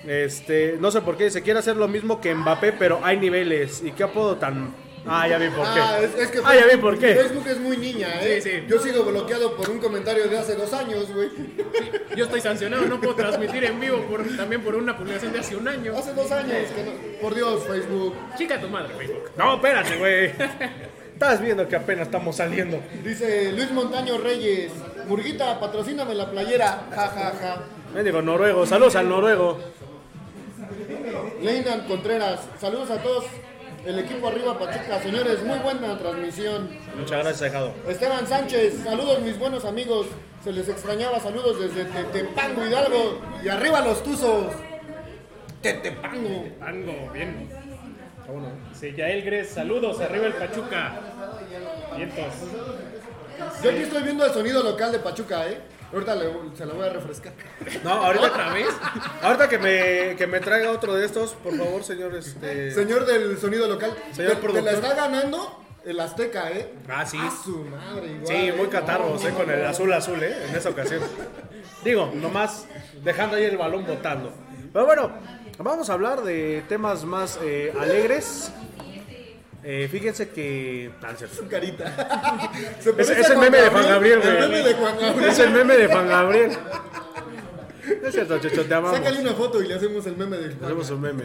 Este, 0.08 0.78
no 0.80 0.90
sé 0.92 1.02
por 1.02 1.18
qué, 1.18 1.30
se 1.30 1.42
quiere 1.42 1.60
hacer 1.60 1.76
lo 1.76 1.88
mismo 1.88 2.22
que 2.22 2.34
Mbappé, 2.34 2.74
pero 2.74 3.00
hay 3.04 3.18
niveles. 3.18 3.82
¿Y 3.84 3.92
qué 3.92 4.04
apodo 4.04 4.38
tan.? 4.38 4.74
Ah, 5.10 5.26
ya 5.28 5.38
vi 5.38 5.48
por 5.50 5.64
qué. 5.74 5.80
Ah, 5.80 6.00
es, 6.02 6.16
es 6.16 6.32
que 6.32 6.40
ah, 6.44 6.54
ya 6.54 6.66
vi 6.66 6.82
por 6.82 6.98
qué. 7.00 7.16
Facebook 7.16 7.48
es 7.48 7.60
muy 7.60 7.78
niña, 7.78 8.10
¿eh? 8.22 8.42
Sí, 8.42 8.50
sí. 8.50 8.64
Yo 8.68 8.78
sigo 8.80 9.04
bloqueado 9.06 9.56
por 9.56 9.70
un 9.70 9.80
comentario 9.80 10.28
de 10.28 10.38
hace 10.38 10.56
dos 10.56 10.74
años, 10.74 11.08
güey. 11.14 11.30
Yo 12.16 12.26
estoy 12.26 12.42
sancionado, 12.42 12.86
no 12.88 13.00
puedo 13.00 13.16
transmitir 13.16 13.64
en 13.64 13.80
vivo 13.80 14.00
por, 14.10 14.22
también 14.36 14.62
por 14.62 14.76
una 14.76 14.98
publicación 14.98 15.32
de 15.32 15.40
hace 15.40 15.56
un 15.56 15.66
año. 15.68 15.94
Hace 15.98 16.14
dos 16.14 16.30
años. 16.32 16.58
que 16.76 16.84
no- 16.84 17.20
Por 17.22 17.36
Dios, 17.36 17.64
Facebook. 17.66 18.16
Chica 18.38 18.60
tu 18.60 18.68
madre, 18.68 18.94
Facebook. 18.98 19.32
No, 19.38 19.56
espérate, 19.56 19.96
güey. 19.98 20.26
Estás 21.14 21.42
viendo 21.42 21.68
que 21.70 21.76
apenas 21.78 22.08
estamos 22.08 22.36
saliendo. 22.36 22.80
Dice 23.04 23.52
Luis 23.54 23.72
Montaño 23.72 24.18
Reyes. 24.18 24.72
Murguita, 25.08 25.58
patrocíname 25.60 26.16
la 26.16 26.30
playera. 26.30 26.86
Ja, 26.92 27.08
ja, 27.08 27.34
ja. 27.40 27.64
Mendigo 27.94 28.22
noruego, 28.22 28.66
saludos 28.66 28.96
al 28.98 29.08
noruego. 29.08 29.58
Leinan 31.42 31.88
Contreras. 31.88 32.42
Saludos 32.60 32.90
a 32.92 33.02
todos. 33.02 33.26
El 33.86 34.00
equipo 34.00 34.28
arriba 34.28 34.58
Pachuca. 34.58 35.02
Señores, 35.02 35.44
muy 35.44 35.60
buena 35.60 35.98
transmisión. 35.98 36.70
Muchas 36.98 37.24
gracias, 37.24 37.40
Dejado. 37.40 37.74
Esteban 37.88 38.28
Sánchez. 38.28 38.84
Saludos, 38.84 39.22
mis 39.22 39.38
buenos 39.40 39.66
amigos. 39.66 40.08
Se 40.44 40.52
les 40.52 40.68
extrañaba. 40.68 41.20
Saludos 41.20 41.60
desde 41.60 41.86
Tetepango, 41.86 42.66
Hidalgo. 42.66 43.22
Y 43.44 43.50
arriba 43.50 43.82
los 43.82 44.04
Tuzos. 44.04 44.54
Tetepango. 45.62 46.46
Pango, 46.60 47.12
bien. 47.14 47.50
Sí, 48.74 48.94
Yael 48.96 49.24
Gres, 49.24 49.50
saludos, 49.50 50.02
arriba 50.02 50.28
el 50.28 50.34
Pachuca. 50.34 51.00
Vientos. 51.96 52.26
Yo 53.64 53.70
aquí 53.70 53.80
estoy 53.84 54.04
viendo 54.04 54.26
el 54.26 54.34
sonido 54.34 54.64
local 54.64 54.92
de 54.92 55.00
Pachuca, 55.00 55.48
¿eh? 55.48 55.60
Ahorita 55.94 56.16
le- 56.16 56.34
se 56.56 56.66
lo 56.66 56.76
voy 56.76 56.88
a 56.88 56.90
refrescar. 56.94 57.34
No, 57.84 57.92
ahorita, 57.92 58.28
¿Otra 58.28 58.54
vez? 58.54 58.68
ahorita 59.22 59.48
que, 59.50 59.58
me, 59.58 60.16
que 60.18 60.28
me 60.28 60.40
traiga 60.40 60.72
otro 60.72 60.94
de 60.96 61.06
estos, 61.06 61.32
por 61.34 61.56
favor, 61.58 61.84
señor. 61.84 62.14
Este... 62.16 62.72
Señor 62.72 63.06
del 63.06 63.38
sonido 63.38 63.68
local, 63.68 63.92
Señor 64.12 64.16
te, 64.16 64.24
te 64.24 64.34
la 64.34 64.40
productor. 64.54 64.74
está 64.74 64.94
ganando 64.96 65.64
el 65.86 66.00
Azteca, 66.02 66.52
¿eh? 66.52 66.74
Ah, 66.90 67.06
sí. 67.06 67.18
A 67.18 67.32
su 67.32 67.60
madre, 67.64 68.08
igual. 68.08 68.28
Sí, 68.28 68.52
muy 68.58 68.68
catarros, 68.68 69.22
No, 69.24 69.28
eh, 69.28 69.32
no, 69.32 69.38
con 69.38 69.50
el 69.50 69.66
azul 69.66 69.94
azul, 69.94 70.22
eh, 70.22 70.36
en 70.50 70.56
esa 70.56 70.70
ocasión. 70.70 71.02
Digo, 71.86 72.12
nomás 72.14 72.66
dejando 73.04 73.38
ahí 73.38 73.46
el 73.46 73.58
balón 73.58 73.86
botando. 73.86 74.34
Pero 74.74 74.86
bueno, 74.86 75.12
vamos 75.60 75.90
a 75.90 75.94
hablar 75.94 76.22
de 76.24 76.64
temas 76.68 77.06
más 77.06 77.40
eh, 77.42 77.74
alegres. 77.80 78.52
Eh, 79.70 79.90
fíjense 79.92 80.30
que. 80.30 80.92
ah, 81.04 81.10
es 81.12 81.18
cierto. 81.18 81.36
Su 81.36 81.48
carita. 81.50 82.50
Es, 82.98 83.10
es 83.10 83.30
el 83.30 83.38
meme 83.38 83.58
de 83.58 83.70
Juan 83.70 83.84
Gabriel, 83.84 84.22
El 84.24 84.38
güey. 84.38 84.50
meme 84.50 84.64
de 84.64 84.74
Juan 84.76 84.96
Gabriel. 85.00 85.30
Es 85.30 85.40
el 85.40 85.52
meme 85.52 85.78
de 85.78 85.88
Juan 85.88 86.08
Gabriel. 86.08 86.52
No 88.02 88.08
es 88.08 88.14
cierto, 88.14 88.38
Checho, 88.40 88.66
te 88.66 88.74
amamos. 88.74 88.98
Sácale 88.98 89.20
una 89.22 89.34
foto 89.34 89.62
y 89.62 89.68
le 89.68 89.76
hacemos 89.76 90.06
el 90.06 90.16
meme 90.16 90.38
de 90.38 90.54
Juan 90.54 90.66
Hacemos 90.66 90.90
un 90.92 91.02
meme. 91.02 91.24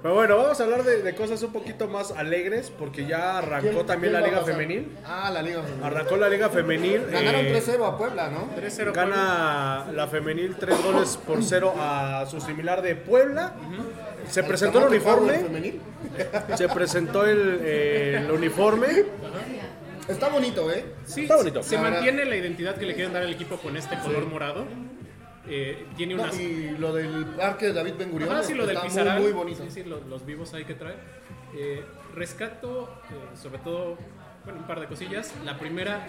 Pero 0.00 0.14
bueno, 0.14 0.36
vamos 0.36 0.60
a 0.60 0.62
hablar 0.62 0.84
de, 0.84 1.02
de 1.02 1.14
cosas 1.16 1.42
un 1.42 1.52
poquito 1.52 1.88
más 1.88 2.12
alegres, 2.12 2.70
porque 2.78 3.04
ya 3.06 3.38
arrancó 3.38 3.70
¿Quién- 3.70 3.86
también 3.86 4.12
quién 4.12 4.22
la 4.22 4.28
Liga? 4.28 4.44
Femenil. 4.44 4.96
Ah, 5.04 5.28
la 5.34 5.42
Liga 5.42 5.62
Femenil. 5.62 5.84
Arrancó 5.84 6.16
la 6.16 6.28
Liga 6.28 6.48
Femenil. 6.50 7.06
Ganaron 7.10 7.46
eh, 7.46 7.60
3-0 7.66 7.84
a 7.84 7.98
Puebla, 7.98 8.28
¿no? 8.30 8.48
3-0 8.56 8.92
Gana 8.92 9.86
la 9.92 10.06
femenil 10.06 10.54
tres 10.54 10.80
goles 10.84 11.16
por 11.16 11.42
cero 11.42 11.74
a 11.76 12.24
su 12.30 12.40
similar 12.40 12.80
de 12.82 12.94
Puebla. 12.94 13.54
Se 14.30 14.42
presentó 14.42 14.78
el 14.80 14.84
uniforme. 14.88 15.40
Se 16.56 16.68
presentó 16.68 17.24
el, 17.26 17.60
eh, 17.62 18.22
el 18.24 18.30
uniforme. 18.30 18.86
Está 20.08 20.28
bonito, 20.28 20.70
¿eh? 20.72 20.84
Sí, 21.04 21.22
Está 21.22 21.36
bonito. 21.36 21.62
se 21.62 21.74
La 21.76 21.82
verdad. 21.82 21.96
mantiene 21.98 22.24
la 22.24 22.36
identidad 22.36 22.76
que 22.76 22.86
le 22.86 22.94
quieren 22.94 23.12
dar 23.12 23.22
al 23.22 23.32
equipo 23.32 23.56
con 23.58 23.76
este 23.76 23.98
color 23.98 24.26
morado. 24.26 24.66
Eh, 25.50 25.86
tiene 25.96 26.14
No, 26.14 26.22
unas. 26.24 26.38
y 26.38 26.70
lo 26.78 26.92
del 26.92 27.24
parque 27.36 27.66
de 27.66 27.72
David 27.72 27.94
Ben 27.98 28.10
Gurion 28.10 28.30
Ajá, 28.32 28.42
sí, 28.42 28.54
lo 28.54 28.66
del 28.66 28.76
está 28.76 29.04
muy, 29.14 29.22
muy 29.24 29.32
bonito. 29.32 29.62
Sí, 29.64 29.70
sí, 29.70 29.84
lo- 29.84 30.00
los, 30.00 30.24
vivos 30.26 30.52
hay 30.54 30.64
que 30.64 30.74
traer. 30.74 30.96
Eh, 31.56 31.82
rescato, 32.14 32.90
eh, 33.10 33.36
sobre 33.40 33.58
todo, 33.58 33.96
bueno, 34.44 34.60
un 34.60 34.66
par 34.66 34.80
de 34.80 34.86
cosillas. 34.86 35.32
La 35.46 35.58
primera, 35.58 36.06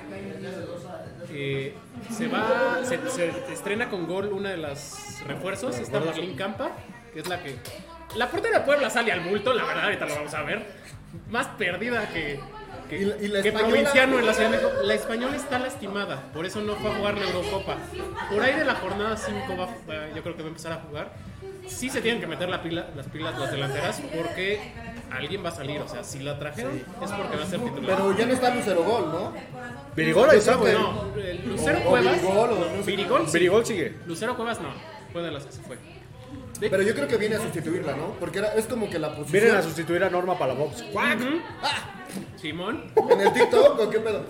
eh, 1.31 1.73
se 2.11 2.27
va, 2.27 2.79
se, 2.83 2.99
se 3.09 3.29
estrena 3.53 3.89
con 3.89 4.07
gol 4.07 4.27
una 4.33 4.49
de 4.49 4.57
las 4.57 5.21
refuerzos, 5.25 5.77
esta 5.79 5.99
Marlene 6.01 6.35
Campa, 6.35 6.71
que 7.13 7.19
es 7.21 7.27
la 7.29 7.41
que... 7.41 7.55
La 8.15 8.29
portera 8.29 8.59
de 8.59 8.65
Puebla 8.65 8.89
sale 8.89 9.11
al 9.11 9.21
bulto, 9.21 9.53
la 9.53 9.63
verdad, 9.65 9.85
ahorita 9.85 10.05
lo 10.05 10.15
vamos 10.15 10.33
a 10.33 10.41
ver. 10.43 10.65
Más 11.29 11.47
perdida 11.57 12.07
que, 12.09 12.39
que, 12.89 12.97
Y 12.97 13.05
la- 13.05 13.15
y 13.17 13.27
la 13.27 13.41
que 13.41 13.49
española- 13.49 13.69
provinciano 13.73 14.19
en 14.19 14.25
la 14.25 14.33
Ciudad 14.33 14.49
de 14.51 14.57
México. 14.57 14.71
La 14.83 14.93
española 14.95 15.35
está 15.35 15.59
lastimada, 15.59 16.21
por 16.33 16.45
eso 16.45 16.59
no 16.61 16.75
fue 16.75 16.91
a 16.91 16.95
jugar 16.95 17.17
la 17.17 17.25
Eurocopa. 17.25 17.77
Por 18.31 18.41
ahí 18.41 18.55
de 18.55 18.65
la 18.65 18.75
jornada 18.75 19.15
5 19.15 19.55
va, 19.57 19.65
va- 19.65 20.09
yo 20.15 20.21
creo 20.23 20.35
que 20.35 20.41
va 20.41 20.47
a 20.47 20.49
empezar 20.49 20.71
a 20.73 20.75
jugar. 20.77 21.11
Sí 21.67 21.89
se 21.89 22.01
tienen 22.01 22.19
que 22.19 22.25
meter 22.27 22.49
la 22.49 22.63
pila, 22.63 22.87
las 22.95 23.05
pilas 23.07 23.37
las 23.37 23.51
delanteras 23.51 24.01
porque 24.15 24.59
alguien 25.11 25.43
va 25.45 25.49
a 25.49 25.51
salir. 25.51 25.79
O 25.81 25.87
sea, 25.87 26.03
si 26.03 26.19
la 26.19 26.39
trajeron 26.39 26.77
es 26.77 27.11
porque 27.11 27.37
va 27.37 27.43
a 27.43 27.45
ser 27.45 27.59
titular. 27.59 27.95
Pero 27.95 28.17
ya 28.17 28.25
no 28.25 28.33
está 28.33 28.55
Lucero 28.55 28.83
Gol, 28.83 29.11
¿no? 29.11 29.33
Virigol 29.95 30.29
ahí 30.31 30.39
está, 30.39 30.55
güey. 30.55 30.73
no, 30.73 31.11
el 31.15 31.47
Lucero 31.47 31.77
O- 31.79 31.81
o 31.81 31.89
Cuevas. 31.89 32.21
Virigol, 32.21 32.49
o 32.51 32.55
no 32.75 32.83
sé. 32.83 32.91
Virigol, 32.91 33.25
sí. 33.27 33.33
Virigol 33.33 33.65
sigue. 33.67 33.93
Lucero 34.07 34.35
Cuevas 34.35 34.59
no, 34.61 34.69
fue 35.13 35.21
de 35.21 35.31
las 35.31 35.45
que 35.45 35.51
se 35.51 35.61
fue. 35.61 35.77
De- 36.59 36.69
Pero 36.69 36.83
yo 36.83 36.93
creo 36.93 37.07
que 37.07 37.17
viene 37.17 37.35
a 37.35 37.39
sustituirla, 37.39 37.95
¿no? 37.95 38.13
Porque 38.19 38.39
era, 38.39 38.53
es 38.55 38.65
como 38.65 38.89
que 38.89 38.99
la 38.99 39.09
posición... 39.15 39.31
Vienen 39.43 39.55
a 39.59 39.61
sustituir 39.63 40.03
a 40.03 40.09
Norma 40.09 40.37
Palabox. 40.37 40.81
Ujú. 40.81 41.41
Simón. 42.35 42.91
¿En 43.09 43.21
el 43.21 43.31
TikTok 43.33 43.79
o 43.79 43.89
qué 43.89 43.99
pedo? 43.99 44.25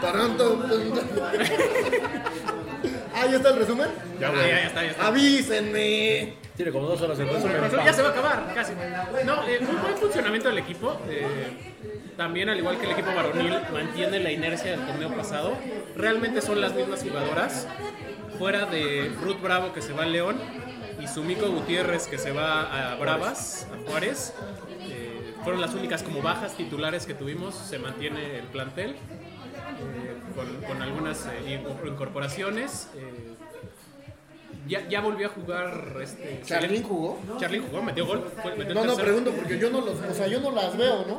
Taranto. 0.00 0.64
ah, 3.14 3.26
¿ya 3.26 3.36
está 3.36 3.48
el 3.50 3.56
resumen? 3.58 3.88
Ya, 4.20 4.28
Ah, 4.28 4.32
ya, 4.34 4.46
ya 4.48 4.66
está, 4.66 4.84
ya 4.84 4.90
está. 4.90 5.06
Avísenme. 5.06 6.34
Tiene 6.56 6.70
como 6.72 6.86
dos 6.86 7.00
horas 7.00 7.18
entonces. 7.18 7.50
Eso 7.50 7.76
ya 7.84 7.92
se 7.92 8.02
va 8.02 8.08
a 8.08 8.12
acabar, 8.12 8.52
casi. 8.54 8.72
No, 9.24 9.46
eh, 9.48 9.58
un 9.60 9.80
buen 9.82 9.96
funcionamiento 9.96 10.48
del 10.48 10.58
equipo. 10.58 10.98
eh, 11.08 11.26
también, 12.16 12.48
al 12.50 12.58
igual 12.58 12.78
que 12.78 12.84
el 12.86 12.92
equipo 12.92 13.08
varonil, 13.14 13.58
mantiene 13.72 14.18
la 14.20 14.30
inercia 14.30 14.72
del 14.72 14.86
torneo 14.86 15.08
pasado. 15.16 15.56
Realmente 15.96 16.42
son 16.42 16.60
las 16.60 16.74
mismas 16.74 17.00
jugadoras. 17.02 17.66
Fuera 18.42 18.66
de 18.66 19.08
Ruth 19.22 19.40
Bravo, 19.40 19.72
que 19.72 19.80
se 19.80 19.92
va 19.92 20.02
a 20.02 20.06
León, 20.06 20.36
y 21.00 21.06
Sumiko 21.06 21.48
Gutiérrez, 21.48 22.08
que 22.08 22.18
se 22.18 22.32
va 22.32 22.90
a 22.92 22.96
Bravas, 22.96 23.68
a 23.72 23.88
Juárez. 23.88 24.34
eh, 24.90 25.32
fueron 25.44 25.60
las 25.60 25.72
únicas 25.74 26.02
como 26.02 26.22
bajas 26.22 26.56
titulares 26.56 27.06
que 27.06 27.14
tuvimos. 27.14 27.54
Se 27.54 27.78
mantiene 27.78 28.40
el 28.40 28.46
plantel. 28.46 28.90
eh, 28.96 28.96
con, 30.34 30.60
con 30.68 30.82
algunas 30.82 31.24
eh, 31.26 31.62
incorporaciones. 31.86 32.88
eh, 32.96 33.34
ya, 34.66 34.88
ya 34.88 35.00
volvió 35.00 35.28
a 35.28 35.30
jugar 35.30 35.96
este, 36.02 36.40
¿Charlín 36.44 36.82
jugó? 36.82 37.20
Charlie 37.38 37.60
jugó, 37.60 37.80
metió 37.80 38.06
gol. 38.06 38.28
fue- 38.42 38.56
metió 38.56 38.74
No, 38.74 38.84
no, 38.84 38.96
pregunto 38.96 39.30
porque 39.30 39.56
yo 39.56 39.70
no 39.70 39.80
los, 39.82 40.00
o 40.00 40.14
sea, 40.14 40.26
yo 40.26 40.40
no 40.40 40.50
las 40.50 40.76
veo, 40.76 41.04
¿no? 41.06 41.18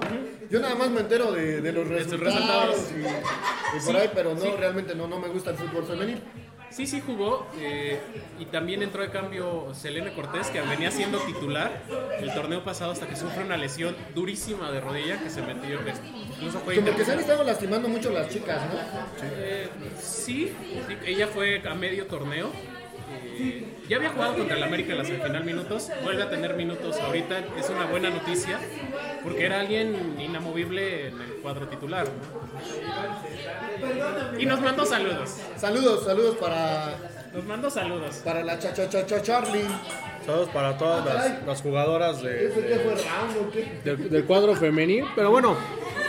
Yo 0.50 0.60
nada 0.60 0.76
más 0.76 0.90
me 0.90 1.00
entero 1.00 1.32
de, 1.32 1.62
de 1.62 1.72
los 1.72 1.88
resultados, 1.88 2.30
resultados. 2.32 2.92
y, 2.92 3.78
y 3.78 3.80
por 3.80 3.92
Sí, 3.94 3.96
ahí, 3.96 4.10
pero 4.14 4.34
no, 4.36 4.42
sí. 4.42 4.50
realmente 4.58 4.94
no, 4.94 5.08
no 5.08 5.20
me 5.20 5.30
gusta 5.30 5.52
el 5.52 5.56
fútbol 5.56 5.86
femenil. 5.86 6.22
Sí, 6.76 6.88
sí 6.88 7.02
jugó. 7.06 7.48
eh, 7.60 8.00
y 8.40 8.46
también 8.46 8.82
entró 8.82 9.02
de 9.04 9.10
cambio 9.10 9.74
Selene 9.74 10.12
Cortés, 10.14 10.48
que 10.48 10.60
venía 10.62 10.90
siendo 10.92 11.20
titular 11.20 11.84
el 12.20 12.34
torneo 12.34 12.64
pasado 12.64 12.92
hasta 12.92 13.08
que 13.08 13.16
sufre 13.16 13.44
una 13.44 13.58
lesión 13.58 13.96
durísima 14.16 14.72
de 14.72 14.82
rodilla 14.82 15.20
que 15.22 15.30
se 15.30 15.42
metió. 15.42 15.84
que 15.86 15.94
incluso 16.36 16.60
fue 16.60 16.76
Como 16.76 16.96
que 16.96 17.06
se 17.06 17.12
han 17.12 17.20
estado 17.20 17.44
lastimando 17.44 17.88
mucho 17.88 18.10
las 18.12 18.30
chicas, 18.30 18.62
¿no? 18.66 18.80
Eh, 19.38 19.70
sí, 20.00 20.52
sí, 20.88 20.98
ella 21.06 21.28
fue 21.28 21.62
a 21.68 21.74
medio 21.76 22.08
torneo. 22.08 22.52
Eh, 23.40 23.64
ya 23.90 23.98
había 23.98 24.10
jugado 24.10 24.36
contra 24.36 24.58
el 24.58 24.64
América 24.64 24.92
en 24.94 24.98
la 25.00 25.06
semifinal 25.06 25.44
minutos, 25.44 25.90
vuelve 26.04 26.24
a 26.24 26.30
tener 26.30 26.54
minutos 26.56 26.98
ahorita, 27.00 27.40
es 27.60 27.70
una 27.70 27.86
buena 27.86 28.10
noticia, 28.10 28.60
porque 29.24 29.46
era 29.46 29.60
alguien 29.60 30.16
inamovible 30.20 31.08
en 31.08 31.22
el 31.22 31.34
cuadro 31.42 31.68
titular. 31.68 32.06
¿no? 32.08 32.14
Y 34.40 34.46
nos 34.46 34.62
mandó 34.62 34.86
saludos, 34.86 35.38
Saludos, 35.58 36.06
saludos 36.06 36.38
para, 36.38 36.96
nos 37.34 37.44
mandó 37.46 37.70
saludos. 37.70 38.16
para 38.24 38.44
la 38.44 38.60
cha 38.60 38.74
cha 38.74 38.90
cha 38.90 39.06
cha 39.06 39.22
Charlie. 39.22 39.66
Saludos 40.26 40.50
para 40.54 40.78
todas 40.78 41.04
las, 41.06 41.46
las 41.46 41.62
jugadoras 41.62 42.22
de, 42.22 42.50
del 43.84 44.26
cuadro 44.26 44.56
femenil. 44.56 45.06
Pero 45.16 45.32
bueno, 45.32 45.58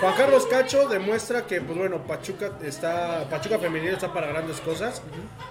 Juan 0.00 0.14
Carlos 0.16 0.46
Cacho 0.46 0.88
demuestra 0.88 1.46
que, 1.46 1.60
pues 1.60 1.78
bueno, 1.78 2.06
Pachuca 2.06 2.52
está 2.62 3.28
Pachuca 3.30 3.58
femenil 3.58 3.94
está 3.94 4.12
para 4.12 4.26
grandes 4.26 4.60
cosas. 4.60 5.02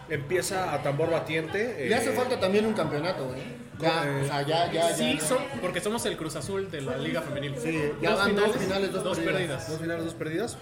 Empieza 0.09 0.73
a 0.73 0.83
tambor 0.83 1.09
batiente. 1.09 1.87
Le 1.87 1.95
hace 1.95 2.11
eh, 2.11 2.13
falta 2.13 2.39
también 2.39 2.65
un 2.65 2.73
campeonato, 2.73 3.33
¿eh? 3.35 3.43
Ya, 3.79 4.03
o 4.23 4.27
sea, 4.27 4.41
ya, 4.43 4.71
ya, 4.71 4.89
ya. 4.89 4.95
Sí, 4.95 5.17
ya. 5.19 5.25
son- 5.25 5.43
porque 5.61 5.81
somos 5.81 6.05
el 6.05 6.15
Cruz 6.17 6.35
Azul 6.35 6.69
de 6.69 6.81
la 6.81 6.97
Liga 6.97 7.21
Femenil. 7.21 7.55
Sí, 7.57 7.91
ya 8.01 8.15
van 8.15 8.35
dos 8.35 8.55
finales, 8.55 8.91
dos 8.91 9.17
perdidas. 9.17 9.33
perdidas. 9.33 9.69
Dos 9.69 9.79
finales, 9.79 10.03
dos 10.05 10.13
perdidas. 10.13 10.57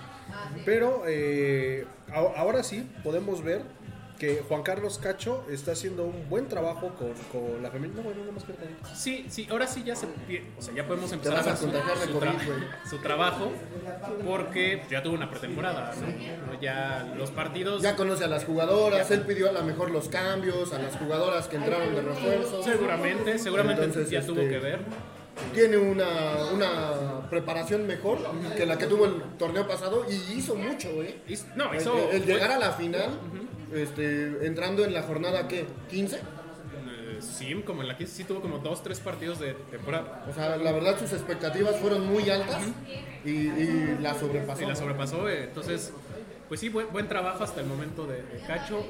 Pero 0.66 1.04
eh, 1.08 1.86
ahora 2.14 2.64
sí 2.64 2.90
podemos 3.04 3.44
ver 3.44 3.64
que 4.22 4.44
Juan 4.48 4.62
Carlos 4.62 5.00
Cacho 5.00 5.44
está 5.50 5.72
haciendo 5.72 6.04
un 6.04 6.30
buen 6.30 6.48
trabajo 6.48 6.92
con, 7.00 7.12
con 7.32 7.64
la 7.64 7.72
femenina. 7.72 7.98
No, 7.98 8.04
bueno, 8.04 8.24
no 8.24 8.32
más 8.34 8.44
que. 8.44 8.54
Sí, 8.96 9.26
sí, 9.30 9.48
ahora 9.50 9.66
sí 9.66 9.82
ya 9.84 9.96
se 9.96 10.06
o 10.06 10.62
sea, 10.62 10.76
ya 10.76 10.86
podemos 10.86 11.12
empezar 11.12 11.38
vas 11.38 11.48
a 11.48 11.50
ver 11.50 11.58
su, 11.58 11.66
su 11.66 12.20
tra- 12.20 12.46
güey. 12.46 12.60
su 12.88 12.98
trabajo 13.00 13.52
porque 14.24 14.84
ya 14.92 15.02
tuvo 15.02 15.16
una 15.16 15.28
pretemporada, 15.28 15.92
¿no? 15.96 16.62
Ya 16.62 17.16
los 17.18 17.32
partidos 17.32 17.82
Ya 17.82 17.96
conoce 17.96 18.26
a 18.26 18.28
las 18.28 18.46
jugadoras, 18.46 19.10
él 19.10 19.22
pidió 19.22 19.50
a 19.50 19.54
lo 19.54 19.64
mejor 19.64 19.90
los 19.90 20.08
cambios, 20.08 20.72
a 20.72 20.78
las 20.78 20.96
jugadoras 20.98 21.48
que 21.48 21.56
entraron 21.56 21.96
de 21.96 22.02
refuerzo. 22.04 22.62
seguramente, 22.62 23.40
seguramente 23.40 23.84
Entonces, 23.86 24.12
ya 24.12 24.20
este, 24.20 24.34
tuvo 24.34 24.42
que 24.48 24.60
ver. 24.60 24.82
Tiene 25.56 25.78
una, 25.78 26.46
una 26.54 27.28
preparación 27.30 27.88
mejor 27.88 28.20
que 28.56 28.66
la 28.68 28.78
que 28.78 28.86
tuvo 28.86 29.06
el 29.06 29.24
torneo 29.40 29.68
pasado 29.68 30.06
y 30.08 30.38
hizo 30.38 30.54
mucho, 30.54 30.90
¿eh? 31.02 31.18
No, 31.56 31.74
hizo 31.74 32.12
el 32.12 32.24
llegar 32.26 32.52
a 32.52 32.60
la 32.60 32.74
final, 32.74 33.10
este, 33.74 34.46
entrando 34.46 34.84
en 34.86 34.94
la 34.94 35.04
jornada, 35.04 35.48
¿qué? 35.48 35.66
¿15? 35.92 36.16
eh, 36.16 37.20
sí, 37.20 37.54
como 37.66 37.82
en 37.82 37.88
la 37.88 37.98
que 37.98 38.08
sí 38.08 38.24
tuvo 38.24 38.42
como 38.42 38.60
dos, 38.60 38.82
tres 38.84 39.00
partidos 39.00 39.40
de 39.40 39.54
temporada. 39.70 40.26
O 40.30 40.34
sea, 40.34 40.58
la 40.58 40.72
verdad 40.72 40.98
sus 41.00 41.14
expectativas 41.14 41.76
fueron 41.78 42.06
muy 42.08 42.30
altas 42.30 42.64
y, 43.26 43.30
y 43.30 43.98
la 44.02 44.14
sobrepasó. 44.18 44.64
Y 44.64 44.66
la 44.66 44.76
sobrepasó, 44.76 45.30
eh, 45.30 45.44
entonces, 45.46 45.92
pues 46.48 46.60
sí, 46.60 46.70
buen, 46.70 46.92
buen 46.92 47.08
trabajo 47.08 47.44
hasta 47.44 47.62
el 47.62 47.68
momento 47.68 48.06
de, 48.08 48.18
de 48.24 48.40
Cacho. 48.48 48.86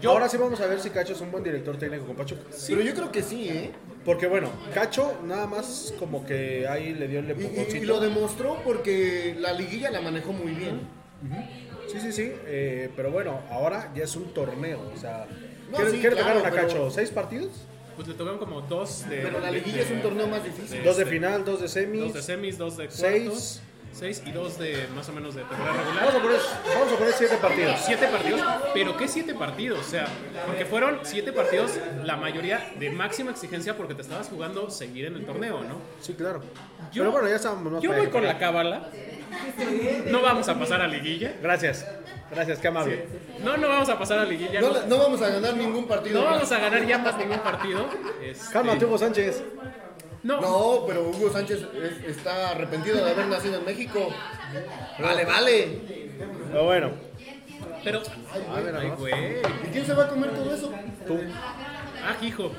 Yo- 0.00 0.10
Ahora 0.10 0.28
sí 0.28 0.36
vamos 0.36 0.60
a 0.60 0.66
ver 0.66 0.78
si 0.78 0.90
Cacho 0.90 1.14
es 1.14 1.20
un 1.22 1.30
buen 1.32 1.42
director 1.42 1.78
técnico 1.78 2.04
con 2.04 2.16
Pachuca. 2.16 2.42
Pero 2.68 2.82
yo 2.82 2.92
creo 2.94 3.10
que 3.10 3.22
sí, 3.22 3.48
¿eh? 3.48 3.70
Porque 4.04 4.26
bueno, 4.26 4.50
Cacho 4.74 5.18
nada 5.24 5.46
más 5.46 5.94
como 5.98 6.24
que 6.26 6.68
ahí 6.68 6.92
le 6.94 7.08
dio 7.08 7.20
el 7.20 7.24
Y, 7.24 7.28
y- 7.28 7.32
y 7.32 7.46
empujoncito. 7.46 7.86
lo 7.86 8.00
demostró 8.00 8.60
porque 8.62 9.34
la 9.40 9.52
liguilla 9.54 9.90
la 9.90 10.00
manejó 10.02 10.32
muy 10.34 10.52
bien. 10.52 10.80
Sí, 11.88 12.00
sí, 12.00 12.12
sí. 12.12 12.32
eh, 12.46 12.90
pero 12.96 13.10
bueno, 13.10 13.40
ahora 13.50 13.90
ya 13.94 14.04
es 14.04 14.16
un 14.16 14.32
torneo. 14.34 14.80
O 14.94 14.98
sea, 14.98 15.26
No, 15.70 15.78
¿qué, 15.78 15.90
sí, 15.90 16.00
qué 16.00 16.10
le 16.10 16.16
claro, 16.16 16.40
tocaron 16.40 16.46
a 16.46 16.50
pero- 16.50 16.68
Cacho? 16.68 16.90
¿Seis 16.90 17.10
partidos? 17.10 17.50
Pues 17.96 18.08
le 18.08 18.14
tocaron 18.14 18.38
como 18.38 18.60
dos 18.62 19.08
de. 19.08 19.16
Pero 19.22 19.40
la 19.40 19.46
de- 19.46 19.52
liguilla 19.52 19.82
es 19.82 19.90
un 19.90 20.02
torneo 20.02 20.26
más 20.28 20.44
difícil. 20.44 20.82
Dos 20.84 20.96
de 20.98 21.06
final, 21.06 21.44
dos 21.44 21.60
de 21.62 21.68
semis. 21.68 22.00
Dos 22.02 22.12
de 22.14 22.22
semis, 22.22 22.58
dos 22.58 22.76
de 22.76 22.88
cuartos. 22.88 22.98
Seis. 23.00 23.62
Seis 23.92 24.22
y 24.26 24.30
dos 24.30 24.58
de 24.58 24.86
más 24.94 25.08
o 25.08 25.12
menos 25.14 25.34
de 25.34 25.40
temporada 25.40 25.70
Vamos 25.72 25.86
a 25.86 26.18
regular. 26.18 26.22
poner, 26.22 26.40
vamos 26.78 26.92
a 26.92 26.96
poner 26.98 27.12
siete 27.14 27.36
partidos. 27.38 27.80
Siete 27.82 28.06
partidos, 28.08 28.40
pero 28.74 28.94
¿qué 28.98 29.08
siete 29.08 29.32
partidos? 29.34 29.78
O 29.78 29.82
sea, 29.90 30.06
porque 30.44 30.66
fueron 30.66 30.98
siete 31.04 31.32
partidos, 31.32 31.70
la 32.04 32.18
mayoría 32.18 32.72
de 32.78 32.90
máxima 32.90 33.30
exigencia 33.30 33.74
porque 33.74 33.94
te 33.94 34.02
estabas 34.02 34.28
jugando 34.28 34.68
seguir 34.68 35.06
en 35.06 35.14
el 35.14 35.24
torneo, 35.24 35.62
¿no? 35.62 35.80
Sí, 36.02 36.12
claro. 36.12 36.42
Yo- 36.92 37.04
pero 37.04 37.12
bueno, 37.12 37.26
ya 37.28 37.36
estamos 37.36 37.72
más 37.72 37.82
Yo 37.82 37.94
voy 37.94 38.08
con 38.08 38.22
la 38.22 38.36
cábala. 38.36 38.90
No 40.10 40.22
vamos 40.22 40.48
a 40.48 40.58
pasar 40.58 40.80
a 40.82 40.86
liguilla. 40.88 41.34
Gracias. 41.42 41.86
Gracias, 42.30 42.58
qué 42.58 42.68
amable. 42.68 43.04
No, 43.44 43.56
no 43.56 43.68
vamos 43.68 43.88
a 43.88 43.98
pasar 43.98 44.18
a 44.18 44.24
liguilla. 44.24 44.60
No, 44.60 44.68
No, 44.72 44.80
le- 44.80 44.86
no 44.88 44.98
vamos 44.98 45.22
a 45.22 45.28
ganar 45.28 45.56
ningún 45.56 45.86
partido. 45.86 46.18
no 46.18 46.24
más. 46.24 46.34
vamos 46.34 46.52
a 46.52 46.58
ganar 46.58 46.86
ya 46.86 46.98
más 46.98 47.16
ningún 47.18 47.38
partido. 47.38 47.86
Este, 48.22 48.52
Cálmate, 48.52 48.84
Hugo 48.84 48.98
Sánchez. 48.98 49.44
No, 50.22 50.40
No, 50.40 50.84
pero 50.88 51.08
Hugo 51.08 51.30
Sánchez 51.30 51.60
es- 51.74 52.16
está 52.16 52.50
arrepentido 52.50 52.96
de 53.04 53.10
haber 53.12 53.26
nacido 53.26 53.58
en 53.58 53.64
México. 53.64 54.08
Vale, 54.98 55.24
vale. 55.24 55.78
Pero 56.50 56.64
bueno, 56.64 56.90
pero. 57.84 58.02
Ay, 58.80 58.90
güey. 58.98 59.36
¿Y 59.64 59.68
quién 59.72 59.86
se 59.86 59.94
va 59.94 60.04
a 60.04 60.08
comer 60.08 60.30
todo 60.30 60.52
eso? 60.54 60.72
tú. 61.06 61.20
Ah, 62.04 62.16
hijo. 62.24 62.50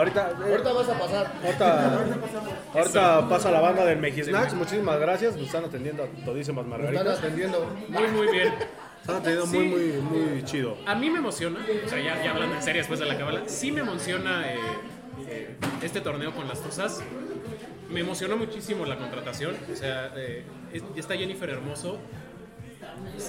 Ahorita, 0.00 0.30
eh, 0.30 0.50
Ahorita 0.50 0.72
vas 0.72 0.88
a 0.88 0.98
pasar. 0.98 1.32
ahorita, 1.44 2.04
ahorita 2.74 3.28
pasa 3.28 3.50
la 3.50 3.60
banda 3.60 3.84
del 3.84 3.98
Mejisnacks. 3.98 4.54
Muchísimas 4.54 4.98
gracias. 4.98 5.36
Nos 5.36 5.44
están 5.46 5.64
atendiendo 5.64 6.04
a 6.04 6.06
todísimas 6.24 6.64
Nos 6.64 6.74
están 6.78 6.92
margaritas. 6.94 7.18
atendiendo. 7.18 7.70
Muy, 7.88 8.08
muy 8.08 8.28
bien. 8.32 8.54
Están 9.02 9.16
atendiendo 9.16 9.46
muy, 9.46 9.64
muy, 9.68 10.28
muy 10.30 10.44
chido. 10.44 10.76
A 10.86 10.94
mí 10.94 11.10
me 11.10 11.18
emociona, 11.18 11.58
o 11.84 11.88
sea, 11.88 11.98
ya, 12.00 12.22
ya 12.24 12.30
hablando 12.30 12.56
en 12.56 12.62
serio 12.62 12.80
después 12.80 12.98
de 13.00 13.06
la 13.06 13.18
cábala, 13.18 13.42
sí 13.46 13.72
me 13.72 13.80
emociona 13.80 14.50
eh, 14.50 14.58
eh, 15.28 15.56
este 15.82 16.00
torneo 16.00 16.32
con 16.34 16.48
las 16.48 16.60
Tuzas. 16.62 17.02
Me 17.90 18.00
emocionó 18.00 18.38
muchísimo 18.38 18.86
la 18.86 18.96
contratación. 18.96 19.54
O 19.70 19.76
sea, 19.76 20.12
eh, 20.16 20.44
es- 20.72 20.82
está 20.96 21.14
Jennifer 21.14 21.50
Hermoso. 21.50 21.98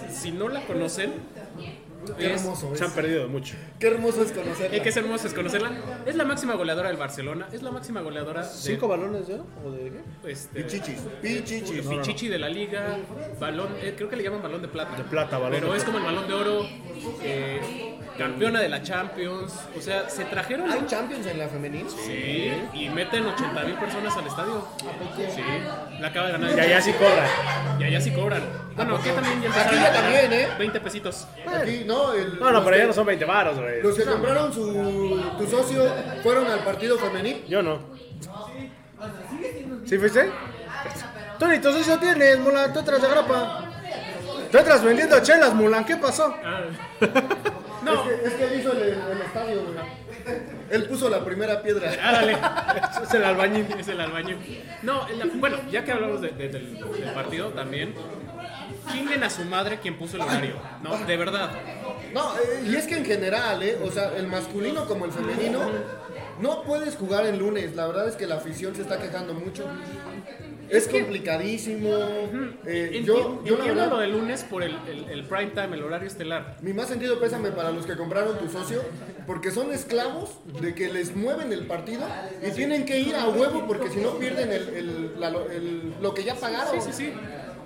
Si 0.10 0.32
no 0.32 0.48
la 0.48 0.62
conocen, 0.66 1.14
Qué 2.18 2.34
Es- 2.34 2.42
hermoso 2.42 2.76
Se 2.76 2.84
han 2.84 2.90
es. 2.90 2.96
perdido 2.96 3.28
mucho. 3.28 3.56
Qué 3.80 3.88
hermoso 3.88 4.24
es 4.24 4.32
conocerla. 4.32 4.78
Eh, 4.78 4.82
que 4.82 4.90
es 4.90 4.98
hermoso 4.98 5.28
es 5.28 5.34
conocerla. 5.34 5.72
Es 6.06 6.16
la 6.16 6.26
máxima 6.26 6.56
goleadora 6.56 6.88
del 6.90 6.98
Barcelona. 6.98 7.48
Es 7.52 7.62
la 7.64 7.72
máxima 7.72 8.02
goleadora 8.02 8.42
de 8.42 8.48
¿Cinco 8.54 8.88
balones 8.88 9.28
de 9.28 9.36
oro? 9.36 9.46
¿O 9.66 9.72
de 9.72 9.92
qué? 10.24 10.32
este, 10.32 10.64
Pichichis. 10.64 11.00
Pichichis. 11.22 11.86
Pichichi 11.88 12.28
de 12.28 12.40
la 12.40 12.50
liga, 12.50 12.98
balón, 13.40 13.70
eh, 13.82 13.94
creo 13.96 14.10
que 14.10 14.16
le 14.16 14.24
llaman 14.24 14.42
balón 14.42 14.62
de 14.62 14.68
plata. 14.68 14.96
De 14.98 15.04
plata, 15.04 15.38
balón 15.38 15.60
Pero 15.60 15.72
de 15.72 15.78
es 15.78 15.84
plata. 15.84 15.98
como 16.00 16.10
el 16.10 16.16
balón 16.16 16.28
de 16.30 16.34
oro, 16.34 16.68
eh, 17.24 18.00
campeona 18.22 18.60
de 18.60 18.70
la 18.70 18.84
Champions. 18.84 19.54
O 19.78 19.82
sea, 19.82 20.10
se 20.10 20.26
trajeron. 20.26 20.72
¿Hay 20.72 20.86
Champions 20.86 21.26
en 21.26 21.40
la 21.40 21.48
femenil? 21.48 21.88
Sí, 21.90 22.52
y 22.74 22.90
meten 22.90 23.26
80 23.26 23.64
mil 23.64 23.76
personas 23.76 24.16
al 24.16 24.28
estadio. 24.28 24.68
Sí, 25.36 25.42
la 26.00 26.08
acaba 26.08 26.28
de 26.28 26.32
ganar. 26.34 26.56
Y 26.56 26.60
allá 26.60 26.82
sí 26.82 26.94
cobra. 26.94 27.28
Y 27.80 27.84
allá 27.84 28.02
sí 28.02 28.12
cobran. 28.12 28.44
Bueno, 28.76 28.96
aquí 28.96 29.10
también 29.10 29.42
ya 29.42 29.50
Aquí 29.50 29.58
empezaron 29.60 29.80
ya 29.80 29.88
a 29.88 29.88
cobrar 29.88 30.04
también, 30.04 30.34
¿eh? 30.34 30.48
20 30.58 30.80
pesitos. 30.82 31.28
Aquí, 31.48 31.84
no, 31.86 32.14
el, 32.14 32.40
No, 32.40 32.52
no, 32.52 32.64
pero 32.64 32.78
ya 32.78 32.86
no 32.86 32.94
son 32.94 33.06
20 33.08 33.26
varos, 33.26 33.60
güey. 33.60 33.82
Los 33.82 33.98
que 33.98 34.06
compraron 34.06 34.54
su, 34.54 35.34
tu 35.38 35.48
socio 35.48 35.84
fueron 36.22 36.46
al 36.48 36.60
partido 36.60 36.98
femenil. 36.98 37.44
Yo 37.48 37.64
no. 37.64 37.80
¿Sí 39.86 39.98
fuiste? 39.98 40.30
Tú 41.40 41.48
ni 41.48 41.58
tu 41.58 41.72
socio 41.72 41.98
tienes, 41.98 42.40
Mulan, 42.40 42.72
tú 42.72 42.80
entras 42.80 43.02
de 43.02 43.08
grapa. 43.10 43.66
Tú 44.52 44.58
entras 44.60 44.84
vendiendo 44.84 45.20
chelas, 45.22 45.56
Mulan, 45.56 45.84
¿qué 45.86 45.98
pasó? 45.98 46.36
Ah. 46.44 46.66
Es 47.82 47.86
No, 47.86 48.04
que, 48.04 48.14
es 48.28 48.34
que 48.34 48.44
él 48.46 48.60
hizo 48.60 48.72
el, 48.74 48.82
el 48.84 49.22
estadio, 49.26 49.64
güey. 49.64 49.78
Él 50.70 50.84
puso 50.86 51.10
la 51.10 51.26
primera 51.26 51.62
piedra. 51.64 51.92
ándale. 52.02 52.38
Es 53.04 53.14
el 53.14 53.24
albañil. 53.24 53.66
Es 53.80 53.88
el 53.88 54.00
albañil. 54.00 54.64
No, 54.84 55.08
la- 55.10 55.26
bueno, 55.36 55.58
ya 55.72 55.84
que 55.84 55.92
hablamos 55.92 56.22
de- 56.22 56.30
de- 56.30 56.50
del, 56.50 56.76
del 56.80 57.14
partido 57.14 57.50
también, 57.50 57.94
chinguen 58.92 59.24
a 59.24 59.30
su 59.30 59.44
madre 59.46 59.80
quien 59.80 59.98
puso 59.98 60.18
el 60.18 60.24
horario. 60.24 60.56
No, 60.84 60.96
de 60.98 61.18
verdad. 61.18 61.52
No, 62.14 62.36
eh, 62.36 62.64
y 62.68 62.76
es 62.76 62.86
que 62.88 62.98
en 62.98 63.06
general, 63.06 63.64
¿eh? 63.64 63.80
O 63.84 63.90
sea, 63.90 64.12
el 64.16 64.28
masculino 64.28 64.86
como 64.86 65.06
el 65.06 65.12
femenino, 65.12 65.60
no 66.40 66.62
puedes 66.64 66.96
jugar 66.96 67.26
el 67.26 67.40
lunes. 67.40 67.76
La 67.76 67.88
verdad 67.88 68.08
es 68.08 68.16
que 68.16 68.28
la 68.28 68.36
afición 68.36 68.76
se 68.76 68.84
está 68.84 69.00
quejando 69.02 69.34
mucho. 69.34 69.66
Es 70.72 70.88
complicadísimo. 70.88 71.90
Eh, 72.66 72.92
Enti- 72.94 73.06
yo, 73.06 73.42
yo 73.44 73.56
entiendo 73.58 73.86
lo 73.88 73.98
del 74.00 74.12
lunes 74.12 74.44
por 74.44 74.64
el, 74.64 74.76
el, 74.88 75.06
el 75.10 75.24
prime 75.26 75.48
time, 75.52 75.76
el 75.76 75.84
horario 75.84 76.08
estelar. 76.08 76.58
mi 76.62 76.74
más 76.74 76.88
sentido 76.88 77.20
pésame 77.20 77.52
para 77.52 77.72
los 77.72 77.86
que 77.86 77.96
compraron 77.96 78.38
tu 78.40 78.48
socio, 78.50 78.82
porque 79.28 79.52
son 79.52 79.72
esclavos 79.74 80.30
de 80.62 80.74
que 80.74 80.92
les 80.92 81.16
mueven 81.16 81.52
el 81.52 81.66
partido 81.68 82.04
y 82.46 82.52
tienen 82.52 82.86
que 82.86 83.00
ir 83.00 83.16
a 83.16 83.28
huevo 83.28 83.66
porque 83.68 83.90
si 83.90 84.00
no 84.00 84.18
pierden 84.18 84.52
el, 84.52 84.70
el- 84.70 85.20
la- 85.20 85.30
lo 86.02 86.14
que 86.14 86.24
ya 86.24 86.36
pagaron. 86.36 86.82
Sí, 86.82 86.92
sí, 86.92 86.94
sí. 86.94 87.14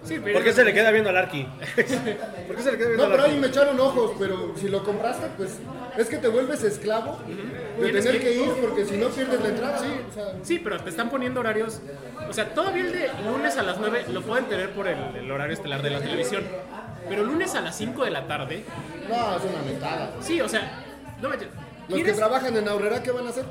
Sí, 0.05 0.19
pero 0.23 0.35
¿Por 0.35 0.43
qué 0.43 0.53
se 0.53 0.63
le 0.63 0.73
queda 0.73 0.91
viendo 0.91 1.09
al 1.09 1.17
Arqui? 1.17 1.43
¿Por 1.43 2.55
qué 2.55 2.61
se 2.63 2.71
le 2.71 2.77
queda 2.77 2.87
viendo 2.89 2.97
No, 2.97 3.03
al 3.05 3.11
pero 3.11 3.23
ahí 3.23 3.37
me 3.39 3.47
echaron 3.47 3.79
ojos, 3.79 4.11
pero 4.19 4.53
si 4.55 4.69
lo 4.69 4.83
compraste, 4.83 5.27
pues 5.37 5.57
es 5.97 6.07
que 6.07 6.17
te 6.17 6.27
vuelves 6.27 6.63
esclavo 6.63 7.19
de 7.27 7.83
Tienes 7.85 8.05
tener 8.05 8.21
que- 8.21 8.27
que 8.27 8.33
ir 8.43 8.49
porque 8.61 8.85
si 8.85 8.97
no 8.97 9.09
pierdes 9.09 9.41
la 9.41 9.49
entrada. 9.49 9.77
Sí, 9.79 9.87
o 10.09 10.13
sea, 10.13 10.23
Sí, 10.43 10.59
pero 10.59 10.79
te 10.79 10.89
están 10.89 11.09
poniendo 11.09 11.39
horarios. 11.39 11.81
O 12.29 12.33
sea, 12.33 12.53
todavía 12.53 12.83
el 12.83 12.91
de 12.91 13.09
lunes 13.29 13.57
a 13.57 13.63
las 13.63 13.77
9 13.79 14.05
lo 14.11 14.21
pueden 14.21 14.45
tener 14.45 14.69
por 14.71 14.87
el, 14.87 15.15
el 15.15 15.31
horario 15.31 15.53
estelar 15.53 15.81
de 15.81 15.89
la 15.89 15.99
televisión. 15.99 16.43
Pero 17.09 17.23
lunes 17.23 17.53
a 17.55 17.61
las 17.61 17.75
5 17.77 18.03
de 18.03 18.11
la 18.11 18.27
tarde, 18.27 18.63
no, 19.09 19.37
es 19.37 19.43
una 19.43 19.61
mentada. 19.63 20.11
sí, 20.21 20.41
o 20.41 20.49
sea, 20.49 20.83
no 21.21 21.29
me. 21.29 21.35
Los 21.87 21.97
que 21.97 22.03
¿quieres- 22.03 22.17
trabajan 22.17 22.55
en 22.57 22.67
Aurrera, 22.67 23.01
¿qué 23.03 23.11
van 23.11 23.27
a 23.27 23.29
hacer? 23.29 23.45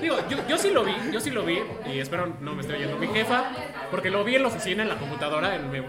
Digo, 0.00 0.16
yo, 0.30 0.38
yo 0.48 0.56
sí 0.56 0.70
lo 0.70 0.84
vi, 0.84 0.92
yo 1.12 1.20
sí 1.20 1.30
lo 1.30 1.44
vi, 1.44 1.58
y 1.92 1.98
espero 1.98 2.32
no 2.40 2.54
me 2.54 2.60
estoy 2.60 2.76
oyendo 2.76 2.96
mi 2.96 3.08
jefa, 3.08 3.44
porque 3.90 4.08
lo 4.10 4.22
vi 4.22 4.36
en 4.36 4.42
la 4.42 4.48
oficina, 4.48 4.82
en 4.84 4.88
la 4.88 4.98
computadora, 4.98 5.56
en- 5.56 5.68
me 5.70 5.82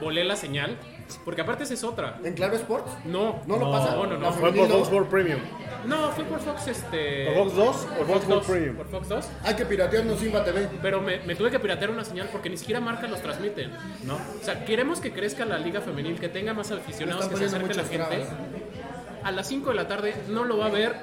volé 0.00 0.22
la 0.24 0.36
señal, 0.36 0.78
porque 1.24 1.40
aparte 1.40 1.64
esa 1.64 1.74
es 1.74 1.82
otra. 1.82 2.18
¿En 2.22 2.34
Clave 2.34 2.56
Sports? 2.56 2.92
No, 3.04 3.40
¿No 3.46 3.56
lo 3.56 3.70
pasa? 3.72 3.96
No, 3.96 4.06
no, 4.06 4.16
no. 4.18 4.32
Fue 4.32 4.52
por 4.52 4.68
Fox. 4.68 4.90
World 4.92 5.08
Premium. 5.08 5.40
No, 5.86 6.10
fue 6.12 6.24
por 6.24 6.38
Fox, 6.40 6.68
este... 6.68 7.26
¿Por 7.26 7.34
Fox 7.44 7.56
2 7.56 7.66
o 7.66 7.86
por 7.88 8.06
Fox 8.06 8.08
World 8.08 8.28
2, 8.28 8.46
Premium? 8.46 8.76
Por 8.76 8.88
Fox 8.88 9.08
2. 9.08 9.28
Hay 9.42 9.54
que 9.54 9.66
piratearnos 9.66 10.18
Simba 10.20 10.44
TV. 10.44 10.68
Pero 10.80 11.00
me, 11.00 11.18
me 11.20 11.34
tuve 11.34 11.50
que 11.50 11.58
piratear 11.58 11.90
una 11.90 12.04
señal 12.04 12.28
porque 12.32 12.48
ni 12.48 12.56
siquiera 12.56 12.80
marcas 12.80 13.10
los 13.10 13.20
transmiten. 13.20 13.70
¿No? 14.04 14.14
O 14.14 14.42
sea, 14.44 14.64
queremos 14.64 15.00
que 15.00 15.12
crezca 15.12 15.44
la 15.44 15.58
liga 15.58 15.80
femenil, 15.80 16.18
que 16.18 16.28
tenga 16.28 16.54
más 16.54 16.70
aficionados, 16.70 17.26
que 17.28 17.36
se 17.36 17.44
acerque 17.46 17.74
la 17.74 17.84
gente. 17.84 18.26
A 19.24 19.32
las 19.32 19.48
5 19.48 19.70
de 19.70 19.74
la 19.76 19.88
tarde 19.88 20.14
no 20.28 20.44
lo 20.44 20.58
va 20.58 20.66
a 20.66 20.70
ver 20.70 20.94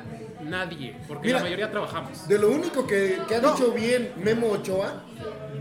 nadie, 0.43 0.95
porque 1.07 1.27
Mira. 1.27 1.39
la 1.39 1.43
mayoría 1.45 1.71
trabajamos. 1.71 2.27
De 2.27 2.37
lo 2.37 2.49
único 2.49 2.85
que, 2.87 3.17
que 3.27 3.35
ha 3.35 3.39
dicho 3.39 3.71
bien 3.71 4.13
Memo 4.17 4.47
Ochoa 4.51 5.03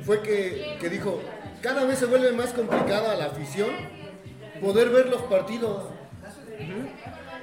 fue 0.04 0.22
que, 0.22 0.76
que 0.80 0.88
dijo, 0.88 1.20
cada 1.62 1.84
vez 1.84 1.98
se 1.98 2.06
vuelve 2.06 2.32
más 2.32 2.52
complicada 2.52 3.14
la 3.16 3.26
afición 3.26 3.70
poder 4.60 4.90
ver 4.90 5.08
los 5.08 5.22
partidos. 5.22 5.84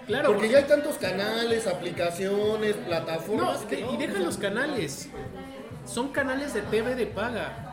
Claro, 0.06 0.30
Porque 0.34 0.48
ya 0.50 0.60
hay 0.60 0.64
tantos 0.64 0.98
canales, 0.98 1.68
aplicaciones, 1.68 2.78
No, 2.78 2.86
plataformas 2.86 3.58
que 3.66 3.78
de- 3.78 3.82
no, 3.82 3.94
y 3.94 3.98
deja 3.98 4.14
o 4.14 4.16
sea, 4.16 4.26
los 4.26 4.38
canales. 4.38 5.10
Son 5.86 6.10
canales 6.10 6.54
de 6.54 6.62
TV 6.62 6.96
de 6.96 7.08
paga. 7.08 7.67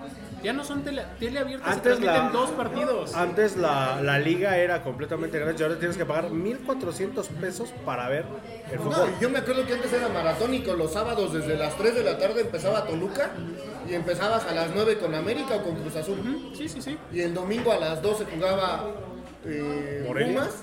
Ya 0.44 0.52
no 0.52 0.62
son 0.62 0.82
tele, 0.84 1.02
tele 1.18 1.38
abierta, 1.40 1.66
se 1.66 1.72
Antes 1.72 2.00
la- 2.00 2.12
transmiten 2.12 2.32
dos 2.32 2.50
partidos. 2.50 3.14
Antes 3.14 3.56
la, 3.56 4.00
la 4.02 4.18
liga 4.18 4.56
era 4.58 4.82
completamente 4.82 5.38
gratis 5.38 5.60
y 5.60 5.64
ahora 5.64 5.78
tienes 5.78 5.96
que 5.96 6.04
pagar 6.04 6.30
1.400 6.30 7.26
pesos 7.40 7.70
para 7.84 8.08
ver 8.10 8.24
el 8.70 8.76
No, 8.76 8.82
fútbol. 8.92 9.08
y 9.18 9.22
yo 9.22 9.30
me 9.30 9.38
acuerdo 9.38 9.66
que 9.66 9.72
antes 9.72 9.92
era 9.92 10.08
maratónico, 10.10 10.74
los 10.74 10.92
sábados 10.92 11.32
desde 11.32 11.56
las 11.56 11.76
3 11.76 11.94
de 11.94 12.02
la 12.04 12.18
tarde 12.18 12.42
empezaba 12.42 12.86
Toluca 12.86 13.30
y 13.88 13.94
empezabas 13.94 14.44
a 14.44 14.52
las 14.54 14.68
9 14.74 14.98
con 14.98 15.14
América 15.14 15.56
o 15.56 15.62
con 15.62 15.76
Cruz 15.76 15.96
Azul. 15.96 16.52
Sí, 16.56 16.68
sí, 16.68 16.82
sí. 16.82 16.98
Y 17.12 17.20
el 17.22 17.32
domingo 17.34 17.72
a 17.72 17.78
las 17.78 18.02
12 18.02 18.26
jugaba 18.34 18.84
eh, 19.46 20.04
Morelia. 20.06 20.40
Pumas, 20.40 20.54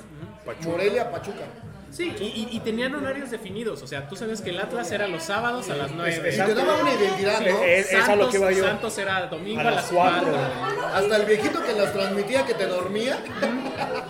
Pachuca. 0.45 0.67
Morelia, 0.69 1.11
Pachuca. 1.11 1.45
Sí, 1.91 2.13
y, 2.19 2.23
y- 2.23 2.47
y 2.51 2.59
tenían 2.61 2.95
horarios 2.95 3.31
definidos. 3.31 3.81
O 3.81 3.87
sea, 3.87 4.07
tú 4.07 4.15
sabes 4.15 4.41
que 4.41 4.51
el 4.51 4.59
Atlas 4.59 4.91
era 4.91 5.07
los 5.07 5.23
sábados 5.23 5.69
a 5.69 5.75
las 5.75 5.91
9. 5.91 6.31
Y 6.33 6.37
te 6.37 6.53
daba 6.55 6.77
una 6.81 6.93
identidad, 6.93 7.41
¿no? 7.41 7.63
Es- 7.63 7.91
es 7.91 8.07
a 8.09 8.15
lo 8.15 8.29
que 8.29 8.37
iba 8.37 8.51
yo. 8.51 8.63
Santos 8.63 8.97
era 8.97 9.27
domingo 9.27 9.59
A 9.59 9.63
a, 9.63 9.65
las 9.65 9.75
las 9.75 9.91
4. 9.91 10.21
cuatro. 10.31 10.85
Hasta 10.95 11.15
el 11.17 11.25
viejito 11.25 11.61
que 11.63 11.73
las 11.73 11.93
transmitía 11.93 12.45
que 12.45 12.53
te 12.53 12.65
dormía, 12.67 13.17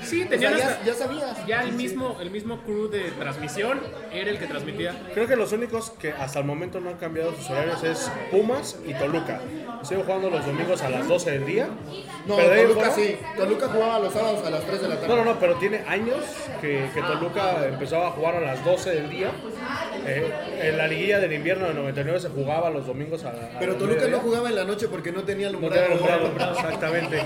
Sí, 0.03 0.17
o 0.23 0.27
sea, 0.27 0.29
tenían 0.29 0.57
ya, 0.85 0.93
sabías. 0.93 1.45
ya 1.47 1.61
el 1.63 1.73
mismo, 1.73 2.17
el 2.21 2.29
mismo 2.31 2.57
crew 2.61 2.87
de 2.89 3.11
transmisión 3.11 3.79
era 4.11 4.29
el 4.31 4.37
que 4.39 4.47
transmitía. 4.47 4.95
Creo 5.13 5.27
que 5.27 5.35
los 5.35 5.51
únicos 5.51 5.91
que 5.91 6.11
hasta 6.11 6.39
el 6.39 6.45
momento 6.45 6.79
no 6.79 6.89
han 6.89 6.97
cambiado 6.97 7.33
sus 7.35 7.49
horarios 7.49 7.83
es 7.83 8.11
Pumas 8.31 8.77
y 8.85 8.93
Toluca. 8.93 9.39
Siguen 9.83 10.03
jugando 10.05 10.29
los 10.29 10.45
domingos 10.45 10.81
a 10.81 10.89
las 10.89 11.07
12 11.07 11.31
del 11.31 11.45
día. 11.45 11.67
No, 12.27 12.35
Toluca 12.35 12.91
sí. 12.91 13.17
Toluca 13.37 13.67
jugaba 13.67 13.99
los 13.99 14.13
sábados 14.13 14.45
a 14.45 14.49
las 14.49 14.63
3 14.65 14.81
de 14.81 14.87
la 14.89 14.95
tarde. 14.95 15.07
No, 15.07 15.15
no, 15.17 15.25
no, 15.25 15.39
pero 15.39 15.55
tiene 15.55 15.79
años 15.87 16.17
que, 16.59 16.89
que 16.93 17.01
Toluca 17.01 17.70
empezaba 17.73 18.07
a 18.07 18.11
jugar 18.11 18.35
a 18.35 18.39
las 18.41 18.63
12 18.65 18.89
del 18.91 19.09
día. 19.09 19.29
Eh, 20.05 20.31
en 20.63 20.77
la 20.77 20.87
liguilla 20.87 21.19
del 21.19 21.33
invierno 21.33 21.67
de 21.67 21.73
99 21.73 22.19
se 22.19 22.29
jugaba 22.29 22.69
los 22.69 22.85
domingos 22.87 23.23
a, 23.25 23.29
a 23.29 23.59
Pero 23.59 23.75
Toluca 23.75 24.07
no 24.07 24.19
jugaba 24.19 24.49
en 24.49 24.55
la 24.55 24.63
noche 24.63 24.87
porque 24.87 25.11
no 25.11 25.21
tenía 25.23 25.49
No 25.49 25.57
alumbrado. 25.57 25.75
tenía 25.83 25.95
alumbrado, 25.95 26.25
alumbrado, 26.25 26.53
exactamente. 26.55 27.17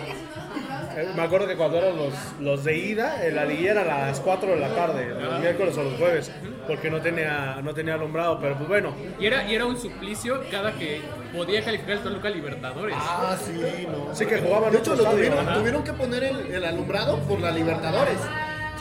Eh, 0.98 1.10
Me 1.16 1.22
acuerdo 1.24 1.48
que 1.48 1.56
cuando 1.56 1.78
eran 1.78 1.96
los, 1.98 2.14
los 2.40 2.64
de 2.64 2.78
ida, 2.78 3.26
en 3.26 3.36
la 3.36 3.46
liguilla 3.46 3.72
era 3.72 3.82
a 4.04 4.08
las 4.08 4.20
4 4.20 4.50
de 4.52 4.56
la 4.58 4.70
tarde, 4.70 5.08
los 5.10 5.40
miércoles 5.40 5.78
o 5.78 5.84
los 5.84 5.94
jueves, 5.96 6.32
porque 6.68 6.90
no 6.90 7.02
tenía, 7.02 7.60
no 7.62 7.74
tenía 7.74 7.96
alumbrado, 7.96 8.40
pero 8.40 8.56
pues 8.56 8.68
bueno. 8.70 8.94
Y 9.20 9.26
era, 9.26 9.50
y 9.50 9.56
era 9.56 9.66
un 9.66 9.78
suplicio 9.78 10.42
cada 10.50 10.72
que 10.74 11.02
podía 11.36 11.64
calificar 11.64 11.98
el 11.98 12.00
Toluca 12.04 12.30
Libertadores. 12.30 12.96
Ah, 12.98 13.36
sí, 13.44 13.88
no. 13.92 14.12
Así 14.12 14.26
que 14.26 14.38
jugaban 14.40 14.72
De 14.72 14.78
hecho, 14.80 14.96
lo 14.96 15.04
tuvieron, 15.10 15.54
tuvieron 15.54 15.84
que 15.84 15.94
poner 15.94 16.24
el, 16.24 16.38
el 16.54 16.64
alumbrado 16.66 17.20
por 17.20 17.40
la 17.42 17.52
Libertadores. 17.52 18.18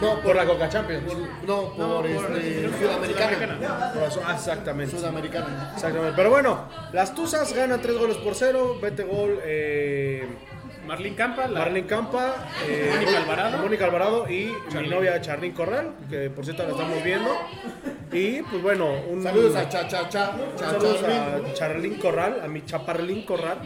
No, 0.01 0.21
Por 0.21 0.35
la 0.37 0.45
Coca 0.45 0.69
Champions. 0.69 1.03
no, 1.47 1.71
por, 1.75 2.07
este, 2.07 2.69
Sudamericana. 2.79 3.93
Por 3.95 4.03
eso- 4.03 4.23
ah, 4.27 4.35
exactamente. 4.35 4.97
Sudamericana. 4.97 5.71
Exactamente. 5.75 6.15
Pero 6.17 6.31
bueno, 6.31 6.69
las 6.93 7.15
Tuzas 7.15 7.53
ganan 7.55 7.81
3 7.81 7.97
goles 7.97 8.17
por 8.19 8.35
0. 8.35 8.79
Vete 8.83 9.05
gol 9.05 9.39
eh, 9.45 10.27
Marlene 10.87 11.15
Campa, 11.17 11.47
la, 11.47 11.61
Marlene 11.61 11.87
Campa, 11.87 12.35
eh, 12.67 12.91
Mónica 12.95 13.19
Alvarado. 13.19 13.59
Mónica 13.59 13.85
Alvarado 13.87 14.29
y 14.29 14.53
mi 14.75 14.89
novia 14.89 15.21
Charlín 15.21 15.53
Corral, 15.53 15.93
que 16.11 16.29
por 16.29 16.45
cierto 16.45 16.65
la 16.65 16.71
estamos 16.71 17.03
viendo. 17.03 17.31
Y 18.13 18.43
pues 18.43 18.63
bueno, 18.63 18.93
un 19.11 19.23
Saludos 19.23 19.57
a 19.57 19.69
Cha 19.69 19.89
Cha 19.89 20.09
Cha. 20.09 20.33
Cha 20.57 20.71
saludos 20.71 21.01
Charlín. 21.01 21.19
a 21.51 21.55
Charlín 21.55 21.95
Corral, 21.99 22.41
a 22.45 22.49
mi 22.49 22.65
chaparlín 22.65 23.25
Corral. 23.25 23.59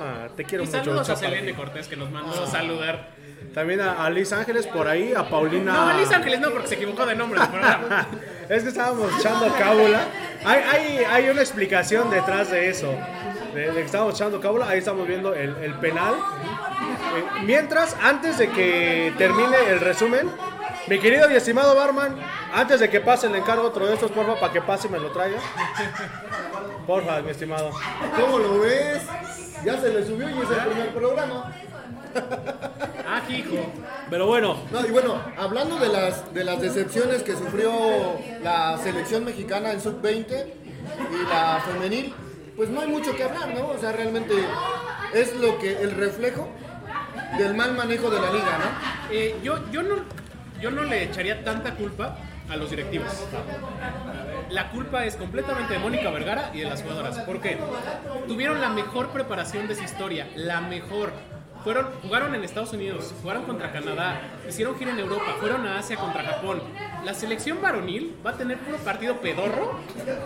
Ah, 0.00 0.28
te 0.36 0.44
quiero 0.44 0.64
Y 0.64 0.66
mucho. 0.66 0.78
saludos 0.78 1.08
a 1.10 1.14
Chaparrín. 1.14 1.38
Selene 1.40 1.56
Cortés 1.56 1.88
que 1.88 1.96
nos 1.96 2.10
mandó 2.10 2.46
saludar. 2.46 3.17
También 3.54 3.80
a, 3.80 4.04
a 4.04 4.10
Liz 4.10 4.32
Ángeles 4.32 4.66
por 4.66 4.86
ahí, 4.86 5.12
a 5.14 5.28
Paulina. 5.28 5.72
No, 5.72 5.98
Liz 5.98 6.10
Ángeles 6.12 6.40
no, 6.40 6.50
porque 6.50 6.68
se 6.68 6.74
equivocó 6.74 7.06
de 7.06 7.16
nombre 7.16 7.40
es 8.48 8.62
que 8.62 8.68
estábamos 8.68 9.10
echando 9.18 9.52
cábula. 9.58 10.00
Hay, 10.44 10.62
hay, 10.62 11.04
hay 11.04 11.28
una 11.30 11.40
explicación 11.40 12.10
detrás 12.10 12.50
de 12.50 12.68
eso. 12.68 12.94
De, 13.54 13.66
de 13.68 13.72
que 13.72 13.82
estábamos 13.82 14.14
echando 14.14 14.40
cábula, 14.40 14.68
ahí 14.68 14.78
estamos 14.78 15.06
viendo 15.08 15.34
el, 15.34 15.56
el 15.56 15.74
penal. 15.74 16.14
Eh, 16.14 17.24
mientras, 17.44 17.96
antes 18.02 18.38
de 18.38 18.50
que 18.50 19.12
termine 19.18 19.56
el 19.70 19.80
resumen, 19.80 20.30
mi 20.86 20.98
querido 20.98 21.30
y 21.30 21.34
estimado 21.34 21.74
barman, 21.74 22.16
antes 22.54 22.80
de 22.80 22.88
que 22.88 23.00
pase 23.00 23.26
el 23.26 23.34
encargo 23.34 23.66
otro 23.66 23.86
de 23.86 23.94
estos, 23.94 24.10
porfa, 24.10 24.38
para 24.38 24.52
que 24.52 24.60
pase 24.62 24.88
y 24.88 24.90
me 24.90 24.98
lo 24.98 25.10
traiga. 25.10 25.38
Porfa, 26.86 27.20
mi 27.22 27.30
estimado. 27.30 27.70
¿Cómo 28.18 28.38
lo 28.38 28.60
ves? 28.60 29.02
Ya 29.64 29.80
se 29.80 29.88
le 29.90 30.06
subió 30.06 30.28
y 30.28 30.32
es 30.32 30.50
el 30.50 30.66
primer 30.66 30.94
programa. 30.94 31.52
Ah, 33.06 33.22
Hijo. 33.28 33.56
Pero 34.10 34.26
bueno, 34.26 34.56
No, 34.70 34.86
y 34.86 34.90
bueno, 34.90 35.20
hablando 35.36 35.78
de 35.78 35.88
las, 35.88 36.32
de 36.32 36.44
las 36.44 36.60
decepciones 36.60 37.22
que 37.22 37.32
sufrió 37.36 37.72
la 38.42 38.78
selección 38.78 39.24
mexicana 39.24 39.72
en 39.72 39.80
sub-20 39.80 40.46
y 41.10 41.28
la 41.28 41.62
femenil, 41.66 42.14
pues 42.56 42.68
no 42.70 42.80
hay 42.80 42.88
mucho 42.88 43.14
que 43.14 43.24
hablar, 43.24 43.54
¿no? 43.54 43.68
O 43.68 43.78
sea, 43.78 43.92
realmente 43.92 44.34
es 45.14 45.34
lo 45.36 45.58
que 45.58 45.80
el 45.82 45.92
reflejo 45.92 46.48
del 47.38 47.54
mal 47.54 47.74
manejo 47.74 48.10
de 48.10 48.20
la 48.20 48.32
liga, 48.32 48.58
¿no? 48.58 49.14
Eh, 49.14 49.36
yo, 49.42 49.70
yo, 49.70 49.82
no, 49.82 49.96
yo 50.60 50.70
no 50.70 50.82
le 50.84 51.04
echaría 51.04 51.44
tanta 51.44 51.74
culpa 51.74 52.16
a 52.48 52.56
los 52.56 52.70
directivos. 52.70 53.12
La 54.50 54.70
culpa 54.70 55.04
es 55.04 55.16
completamente 55.16 55.74
de 55.74 55.78
Mónica 55.78 56.10
Vergara 56.10 56.50
y 56.54 56.60
de 56.60 56.64
las 56.64 56.82
jugadoras. 56.82 57.18
¿Por 57.20 57.40
qué? 57.40 57.58
Tuvieron 58.26 58.60
la 58.60 58.70
mejor 58.70 59.08
preparación 59.10 59.68
de 59.68 59.74
su 59.74 59.84
historia, 59.84 60.28
la 60.34 60.60
mejor. 60.60 61.12
Fueron, 61.64 61.88
jugaron 62.02 62.34
en 62.34 62.44
Estados 62.44 62.72
Unidos, 62.72 63.12
jugaron 63.20 63.44
contra 63.44 63.72
Canadá, 63.72 64.20
hicieron 64.48 64.76
gira 64.78 64.92
en 64.92 65.00
Europa, 65.00 65.36
fueron 65.40 65.66
a 65.66 65.78
Asia 65.78 65.96
contra 65.96 66.22
Japón. 66.22 66.62
La 67.04 67.12
selección 67.14 67.60
varonil 67.60 68.16
va 68.24 68.30
a 68.30 68.34
tener 68.34 68.58
puro 68.58 68.78
partido 68.78 69.16
pedorro 69.20 69.78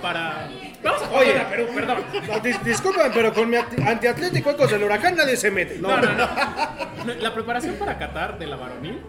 para... 0.03 0.49
Vamos 0.85 1.03
a 1.03 1.07
jugar 1.07 1.23
Oye. 1.23 1.39
a 1.41 1.49
Perú, 1.49 1.67
perdón. 1.75 1.99
no, 2.29 2.35
dis- 2.43 2.61
disculpen, 2.63 3.11
pero 3.15 3.33
con 3.33 3.49
mi 3.49 3.57
antiatlético 3.57 4.51
Ecos 4.51 4.71
del 4.71 4.85
Huracán 4.85 5.17
nadie 5.17 5.37
se 5.37 5.51
mete. 5.51 5.79
No, 5.79 5.97
no, 5.97 6.13
no. 6.13 6.27
No, 7.07 7.15
La 7.15 7.33
preparación 7.35 7.75
para 7.77 7.99
Qatar 7.99 8.39
de 8.39 8.47
la 8.47 8.57
varonil, 8.57 9.01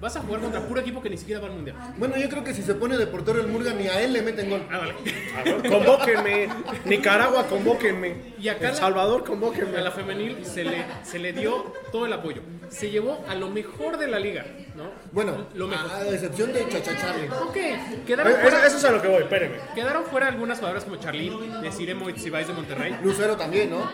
vas 0.00 0.16
a 0.16 0.20
jugar 0.20 0.40
contra 0.40 0.60
puro 0.60 0.80
equipo 0.80 1.02
que 1.02 1.10
ni 1.10 1.16
siquiera 1.16 1.40
va 1.40 1.48
al 1.48 1.54
mundial. 1.54 1.76
Bueno, 1.96 2.16
yo 2.16 2.28
creo 2.28 2.44
que 2.44 2.54
si 2.54 2.62
se 2.62 2.74
pone 2.74 2.96
de 2.96 3.06
portero 3.06 3.40
el 3.40 3.48
Murga, 3.48 3.72
ni 3.72 3.86
a 3.88 4.00
él 4.00 4.12
le 4.12 4.22
meten 4.22 4.48
gol. 4.50 4.62
Ah, 4.70 4.78
vale. 4.78 5.68
Convóquenme. 5.68 6.48
Nicaragua, 6.84 7.46
convóquenme. 7.46 8.34
Y 8.38 8.48
acá 8.48 8.70
El 8.70 8.74
Salvador, 8.76 9.22
A 9.22 9.24
convóquenme. 9.24 9.80
la 9.80 9.90
femenil 9.90 10.44
se 10.44 10.64
le, 10.64 10.84
se 11.02 11.18
le 11.18 11.32
dio 11.32 11.72
todo 11.92 12.06
el 12.06 12.12
apoyo. 12.12 12.42
Se 12.68 12.90
llevó 12.90 13.24
a 13.28 13.34
lo 13.34 13.48
mejor 13.48 13.96
de 13.96 14.08
la 14.08 14.18
liga, 14.18 14.44
¿no? 14.76 14.90
Bueno, 15.12 15.46
lo 15.54 15.66
mejor. 15.66 15.90
a 15.90 16.08
excepción 16.10 16.52
de 16.52 16.68
Chachacharle. 16.68 17.30
Ok, 17.30 17.56
Eh, 17.56 18.02
quedaron 18.06 18.32
Eso, 18.32 18.40
fuera, 18.42 18.66
eso 18.66 18.76
es 18.76 18.84
a 18.84 18.90
lo 18.90 19.00
que 19.00 19.08
voy, 19.08 19.22
espérenme. 19.22 19.56
quedaron 19.74 20.04
fuera 20.04 20.28
algunas 20.28 20.58
jugadoras 20.58 20.84
como 20.84 20.96
Charlene, 20.96 21.60
Desiree 21.62 21.94
Moitzibais 21.94 22.46
de 22.46 22.52
Monterrey. 22.52 22.94
Lucero 23.02 23.36
también, 23.36 23.70
¿no? 23.70 23.90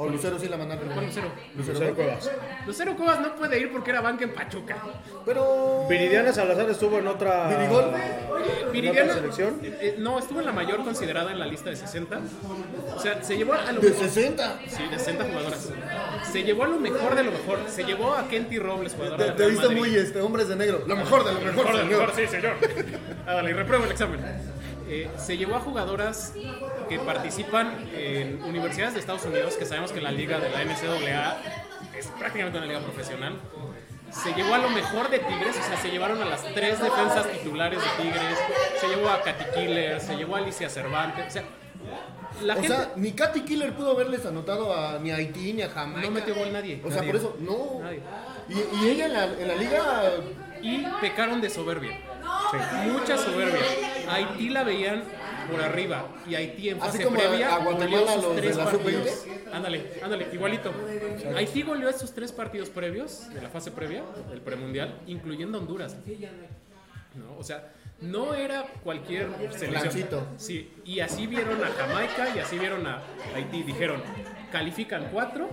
O 0.00 0.06
Lucero 0.08 0.38
sí 0.38 0.48
la 0.48 0.56
mandaron. 0.56 0.88
¿Cuál 0.90 1.06
Lucero? 1.06 1.28
Lucero 1.56 1.94
Cuevas. 1.94 2.30
Lucero 2.66 2.96
Cuevas 2.96 3.20
no 3.20 3.34
puede 3.34 3.58
ir 3.58 3.72
porque 3.72 3.90
era 3.90 4.00
banca 4.00 4.22
en 4.24 4.32
Pachuca. 4.32 4.76
Pero. 5.26 5.86
Viridiana 5.88 6.32
Salazar 6.32 6.70
estuvo 6.70 6.98
en 6.98 7.08
otra. 7.08 7.48
¿Virigol? 7.48 7.84
¿En 8.66 8.72
Viridiana, 8.72 9.02
otra 9.10 9.14
selección? 9.14 9.58
eh, 9.60 9.78
eh, 9.80 9.94
no, 9.98 10.20
estuvo 10.20 10.38
en 10.38 10.46
la 10.46 10.52
mayor 10.52 10.84
considerada 10.84 11.32
en 11.32 11.40
la 11.40 11.46
lista 11.46 11.70
de 11.70 11.76
60. 11.76 12.20
O 12.94 13.00
sea, 13.00 13.22
se 13.24 13.36
llevó 13.36 13.54
a 13.54 13.72
lo 13.72 13.80
De 13.80 13.90
mejor. 13.90 14.04
60. 14.08 14.58
Sí, 14.68 14.82
de 14.88 14.98
60 14.98 15.24
jugadoras. 15.24 15.68
Se 16.30 16.42
llevó 16.44 16.62
a 16.64 16.68
lo 16.68 16.78
mejor 16.78 17.14
de 17.16 17.24
lo 17.24 17.32
mejor. 17.32 17.58
Se 17.68 17.82
llevó 17.82 18.14
a 18.14 18.28
Kenty 18.28 18.58
Robles, 18.60 18.94
jugadora 18.94 19.16
Te, 19.18 19.24
de 19.24 19.30
te 19.32 19.38
Real 19.38 19.50
viste 19.50 19.68
muy 19.74 19.96
este, 19.96 20.20
hombres 20.20 20.46
de 20.48 20.54
negro. 20.54 20.84
Lo 20.86 20.94
mejor 20.96 21.24
de 21.24 21.32
lo 21.32 21.40
mejor, 21.40 21.64
Mejor, 21.64 21.76
señor. 21.80 21.88
mejor, 22.00 22.12
sí, 22.14 22.26
señor. 22.28 22.52
Ah, 23.26 23.34
dale, 23.34 23.50
y 23.50 23.52
repruebo 23.54 23.84
el 23.84 23.90
examen. 23.90 24.20
Eh, 24.90 25.10
se 25.18 25.36
llevó 25.36 25.56
a 25.56 25.60
jugadoras 25.60 26.32
que 26.88 26.98
participan 26.98 27.88
en 27.94 28.42
universidades 28.44 28.94
de 28.94 29.00
Estados 29.00 29.24
Unidos, 29.24 29.54
que 29.56 29.64
sabemos 29.66 29.92
que 29.92 30.00
la 30.00 30.10
liga 30.10 30.38
de 30.38 30.50
la 30.50 30.64
NCAA 30.64 31.36
es 31.96 32.06
prácticamente 32.18 32.58
una 32.58 32.66
liga 32.66 32.80
profesional. 32.80 33.38
Se 34.10 34.32
llevó 34.32 34.54
a 34.54 34.58
lo 34.58 34.70
mejor 34.70 35.10
de 35.10 35.18
Tigres, 35.18 35.56
o 35.58 35.62
sea, 35.62 35.76
se 35.76 35.90
llevaron 35.90 36.20
a 36.22 36.24
las 36.24 36.42
tres 36.54 36.80
defensas 36.80 37.30
titulares 37.30 37.78
de 37.78 38.02
Tigres, 38.02 38.38
se 38.80 38.88
llevó 38.88 39.10
a 39.10 39.22
Katy 39.22 39.44
Killer, 39.54 40.00
se 40.00 40.16
llevó 40.16 40.36
a 40.36 40.38
Alicia 40.38 40.70
Cervantes, 40.70 41.26
o 41.26 41.30
sea, 41.30 41.44
la 42.42 42.54
O 42.54 42.56
gente 42.56 42.68
sea, 42.76 42.92
ni 42.96 43.12
Katy 43.12 43.42
Killer 43.42 43.74
pudo 43.74 43.92
haberles 43.92 44.24
anotado 44.24 44.74
a 44.74 44.98
ni 44.98 45.10
a 45.10 45.16
Haití 45.16 45.52
ni 45.52 45.62
a 45.62 45.68
Jamaica. 45.68 46.00
no 46.02 46.10
metió 46.10 46.34
gol 46.34 46.52
nadie. 46.52 46.80
O 46.84 46.88
sea, 46.88 46.98
nadie. 46.98 47.12
por 47.12 47.20
eso, 47.20 47.36
no. 47.40 47.80
Nadie. 47.82 48.00
Y, 48.48 48.76
y 48.84 48.88
ella 48.90 49.06
en 49.06 49.12
la, 49.12 49.24
en 49.24 49.48
la 49.48 49.54
liga. 49.56 50.12
y 50.62 50.86
pecaron 51.00 51.40
de 51.40 51.50
soberbia. 51.50 51.98
Mucha 52.86 53.18
soberbia. 53.18 53.60
Haití 54.10 54.48
la 54.50 54.62
veían 54.62 55.02
por 55.50 55.60
arriba 55.60 56.08
y 56.28 56.34
Haití 56.34 56.68
en 56.70 56.78
Así 56.82 56.86
fase 56.98 57.04
como 57.04 57.18
previa 57.18 57.54
a 57.54 57.58
Guatemala 57.58 58.16
los 58.16 58.36
de 58.36 58.42
tres 58.42 58.56
la 58.56 58.64
partidos. 58.64 59.10
sub-20. 59.10 59.52
Ándale, 59.52 59.92
ándale, 60.02 60.26
igualito. 60.32 60.72
Haití 61.36 61.62
goleó 61.62 61.88
esos 61.88 62.12
tres 62.12 62.32
partidos 62.32 62.68
previos 62.70 63.32
de 63.32 63.40
la 63.42 63.48
fase 63.48 63.70
previa 63.70 64.02
del 64.30 64.40
premundial, 64.40 65.00
incluyendo 65.06 65.58
Honduras. 65.58 65.96
¿No? 67.14 67.36
O 67.38 67.42
sea, 67.42 67.72
no 68.00 68.34
era 68.34 68.64
cualquier 68.84 69.28
selección. 69.56 70.26
Sí, 70.36 70.70
y 70.84 71.00
así 71.00 71.26
vieron 71.26 71.62
a 71.64 71.68
Jamaica 71.68 72.32
y 72.36 72.38
así 72.38 72.58
vieron 72.58 72.86
a 72.86 73.02
Haití. 73.34 73.62
Dijeron, 73.62 74.02
califican 74.52 75.08
cuatro 75.12 75.48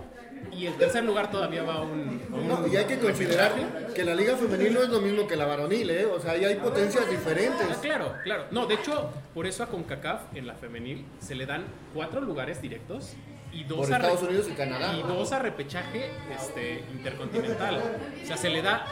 y 0.52 0.68
el 0.68 0.74
tercer 0.76 1.04
lugar 1.04 1.32
todavía 1.32 1.64
va 1.64 1.76
a 1.76 1.82
un, 1.82 2.22
No, 2.30 2.68
y 2.68 2.76
hay 2.76 2.86
que 2.86 3.00
considerar 3.00 3.54
que 3.94 4.04
la 4.04 4.16
liga 4.16 4.36
femenil 4.36 4.74
no 4.74 4.84
es 4.84 4.90
lo 4.90 5.02
mismo 5.02 5.28
que 5.28 5.36
la 5.36 5.46
varonil, 5.46 5.90
¿eh? 5.90 6.06
O 6.06 6.20
sea, 6.20 6.32
ahí 6.32 6.46
hay 6.46 6.56
potencias 6.56 7.10
diferentes. 7.10 7.68
Ah, 7.70 7.78
claro, 7.82 8.14
claro. 8.24 8.46
No, 8.52 8.66
de 8.66 8.76
hecho, 8.76 9.12
por 9.34 9.46
eso 9.46 9.64
a 9.64 9.68
CONCACAF 9.68 10.36
en 10.36 10.48
la 10.48 10.56
femenil 10.56 11.06
se 11.20 11.36
le 11.36 11.46
dan 11.46 11.66
cuatro 11.94 12.22
lugares 12.22 12.62
directos 12.62 13.14
y 13.52 13.64
dos, 13.64 13.88
Por 13.88 13.94
a, 13.94 13.98
Estados 13.98 14.24
Unidos 14.24 14.48
y 14.50 14.54
Canadá. 14.54 14.94
y 14.98 15.02
dos 15.04 15.32
a 15.32 15.40
repechaje 15.40 16.12
este, 16.34 16.84
intercontinental. 16.92 17.82
O 18.24 18.26
sea, 18.26 18.38
se 18.38 18.50
le 18.50 18.62
da 18.62 18.86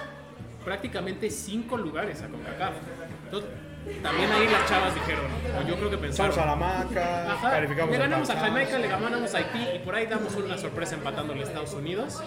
prácticamente 0.64 1.30
cinco 1.30 1.78
lugares 1.78 2.22
a 2.22 2.28
CONCACAF. 2.28 2.74
Entonces, 3.26 3.50
también 4.02 4.32
ahí 4.32 4.48
las 4.48 4.68
chavas 4.70 4.94
dijeron, 4.96 5.26
o 5.60 5.68
yo 5.68 5.76
creo 5.76 5.90
que 5.90 5.98
pensaron. 5.98 6.36
Pasamos 6.36 6.38
a 6.38 6.56
la 6.56 6.56
maca, 6.56 7.32
Ajá, 7.34 7.50
calificamos 7.52 7.92
le 7.92 7.98
ganamos 7.98 8.30
a. 8.30 8.36
Jamaica, 8.40 8.80
le 8.80 8.88
ganamos 8.88 9.34
a 9.34 9.38
Haití 9.38 9.68
y 9.76 9.80
por 9.80 9.96
ahí 9.96 10.08
damos 10.08 10.34
una 10.36 10.58
sorpresa 10.58 10.96
empatándole 10.96 11.42
a 11.42 11.44
Estados 11.44 11.74
Unidos. 11.74 12.22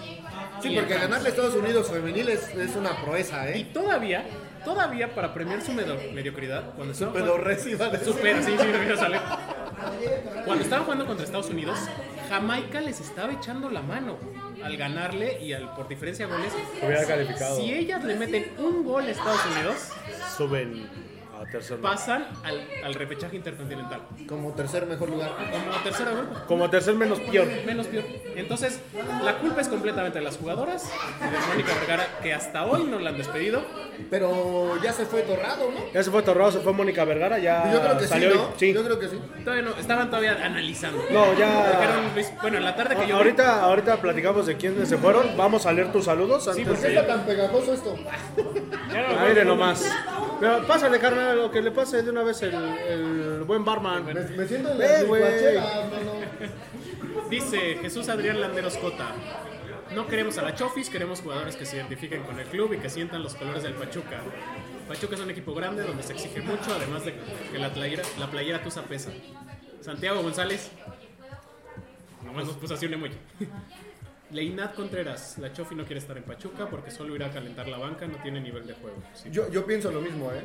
Sí, 0.61 0.69
Y 0.69 0.75
porque 0.75 0.93
entramos. 0.93 1.01
ganarle 1.01 1.27
a 1.27 1.29
Estados 1.31 1.55
Unidos 1.55 1.89
femenil 1.91 2.29
es, 2.29 2.49
es 2.55 2.75
una 2.75 2.95
proeza, 3.03 3.49
Y 3.55 3.61
¿eh? 3.61 3.67
todavía, 3.73 4.25
todavía 4.65 5.13
para 5.13 5.33
premiar 5.33 5.61
su 5.61 5.71
medo- 5.73 5.97
mediocridad, 6.13 6.73
cuando 6.75 6.93
a 6.93 7.89
decir. 7.89 8.13
Super, 8.13 8.43
sí, 8.43 8.55
sí, 8.57 8.65
me 8.67 8.97
sale. 8.97 9.19
Cuando 10.45 10.63
estaban 10.63 10.85
jugando 10.85 11.05
contra 11.05 11.25
Estados 11.25 11.49
Unidos, 11.49 11.77
Jamaica 12.29 12.81
les 12.81 12.99
estaba 12.99 13.31
echando 13.33 13.69
la 13.69 13.81
mano 13.81 14.17
al 14.63 14.75
ganarle 14.75 15.39
y 15.43 15.53
al, 15.53 15.73
por 15.75 15.87
diferencia 15.87 16.25
de 16.27 16.33
goles. 16.33 16.53
Hubiera 16.81 17.05
calificado. 17.05 17.57
Si 17.57 17.71
ellas 17.73 18.03
le 18.03 18.15
meten 18.15 18.51
un 18.57 18.83
gol 18.83 19.05
a 19.05 19.11
Estados 19.11 19.45
Unidos, 19.55 19.75
Suben 20.35 20.89
a 21.41 21.45
tercer 21.45 21.77
lugar. 21.77 21.93
pasan 21.93 22.25
al, 22.43 22.61
al 22.83 22.93
repechaje 22.93 23.35
intercontinental. 23.35 24.01
Como 24.27 24.53
tercer 24.53 24.85
mejor 24.85 25.09
lugar. 25.09 25.31
Como 25.51 25.77
tercera 25.83 26.11
gol, 26.11 26.29
Como 26.47 26.69
tercer 26.69 26.95
menos 26.95 27.19
peor. 27.19 27.47
menos 27.65 27.87
peor. 27.87 28.03
Entonces, 28.35 28.79
la 29.23 29.37
culpa 29.39 29.61
es 29.61 29.67
completamente 29.67 30.19
de 30.19 30.23
las 30.25 30.37
jugadoras 30.37 30.91
y 31.19 31.23
de 31.31 31.37
Mónica 31.47 31.73
Vergara, 31.79 32.07
que 32.21 32.33
hasta 32.33 32.65
hoy 32.65 32.83
no 32.85 32.99
la 32.99 33.09
han 33.11 33.17
despedido. 33.17 33.63
Pero 34.09 34.81
ya 34.83 34.93
se 34.93 35.05
fue 35.05 35.21
Torrado, 35.23 35.71
¿no? 35.71 35.79
Ya 35.93 36.03
se 36.03 36.11
fue 36.11 36.21
Torrado, 36.21 36.51
se 36.51 36.59
fue 36.59 36.71
Mónica 36.73 37.03
Vergara, 37.03 37.39
ya 37.39 37.71
Yo 37.73 37.81
creo 37.81 37.97
que 37.97 38.03
sí, 38.03 38.09
salió. 38.09 38.35
¿no? 38.35 38.41
y- 38.55 38.59
sí. 38.59 38.73
Yo 38.73 38.83
creo 38.83 38.99
que 38.99 39.07
sí. 39.09 39.19
Todavía 39.43 39.63
no, 39.63 39.75
estaban 39.77 40.09
todavía 40.09 40.37
analizando. 40.45 41.03
No, 41.11 41.33
ya. 41.33 42.11
Bueno, 42.41 42.57
en 42.57 42.63
la 42.63 42.75
tarde 42.75 42.95
que 42.95 43.01
yo 43.01 43.07
vi- 43.07 43.11
Ahorita, 43.13 43.63
ahorita 43.63 43.97
platicamos 43.97 44.45
de 44.45 44.55
quiénes 44.57 44.87
se 44.89 44.97
fueron. 44.97 45.35
Vamos 45.35 45.65
a 45.65 45.71
leer 45.73 45.91
tus 45.91 46.05
saludos 46.05 46.47
antes 46.47 46.67
¿Por 46.67 46.75
qué 46.77 46.81
de- 46.89 46.95
está 46.95 47.07
tan 47.07 47.25
pegajoso 47.25 47.73
esto? 47.73 47.95
No 48.37 48.93
Aire 48.93 49.13
acuerdo. 49.41 49.43
nomás. 49.45 49.85
Pero 50.39 50.67
pásale, 50.67 50.99
carnal, 50.99 51.26
lo 51.35 51.51
que 51.51 51.61
le 51.61 51.71
pase 51.71 52.01
de 52.03 52.09
una 52.09 52.23
vez 52.23 52.41
el, 52.41 52.53
el 52.53 53.43
buen 53.43 53.63
barman. 53.65 54.05
Me, 54.05 54.13
me 54.13 54.47
siento 54.47 54.71
en 54.71 54.79
las 54.79 55.05
güey. 55.05 55.21
licuachelas, 55.23 55.85
no, 56.05 57.29
Dice 57.29 57.77
Jesús 57.81 58.09
Adrián 58.09 58.39
Landeros 58.39 58.77
Cota. 58.77 59.13
No 59.93 60.05
queremos 60.07 60.37
a 60.37 60.41
la 60.41 60.53
Chofis, 60.53 60.89
queremos 60.89 61.21
jugadores 61.21 61.55
que 61.55 61.65
se 61.65 61.77
identifiquen 61.77 62.23
con 62.23 62.39
el 62.39 62.45
club 62.47 62.73
y 62.73 62.77
que 62.77 62.89
sientan 62.89 63.23
los 63.23 63.35
colores 63.35 63.63
del 63.63 63.73
Pachuca. 63.73 64.19
Pachuca 64.87 65.15
es 65.15 65.21
un 65.21 65.29
equipo 65.29 65.53
grande 65.53 65.83
donde 65.83 66.03
se 66.03 66.13
exige 66.13 66.41
mucho, 66.41 66.73
además 66.73 67.05
de 67.05 67.13
que 67.51 67.57
la 67.57 67.73
playera, 67.73 68.03
la 68.19 68.29
playera 68.29 68.61
tusa 68.63 68.83
pesa. 68.83 69.11
Santiago 69.81 70.21
González. 70.21 70.71
Nomás 72.25 72.45
nos 72.47 72.55
puso 72.57 72.73
así 72.73 72.85
un 72.85 72.93
emoji. 72.95 73.15
Leinat 74.31 74.75
Contreras. 74.75 75.37
La 75.39 75.53
Chofi 75.53 75.75
no 75.75 75.85
quiere 75.85 75.99
estar 75.99 76.17
en 76.17 76.23
Pachuca 76.23 76.67
porque 76.69 76.91
solo 76.91 77.15
irá 77.15 77.27
a 77.27 77.31
calentar 77.31 77.67
la 77.67 77.77
banca, 77.77 78.07
no 78.07 78.17
tiene 78.21 78.41
nivel 78.41 78.67
de 78.67 78.73
juego. 78.73 78.97
Sí. 79.13 79.29
Yo, 79.31 79.49
yo 79.49 79.65
pienso 79.65 79.91
lo 79.91 80.01
mismo, 80.01 80.31
¿eh? 80.31 80.41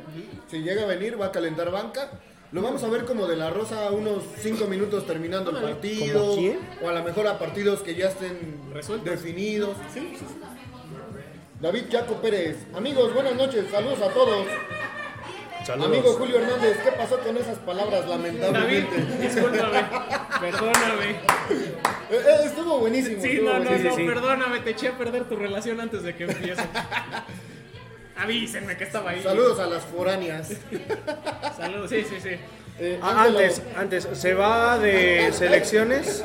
Si 0.47 0.59
llega 0.59 0.83
a 0.83 0.85
venir, 0.87 1.19
va 1.19 1.27
a 1.27 1.31
calentar 1.31 1.69
banca. 1.71 2.11
Lo 2.51 2.61
vamos 2.61 2.83
a 2.83 2.87
ver 2.87 3.03
como 3.05 3.25
de 3.27 3.35
la 3.35 3.49
Rosa 3.49 3.89
unos 3.91 4.23
5 4.37 4.67
minutos 4.67 5.07
terminando 5.07 5.49
el 5.51 5.63
partido. 5.63 6.35
O 6.83 6.87
a 6.87 6.93
lo 6.93 7.03
mejor 7.03 7.27
a 7.27 7.39
partidos 7.39 7.81
que 7.81 7.95
ya 7.95 8.09
estén 8.09 8.59
Resueltos. 8.71 9.09
definidos. 9.09 9.75
David 11.59 11.85
Jaco 11.91 12.21
Pérez. 12.21 12.57
Amigos, 12.75 13.13
buenas 13.13 13.35
noches. 13.35 13.65
Saludos 13.71 13.99
a 14.01 14.09
todos. 14.09 14.45
Saludos. 15.65 15.91
Amigo 15.91 16.13
Julio 16.13 16.39
Hernández, 16.39 16.77
¿qué 16.83 16.91
pasó 16.91 17.19
con 17.19 17.37
esas 17.37 17.57
palabras 17.59 18.05
David, 18.05 18.33
lamentablemente? 18.41 19.17
discúlpame, 19.21 19.85
perdóname. 20.41 21.09
Eh, 21.09 21.15
eh, 22.11 22.37
estuvo 22.43 22.79
buenísimo. 22.79 23.21
Sí, 23.21 23.29
estuvo 23.29 23.49
no, 23.49 23.59
no, 23.59 23.63
buenísimo. 23.63 23.89
no, 23.89 23.95
sí, 23.95 24.01
sí. 24.01 24.07
perdóname, 24.07 24.59
te 24.59 24.69
eché 24.71 24.87
a 24.89 24.97
perder 24.97 25.23
tu 25.23 25.37
relación 25.37 25.79
antes 25.79 26.03
de 26.03 26.15
que 26.15 26.25
empiece. 26.25 26.61
Avísenme 28.17 28.75
que 28.75 28.83
estaba 28.83 29.11
ahí. 29.11 29.23
Saludos 29.23 29.59
a 29.59 29.67
las 29.67 29.83
foráneas. 29.83 30.51
Saludos, 31.57 31.89
sí, 31.89 32.03
sí, 32.09 32.17
sí. 32.21 32.35
Eh, 32.79 32.99
Ah, 33.01 33.25
antes, 33.27 33.61
antes, 33.77 34.07
se 34.13 34.33
va 34.33 34.77
de 34.79 35.31
selecciones. 35.31 36.23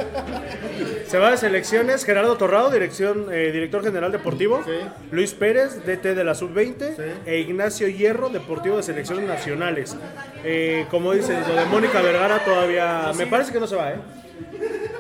Se 1.06 1.18
va 1.18 1.30
de 1.30 1.36
selecciones 1.36 2.04
Gerardo 2.04 2.36
Torrado, 2.36 2.70
dirección, 2.70 3.26
eh, 3.32 3.50
director 3.52 3.82
general 3.84 4.12
deportivo. 4.12 4.62
Sí. 4.64 4.72
Luis 5.10 5.34
Pérez, 5.34 5.84
DT 5.84 6.14
de 6.14 6.24
la 6.24 6.34
Sub-20. 6.34 6.96
Sí. 6.96 7.02
E 7.26 7.38
Ignacio 7.40 7.88
Hierro, 7.88 8.28
deportivo 8.30 8.76
de 8.78 8.82
selecciones 8.82 9.26
nacionales. 9.26 9.96
Eh, 10.44 10.86
como 10.90 11.12
dices, 11.12 11.46
lo 11.46 11.54
de 11.54 11.64
Mónica 11.66 12.00
Vergara 12.00 12.44
todavía. 12.44 13.12
Me 13.16 13.26
parece 13.26 13.52
que 13.52 13.60
no 13.60 13.66
se 13.66 13.76
va, 13.76 13.92
¿eh? 13.92 13.96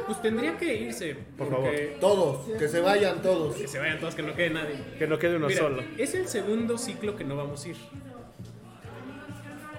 Pues 0.06 0.22
tendría 0.22 0.56
que 0.56 0.74
irse. 0.74 1.16
Por 1.36 1.48
porque 1.48 1.96
Todos, 2.00 2.46
que 2.58 2.68
se 2.68 2.80
vayan 2.80 3.20
todos. 3.22 3.56
Que 3.56 3.68
se 3.68 3.78
vayan 3.78 3.98
todos, 4.00 4.14
que 4.14 4.22
no 4.22 4.34
quede 4.34 4.50
nadie. 4.50 4.76
Que 4.98 5.06
no 5.06 5.18
quede 5.18 5.36
uno 5.36 5.48
Mira, 5.48 5.60
solo. 5.60 5.82
es 5.98 6.14
el 6.14 6.26
segundo 6.28 6.78
ciclo 6.78 7.14
que 7.16 7.24
no 7.24 7.36
vamos 7.36 7.64
a 7.64 7.68
ir. 7.68 7.76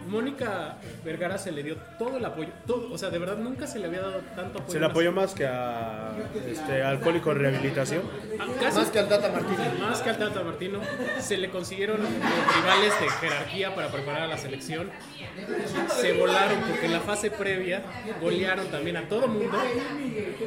Mónica 0.09 0.75
Vergara 1.05 1.37
se 1.37 1.51
le 1.51 1.63
dio 1.63 1.75
todo 1.97 2.17
el 2.17 2.25
apoyo, 2.25 2.49
todo, 2.65 2.91
o 2.91 2.97
sea, 2.97 3.09
de 3.09 3.19
verdad 3.19 3.37
nunca 3.37 3.67
se 3.67 3.79
le 3.79 3.85
había 3.87 4.01
dado 4.01 4.19
tanto 4.35 4.59
apoyo. 4.59 4.73
Se 4.73 4.79
le 4.79 4.85
apoyó 4.87 5.11
más 5.11 5.33
que 5.33 5.45
a 5.45 6.11
este, 6.47 6.81
Alcohólico 6.83 7.31
en 7.31 7.39
Rehabilitación. 7.39 8.01
Ah, 8.39 8.45
casi- 8.59 8.77
Más 8.79 8.89
que 8.89 8.99
al 8.99 9.07
Tata 9.07 9.29
Martínez. 9.31 9.79
más 9.79 10.01
que 10.01 10.09
al 10.09 10.17
Tata 10.17 10.43
Martino, 10.43 10.79
se 11.19 11.37
le 11.37 11.49
consiguieron 11.49 11.97
rivales 11.97 12.99
de 12.99 13.09
jerarquía 13.09 13.75
para 13.75 13.89
preparar 13.89 14.23
a 14.23 14.27
la 14.27 14.37
selección. 14.37 14.89
Se 16.01 16.13
volaron 16.13 16.59
porque 16.67 16.85
en 16.87 16.93
la 16.93 16.99
fase 17.01 17.31
previa 17.31 17.81
golearon 18.21 18.67
también 18.67 18.97
a 18.97 19.07
todo 19.07 19.27
mundo. 19.27 19.57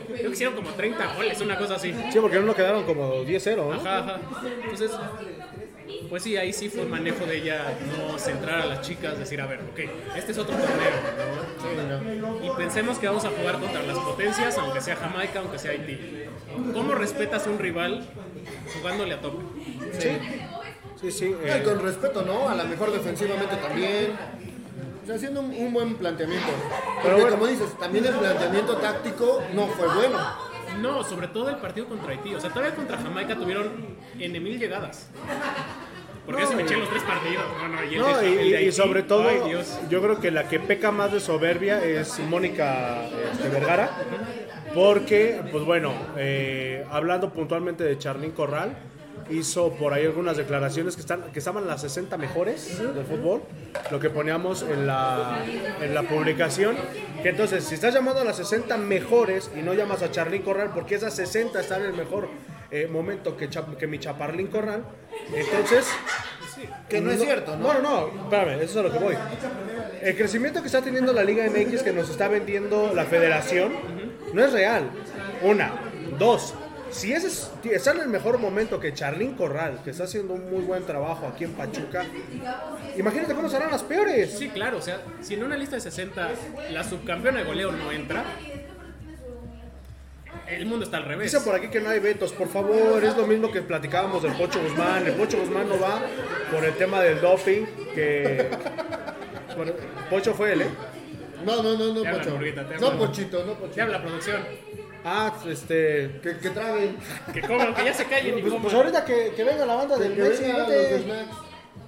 Creo 0.08 0.26
que 0.28 0.32
hicieron 0.32 0.54
como 0.54 0.70
30 0.70 1.14
goles, 1.14 1.40
una 1.40 1.56
cosa 1.56 1.76
así. 1.76 1.94
Sí, 2.12 2.18
porque 2.20 2.40
no 2.40 2.54
quedaron 2.54 2.84
como 2.84 3.24
10-0, 3.24 3.56
¿no? 3.56 3.72
Ajá, 3.74 3.98
ajá. 3.98 4.20
Entonces, 4.62 4.90
pues 6.09 6.22
sí, 6.22 6.37
ahí 6.37 6.53
sí 6.53 6.68
fue 6.68 6.85
manejo 6.85 7.24
de 7.26 7.39
ella 7.39 7.64
no 7.97 8.18
centrar 8.18 8.61
a 8.61 8.66
las 8.66 8.80
chicas, 8.83 9.18
decir, 9.18 9.41
a 9.41 9.47
ver, 9.47 9.61
ok, 9.61 9.80
este 10.16 10.33
es 10.33 10.39
otro 10.39 10.55
torneo. 10.57 12.20
¿no? 12.20 12.45
Y 12.45 12.51
pensemos 12.57 12.99
que 12.99 13.07
vamos 13.07 13.24
a 13.24 13.30
jugar 13.30 13.59
contra 13.59 13.83
las 13.83 13.99
potencias, 13.99 14.57
aunque 14.59 14.80
sea 14.80 14.97
Jamaica, 14.97 15.41
aunque 15.41 15.59
sea 15.59 15.72
Haití. 15.72 15.99
¿Cómo 16.74 16.95
respetas 16.95 17.47
a 17.47 17.51
un 17.51 17.59
rival 17.59 18.07
jugándole 18.76 19.14
a 19.14 19.20
tope? 19.20 19.43
Sí, 19.99 20.11
sí, 21.01 21.11
sí. 21.11 21.35
Eh, 21.45 21.62
con 21.64 21.80
respeto, 21.80 22.22
¿no? 22.22 22.49
A 22.49 22.55
lo 22.55 22.64
mejor 22.64 22.93
defensivamente 22.93 23.57
también. 23.57 24.12
O 25.03 25.07
sea, 25.07 25.16
haciendo 25.16 25.41
un, 25.41 25.51
un 25.51 25.72
buen 25.72 25.97
planteamiento. 25.97 26.47
Porque 26.47 27.01
Pero 27.03 27.16
bueno. 27.16 27.30
como 27.33 27.47
dices, 27.47 27.76
también 27.78 28.05
el 28.05 28.14
planteamiento 28.14 28.76
táctico 28.76 29.43
no 29.55 29.66
fue 29.68 29.87
bueno. 29.95 30.18
No, 30.80 31.04
sobre 31.04 31.28
todo 31.28 31.50
el 31.50 31.56
partido 31.56 31.86
contra 31.86 32.12
Haití. 32.12 32.34
O 32.34 32.40
sea, 32.40 32.50
todavía 32.50 32.74
contra 32.74 32.98
Jamaica 32.98 33.36
tuvieron 33.36 33.70
N 34.18 34.40
mil 34.40 34.58
llegadas. 34.58 35.08
Porque 36.24 36.42
yo 36.42 36.48
sí 36.48 36.54
me 36.54 36.62
eché 36.62 36.76
los 36.76 36.88
tres 36.88 37.02
partidos. 37.02 37.44
No, 37.60 37.68
no, 37.68 37.84
y 37.84 37.94
el, 37.94 38.00
No, 38.00 38.16
de, 38.16 38.30
y, 38.30 38.38
el 38.38 38.50
de 38.52 38.62
y 38.64 38.72
sobre 38.72 39.02
todo, 39.02 39.28
ay, 39.28 39.40
Dios. 39.48 39.78
yo 39.90 40.00
creo 40.00 40.20
que 40.20 40.30
la 40.30 40.48
que 40.48 40.60
peca 40.60 40.92
más 40.92 41.12
de 41.12 41.18
soberbia 41.20 41.84
es 41.84 42.18
Mónica 42.20 43.04
este, 43.32 43.48
Vergara, 43.48 43.90
porque, 44.74 45.40
pues 45.50 45.64
bueno, 45.64 45.92
eh, 46.16 46.86
hablando 46.90 47.32
puntualmente 47.32 47.82
de 47.82 47.98
Charlín 47.98 48.30
Corral, 48.30 48.76
hizo 49.30 49.72
por 49.74 49.92
ahí 49.92 50.04
algunas 50.06 50.36
declaraciones 50.36 50.94
que, 50.96 51.00
están, 51.02 51.22
que 51.32 51.38
estaban 51.38 51.66
las 51.66 51.80
60 51.82 52.16
mejores 52.18 52.78
del 52.78 53.04
fútbol, 53.04 53.42
lo 53.90 54.00
que 54.00 54.10
poníamos 54.10 54.62
en 54.62 54.86
la, 54.86 55.38
en 55.80 55.94
la 55.94 56.02
publicación, 56.02 56.76
que 57.22 57.30
entonces, 57.30 57.64
si 57.64 57.74
estás 57.74 57.94
llamando 57.94 58.20
a 58.20 58.24
las 58.24 58.36
60 58.36 58.76
mejores 58.78 59.50
y 59.56 59.62
no 59.62 59.74
llamas 59.74 60.02
a 60.02 60.10
Charlín 60.10 60.42
Corral, 60.42 60.70
porque 60.74 60.94
esas 60.96 61.14
60 61.14 61.60
están 61.60 61.80
en 61.82 61.88
el 61.88 61.94
mejor 61.94 62.28
eh, 62.70 62.88
momento 62.90 63.36
que, 63.36 63.48
Cha- 63.50 63.66
que 63.78 63.86
mi 63.86 63.98
Chaparlín 63.98 64.46
Corral, 64.48 64.84
entonces... 65.34 65.86
Que 66.88 67.00
no 67.00 67.10
es 67.10 67.20
cierto, 67.20 67.56
¿no? 67.56 67.72
No, 67.74 67.80
no, 67.82 68.06
no, 68.12 68.22
espérame, 68.24 68.60
eso 68.62 68.64
es 68.64 68.76
a 68.76 68.82
lo 68.82 68.92
que 68.92 68.98
voy. 68.98 69.14
El 70.00 70.16
crecimiento 70.16 70.60
que 70.60 70.66
está 70.66 70.80
teniendo 70.80 71.12
la 71.12 71.24
Liga 71.24 71.44
MX 71.46 71.82
que 71.82 71.92
nos 71.92 72.08
está 72.10 72.28
vendiendo 72.28 72.92
la 72.94 73.04
federación 73.04 73.72
no 74.32 74.44
es 74.44 74.52
real. 74.52 74.90
Una. 75.42 75.72
Dos. 76.18 76.54
Si 76.93 77.12
ese 77.12 77.26
es- 77.28 77.51
está 77.64 77.93
en 77.93 78.01
el 78.01 78.09
mejor 78.09 78.38
momento 78.38 78.78
que 78.78 78.93
Charlín 78.93 79.34
Corral, 79.34 79.80
que 79.82 79.90
está 79.90 80.05
haciendo 80.05 80.34
un 80.34 80.51
muy 80.51 80.62
buen 80.62 80.84
trabajo 80.84 81.26
aquí 81.26 81.45
en 81.45 81.53
Pachuca, 81.53 82.05
imagínate 82.97 83.34
cómo 83.34 83.49
serán 83.49 83.70
las 83.70 83.82
peores. 83.82 84.38
Sí, 84.38 84.49
claro, 84.49 84.78
o 84.78 84.82
sea, 84.82 85.01
si 85.20 85.34
en 85.34 85.43
una 85.45 85.57
lista 85.57 85.76
de 85.76 85.80
60 85.82 86.30
la 86.70 86.84
subcampeona 86.84 87.38
de 87.38 87.45
goleo 87.45 87.72
no 87.72 87.90
entra, 87.90 88.24
el 90.49 90.66
mundo 90.66 90.84
está 90.84 90.99
al 90.99 91.05
revés. 91.05 91.32
Dicen 91.32 91.45
por 91.45 91.55
aquí 91.55 91.68
que 91.68 91.80
no 91.80 91.88
hay 91.88 91.99
vetos, 91.99 92.32
por 92.32 92.49
favor, 92.49 93.03
es 93.03 93.16
lo 93.16 93.26
mismo 93.26 93.51
que 93.51 93.62
platicábamos 93.62 94.22
del 94.22 94.32
Pocho 94.32 94.61
Guzmán. 94.62 95.07
El 95.07 95.14
Pocho 95.14 95.38
Guzmán 95.38 95.68
no 95.68 95.80
va 95.80 96.03
por 96.53 96.62
el 96.64 96.74
tema 96.74 97.01
del 97.01 97.20
doping, 97.20 97.64
que... 97.95 98.49
Bueno, 99.57 99.72
Pocho 100.11 100.34
fue 100.34 100.53
él, 100.53 100.62
¿eh? 100.62 100.66
No, 101.45 101.62
no, 101.62 101.76
no, 101.76 101.93
no, 101.95 102.03
Te 102.03 102.11
Pocho. 102.11 102.38
Te 102.38 102.78
No. 102.80 102.99
Pochito, 102.99 103.45
no, 103.45 103.55
Pochito. 103.55 103.76
Ya 103.76 103.82
habla 103.84 104.03
producción. 104.03 104.43
Ah, 105.05 105.32
este... 105.48 106.20
Que, 106.22 106.38
que 106.38 106.50
traguen. 106.50 106.96
Que 107.32 107.40
coman, 107.42 107.74
que 107.74 107.84
ya 107.84 107.94
se 107.94 108.05
callen 108.05 108.38
y 108.38 108.40
Pues, 108.42 108.53
coman. 108.53 108.62
pues 108.62 108.74
ahorita 108.74 109.05
que, 109.05 109.32
que 109.36 109.44
venga 109.44 109.66
la 109.66 109.74
banda 109.74 109.96
del 109.98 110.14
que 110.14 110.20
los 110.20 110.38
de 110.38 111.03
snacks. 111.03 111.36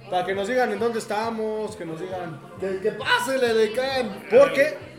para 0.09 0.25
que 0.25 0.35
nos 0.35 0.47
digan 0.47 0.71
en 0.73 0.79
dónde 0.79 0.99
estamos, 0.99 1.75
que 1.75 1.85
nos 1.85 1.99
digan. 2.01 2.39
Que, 2.59 2.79
que 2.79 2.91
pásele 2.91 3.53
de 3.53 3.71
can. 3.71 4.25
Porque 4.29 4.95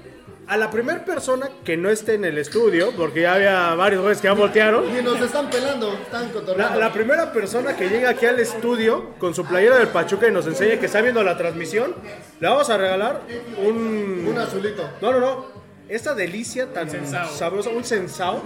a 0.49 0.57
la 0.57 0.71
primera 0.71 1.05
persona 1.05 1.51
que 1.65 1.77
no 1.77 1.91
esté 1.91 2.15
en 2.15 2.25
el 2.25 2.39
estudio, 2.39 2.93
porque 2.97 3.23
ya 3.23 3.35
había 3.35 3.75
varios 3.75 4.01
güeyes 4.03 4.21
que 4.23 4.29
ya 4.29 4.33
voltearon, 4.35 4.85
Y 4.97 5.03
nos 5.03 5.21
están 5.21 5.51
pelando, 5.51 5.93
están 5.93 6.29
la, 6.29 6.33
cotorreando. 6.33 6.81
la 6.81 6.93
primera 6.93 7.33
persona 7.33 7.77
que 7.77 7.89
llega 7.89 8.11
aquí 8.11 8.27
al 8.27 8.39
estudio 8.39 9.11
con 9.19 9.35
su 9.35 9.45
playera 9.45 9.77
del 9.77 9.89
Pachuca 9.89 10.29
y 10.29 10.31
nos 10.31 10.47
enseñe 10.47 10.79
que 10.79 10.87
está 10.87 11.01
viendo 11.03 11.23
la 11.25 11.37
transmisión, 11.37 11.95
le 12.41 12.49
vamos 12.49 12.71
a 12.71 12.79
regalar 12.79 13.23
un... 13.59 14.25
Un 14.29 14.39
azulito. 14.39 14.89
No, 15.03 15.13
no, 15.13 15.19
no. 15.21 15.56
Esta 15.89 16.15
delicia 16.15 16.73
tan 16.73 16.91
Sensao. 16.91 17.29
sabrosa, 17.29 17.71
un 17.71 17.85
sensao, 17.85 18.43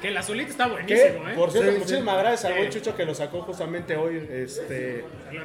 Que 0.00 0.08
el 0.08 0.16
azulito 0.16 0.50
está 0.50 0.64
que 0.64 0.70
buenísimo, 0.72 1.28
¿eh? 1.28 1.34
por 1.36 1.50
cierto, 1.52 1.70
Sí, 1.70 1.74
sí. 1.76 1.80
muchísimas 1.82 2.18
gracias 2.18 2.44
al 2.46 2.54
buen 2.58 2.70
Chucho 2.70 2.96
que 2.96 3.04
lo 3.04 3.14
sacó 3.14 3.42
justamente 3.42 3.96
hoy, 3.96 4.26
este, 4.32 5.04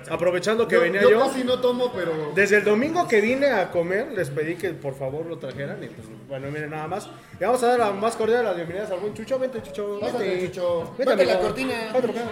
aprovechando 0.10 0.68
que 0.68 0.76
Yo, 0.76 0.82
venía 0.82 1.02
yo 1.02 1.10
yo. 1.12 1.20
casi 1.20 1.44
no 1.44 1.60
tomo, 1.60 1.92
pero. 1.94 2.32
Desde 2.34 2.58
el 2.58 2.64
domingo 2.64 3.08
que 3.08 3.20
vine 3.22 3.48
a 3.52 3.70
comer, 3.70 4.12
les 4.14 4.30
pedí 4.30 4.56
que 4.56 4.70
por 4.72 4.96
favor 4.96 5.26
lo 5.26 5.38
trajeran 5.38 5.84
y 5.84 5.88
pues 5.88 6.08
bueno, 6.28 6.50
miren 6.50 6.70
nada 6.72 6.88
más. 6.88 7.08
Y 7.40 7.44
vamos 7.44 7.62
a 7.64 7.68
dar 7.68 7.80
la 7.80 7.92
más 7.92 8.16
cordial 8.16 8.40
de 8.40 8.44
las 8.46 8.56
bienvenidas 8.56 8.90
al 8.92 9.00
buen 9.00 9.14
Chucho. 9.14 9.38
Vente, 9.38 9.62
Chucho. 9.62 10.00
Pásate, 10.00 10.24
vente. 10.30 10.48
Chucho. 10.52 10.96
Vente, 10.98 11.26
la 11.26 11.40
cortina. 11.40 11.76
Pásate 11.94 12.08
para 12.14 12.26
acá. 12.26 12.32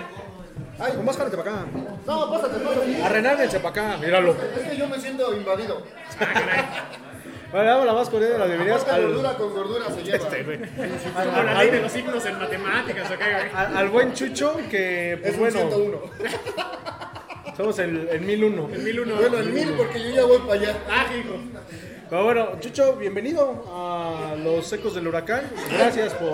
Ay, 0.79 0.93
Con 0.93 1.05
más 1.05 1.17
para 1.17 1.29
acá. 1.29 1.65
No, 2.07 2.31
pásate, 2.31 2.55
pásate. 2.63 3.03
Arrenáguense 3.03 3.59
para 3.59 3.69
acá, 3.69 3.97
míralo. 3.97 4.31
Es 4.57 4.69
que 4.71 4.77
yo 4.77 4.87
me 4.87 4.99
siento 4.99 5.35
invadido. 5.35 5.83
Vale, 7.53 7.69
damos 7.69 7.85
la 7.85 7.93
más 7.93 8.09
cordial 8.09 8.31
de 8.31 8.37
las 8.39 8.47
bienvenidas 8.47 8.87
al, 8.87 9.01
gordura 9.03 9.33
con 9.35 9.53
gordura 9.53 9.85
se 9.91 10.03
lleva. 10.03 10.17
Este, 10.17 10.43
güey. 10.43 10.57
Con 10.57 11.45
la 11.45 11.59
ley 11.59 11.69
de 11.69 11.81
los 11.81 11.91
signos 11.91 12.25
en 12.25 12.39
matemáticas, 12.39 13.11
¿ok? 13.11 13.17
güey? 13.19 13.49
al, 13.53 13.77
al 13.77 13.89
buen 13.89 14.13
Chucho 14.13 14.57
que 14.71 15.19
pues 15.21 15.33
Es 15.33 15.39
un 15.39 15.39
bueno, 15.39 15.59
101. 15.59 16.01
somos 17.55 17.77
el, 17.77 18.07
el 18.09 18.21
1001. 18.21 18.69
El 18.73 18.81
1001. 18.81 19.15
Bueno, 19.17 19.37
el 19.37 19.53
1000 19.53 19.73
porque 19.73 19.99
yo 19.99 20.09
ya 20.15 20.25
voy 20.25 20.39
para 20.39 20.53
allá. 20.53 20.77
Ah, 20.89 21.05
hijo. 21.15 21.35
Pero 22.09 22.23
bueno, 22.25 22.49
Chucho, 22.59 22.95
bienvenido 22.95 23.63
a 23.73 24.35
los 24.37 24.71
ecos 24.71 24.93
del 24.93 25.07
huracán. 25.07 25.49
Gracias 25.71 26.13
por. 26.13 26.33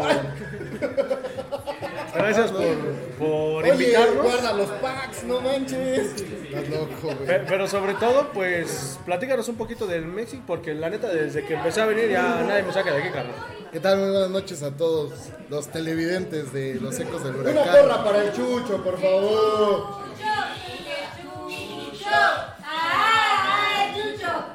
Gracias 2.14 2.52
por, 2.52 2.76
por 3.18 3.64
Oye, 3.64 3.72
invitarnos. 3.74 4.24
guarda 4.24 4.54
los 4.54 4.70
packs, 4.82 5.24
no 5.24 5.40
manches. 5.40 6.22
Estás 6.22 6.70
loco, 6.70 7.16
güey. 7.16 7.26
Pe- 7.26 7.40
Pero 7.48 7.68
sobre 7.68 7.94
todo, 7.94 8.30
pues, 8.34 9.00
platícanos 9.06 9.48
un 9.48 9.56
poquito 9.56 9.88
del 9.88 10.06
México, 10.06 10.44
porque 10.46 10.74
la 10.74 10.90
neta, 10.90 11.08
desde 11.08 11.46
que 11.46 11.54
empecé 11.54 11.82
a 11.82 11.86
venir 11.86 12.10
ya 12.10 12.44
nadie 12.46 12.64
me 12.64 12.74
saca 12.74 12.92
de 12.92 13.02
aquí, 13.04 13.10
carnal. 13.12 13.36
¿Qué 13.72 13.80
tal? 13.80 14.00
Muy 14.00 14.10
buenas 14.10 14.32
noches 14.32 14.64
a 14.64 14.72
todos 14.76 15.14
los 15.50 15.68
televidentes 15.68 16.52
de 16.52 16.76
los 16.76 17.00
ecos 17.00 17.24
del 17.24 17.36
Una 17.36 17.52
huracán. 17.52 17.76
porra 17.82 18.04
para 18.04 18.24
el 18.24 18.34
chucho, 18.34 18.84
por 18.84 19.00
favor. 19.00 19.86
¡Ay, 20.22 21.92
Chucho! 21.92 22.10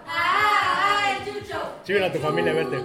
¡Ay, 0.06 1.16
Chucho! 1.24 1.58
Sí, 1.84 1.92
viene 1.92 2.06
a 2.06 2.12
tu 2.12 2.18
familia 2.18 2.52
a 2.52 2.54
verte. 2.54 2.78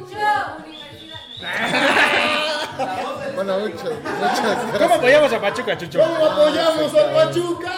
Bueno, 3.36 3.60
muchas, 3.60 3.84
muchas 3.84 4.44
gracias. 4.44 4.78
¿Cómo 4.78 4.96
apoyamos 4.96 5.34
a 5.34 5.42
Pachuca, 5.42 5.78
Chucho? 5.78 6.00
¿Cómo 6.00 6.26
apoyamos 6.26 6.94
a 6.96 7.14
Pachuca? 7.14 7.72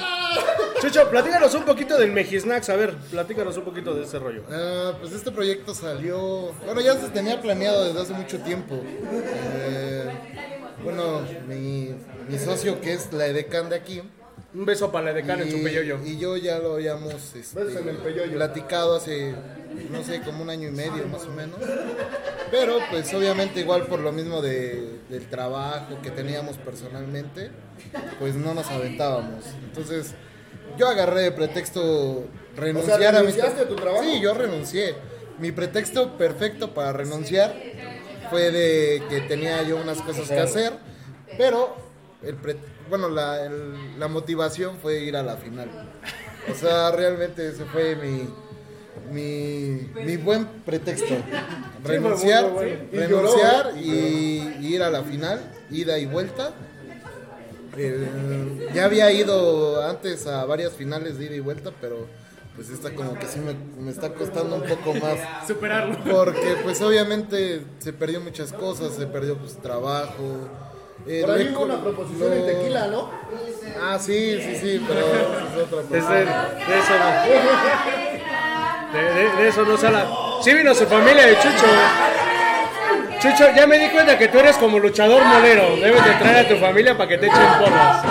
Chucho, 0.82 1.10
platícanos 1.10 1.54
un 1.54 1.64
poquito 1.64 1.98
del 1.98 2.12
Mejisnacks, 2.12 2.70
a 2.70 2.76
ver, 2.76 2.96
platícanos 3.12 3.56
un 3.58 3.64
poquito 3.64 3.94
de 3.94 4.04
ese 4.04 4.18
rollo. 4.18 4.44
Ah, 4.52 4.94
pues 5.00 5.14
este 5.14 5.32
proyecto 5.32 5.76
salió. 5.76 6.54
Bueno, 6.66 6.82
ya 6.82 6.96
se 6.96 7.10
tenía 7.10 7.40
planeado 7.40 7.86
desde 7.86 8.02
hace 8.02 8.14
mucho 8.14 8.40
tiempo. 8.40 8.82
Eh, 9.56 10.10
bueno, 10.84 11.22
mi, 11.48 11.94
mi 12.28 12.40
socio, 12.40 12.82
que 12.82 12.94
es 12.94 13.14
la 13.14 13.28
edecán 13.28 13.70
de 13.70 13.76
aquí. 13.76 14.02
Un 14.54 14.66
beso 14.66 14.92
para 14.92 15.06
la 15.08 15.14
decana 15.14 15.44
en 15.44 15.52
su 15.52 15.58
y, 15.58 15.64
peyoyo. 15.64 16.00
y 16.06 16.18
yo 16.18 16.36
ya 16.36 16.60
lo 16.60 16.74
habíamos 16.74 17.14
este, 17.36 17.62
en 17.62 17.88
el 17.88 17.98
peyoyo. 17.98 18.34
platicado 18.34 18.98
hace, 18.98 19.34
no 19.90 20.04
sé, 20.04 20.20
como 20.22 20.44
un 20.44 20.50
año 20.50 20.68
y 20.68 20.72
medio 20.72 21.08
más 21.08 21.24
o 21.24 21.30
menos. 21.32 21.58
Pero 22.52 22.80
pues 22.90 23.14
obviamente 23.14 23.62
igual 23.62 23.86
por 23.88 24.00
lo 24.00 24.12
mismo 24.12 24.42
de, 24.42 25.00
del 25.10 25.28
trabajo 25.30 26.00
que 26.04 26.12
teníamos 26.12 26.58
personalmente, 26.58 27.50
pues 28.20 28.36
no 28.36 28.54
nos 28.54 28.68
aventábamos. 28.70 29.46
Entonces 29.64 30.16
yo 30.78 30.88
agarré 30.90 31.22
de 31.22 31.32
pretexto 31.32 32.26
renunciar 32.58 33.16
a 33.16 33.24
mis... 33.24 33.36
¿renunciaste 33.36 33.62
a 33.62 33.68
tu 33.70 33.76
trabajo? 33.78 34.04
Sí, 34.04 34.20
yo 34.20 34.34
renuncié. 34.34 34.96
mi 35.40 35.54
pretexto 35.54 36.18
perfecto 36.18 36.74
para 36.74 36.92
renunciar 36.92 37.56
fue 38.30 38.52
de 38.52 39.02
que 39.10 39.22
tenía 39.22 39.64
yo 39.64 39.78
unas 39.78 40.02
cosas 40.02 40.28
que 40.28 40.40
hacer, 40.40 40.74
pero 41.38 41.76
el 42.22 42.36
pre- 42.36 42.58
bueno, 42.90 43.10
la, 43.10 43.46
el- 43.46 44.00
la 44.00 44.08
motivación 44.08 44.78
fue 44.82 45.00
ir 45.02 45.16
a 45.16 45.24
la 45.24 45.38
final. 45.38 45.70
O 46.52 46.56
sea, 46.56 46.92
realmente 46.92 47.48
ese 47.48 47.66
fue 47.66 47.96
mi, 47.96 48.28
mi, 49.14 49.90
mi 50.04 50.18
buen 50.18 50.46
pretexto. 50.66 51.16
Renunciar, 51.84 52.50
bueno. 52.50 52.76
Renunciar 52.92 53.72
y, 53.78 54.56
y 54.62 54.68
ir 54.76 54.84
a 54.84 54.90
la 54.90 55.04
final, 55.04 55.40
ida 55.70 55.98
y 55.98 56.06
vuelta. 56.06 56.52
Eh, 57.78 58.70
ya 58.74 58.86
había 58.86 59.12
ido 59.12 59.82
antes 59.88 60.28
a 60.28 60.44
varias 60.46 60.74
finales 60.74 61.18
de 61.18 61.26
ida 61.26 61.36
y 61.36 61.40
vuelta, 61.40 61.72
pero 61.80 62.06
pues 62.56 62.70
esta 62.70 62.94
como 62.94 63.18
que 63.18 63.28
sí 63.28 63.40
me, 63.40 63.54
me 63.82 63.92
está 63.92 64.14
costando 64.14 64.56
un 64.58 64.64
poco 64.64 64.94
más. 64.96 65.48
Superarlo. 65.48 65.98
Porque 66.04 66.58
pues 66.64 66.82
obviamente 66.82 67.64
se 67.80 67.94
perdió 67.94 68.20
muchas 68.20 68.52
cosas, 68.52 68.94
se 68.96 69.08
perdió 69.08 69.38
pues 69.38 69.56
trabajo. 69.58 70.50
Eh, 71.08 71.22
Por 71.26 71.32
ahí 71.32 71.54
hubo 71.56 71.64
una 71.66 71.82
proposición 71.82 72.34
en 72.34 72.40
no- 72.40 72.46
tequila, 72.46 72.88
¿no? 72.88 73.10
Ah, 73.82 73.98
sí, 74.00 74.40
sí, 74.42 74.56
sí, 74.56 74.86
pero 74.88 75.00
es 75.02 75.58
otra 75.64 75.82
cosa. 75.84 76.14
de, 76.14 76.20
de 76.26 76.80
eso 76.80 76.94
no. 77.00 77.08
De, 78.94 79.14
de- 79.14 79.36
de 79.44 79.48
eso 79.48 79.64
no 79.66 79.78
se 79.78 79.88
habla. 79.88 80.06
Sí 80.44 80.54
vino 80.54 80.74
su 80.76 80.86
familia 80.86 81.26
de 81.28 81.36
Chucho. 81.36 81.66
Chucho, 83.22 83.46
ya 83.56 83.68
me 83.68 83.78
di 83.78 83.90
cuenta 83.90 84.18
que 84.18 84.28
tú 84.30 84.40
eres 84.40 84.58
como 84.58 84.80
luchador 84.80 85.24
molero. 85.24 85.76
Debes 85.76 86.04
de 86.04 86.12
traer 86.14 86.46
a 86.46 86.50
tu 86.50 86.56
familia 86.58 86.98
para 86.98 87.08
que 87.10 87.18
te 87.20 87.28
echen 87.28 87.40
porras. 87.60 88.04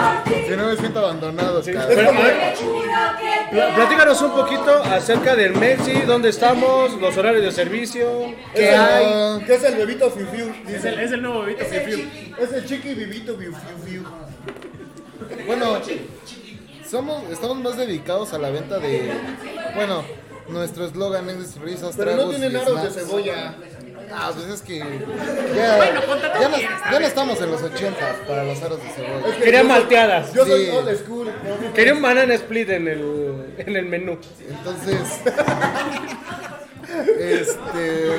Si 0.49 0.57
no 0.57 0.67
me 0.67 0.77
siento 0.77 1.01
abandonado, 1.01 1.63
Sí, 1.63 1.73
cabrón. 1.73 1.97
pero, 1.97 2.11
a 2.11 2.23
ver, 2.23 2.55
pla- 3.51 3.75
platícanos 3.75 4.23
un 4.23 4.31
poquito 4.33 4.83
acerca 4.85 5.35
del 5.35 5.55
Mexi, 5.57 6.03
dónde 6.03 6.29
estamos, 6.29 6.93
los 7.01 7.17
horarios 7.17 7.43
de 7.45 7.51
servicio, 7.53 8.35
qué 8.55 8.69
Es 8.69 8.75
el- 8.75 8.81
hay. 8.81 9.45
¿Qué 9.47 9.55
es 9.55 9.65
el 9.65 9.75
bebito 9.77 10.11
Fiu 10.11 10.27
Fiu? 10.27 10.53
Es 10.69 10.85
el, 10.85 11.01
es 11.01 11.11
el 11.13 11.23
nuevo 11.23 11.43
Vito 11.43 11.65
Fiu 11.65 11.81
Fiu. 11.81 11.99
Es 12.39 12.53
el 12.53 12.65
chiqui 12.67 12.95
bebito 12.95 13.37
Fiu 13.37 13.53
Fiu. 13.85 14.05
Bueno, 15.47 15.81
somos, 16.89 17.25
estamos 17.31 17.57
más 17.59 17.77
dedicados 17.77 18.33
a 18.33 18.39
la 18.39 18.51
venta 18.51 18.79
de. 18.79 19.11
Bueno, 19.75 20.05
nuestro 20.49 20.85
eslogan 20.87 21.29
es 21.31 21.57
risas, 21.61 21.95
Pero 21.97 22.15
no 22.17 22.29
tienen 22.31 22.57
aros 22.57 22.83
de 22.83 22.91
cebolla. 22.91 23.55
Ah, 24.13 24.33
pues 24.35 24.47
es 24.49 24.63
que 24.63 24.79
ya, 24.79 25.77
Bueno, 25.77 26.01
ya, 26.41 26.49
no, 26.49 26.57
ya 26.59 27.01
no 27.01 27.07
estamos 27.07 27.41
en 27.41 27.51
los 27.51 27.63
80 27.63 28.17
para 28.27 28.45
los 28.45 28.61
aros 28.63 28.83
de 28.83 28.89
cebolla. 28.91 29.29
Es 29.29 29.35
que 29.37 29.45
Quería 29.45 29.63
yo 29.63 29.69
soy- 29.69 29.73
malteadas. 29.81 30.33
Yo 30.33 30.45
soy 30.47 30.65
Sí. 30.67 30.71
old 30.71 30.99
school. 31.05 31.27
¿no? 31.27 31.73
Quería 31.73 31.93
un 31.95 32.03
banana 32.03 32.35
split 32.35 32.69
en 32.71 32.89
el, 32.89 33.55
en 33.59 33.77
el 33.77 33.87
menú. 33.87 34.19
Entonces, 34.49 34.99
este, 37.19 38.11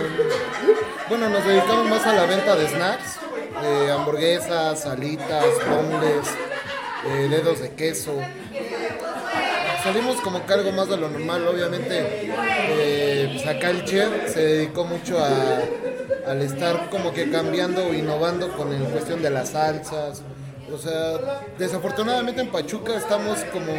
bueno, 1.10 1.30
nos 1.30 1.46
dedicamos 1.46 1.90
más 1.90 2.06
a 2.06 2.14
la 2.14 2.26
venta 2.26 2.56
de 2.56 2.68
snacks, 2.68 3.18
eh, 3.64 3.92
hamburguesas, 3.92 4.80
salitas, 4.82 5.46
bonles, 5.70 6.28
eh, 7.08 7.28
dedos 7.30 7.60
de 7.62 7.72
queso. 7.76 8.14
Salimos 9.84 10.22
como 10.22 10.46
que 10.46 10.54
algo 10.54 10.72
más 10.74 10.88
de 10.90 10.98
lo 10.98 11.10
normal, 11.10 11.48
obviamente. 11.48 12.30
eh, 12.74 13.30
pues 13.34 13.48
acá 13.48 13.72
el 13.72 13.84
chef 13.84 14.32
se 14.32 14.40
dedicó 14.40 14.86
mucho 14.86 15.18
a, 15.24 15.28
al 16.32 16.42
estar 16.42 16.90
como 16.90 17.14
que 17.14 17.30
cambiando 17.30 17.86
o 17.88 17.94
innovando 17.94 18.50
con 18.56 18.72
en 18.74 18.86
cuestión 18.86 19.22
de 19.22 19.30
las 19.30 19.50
salsas. 19.50 20.22
O 20.74 20.78
sea, 20.78 21.42
desafortunadamente 21.60 22.40
en 22.40 22.50
Pachuca 22.50 22.96
estamos 22.96 23.40
como 23.52 23.74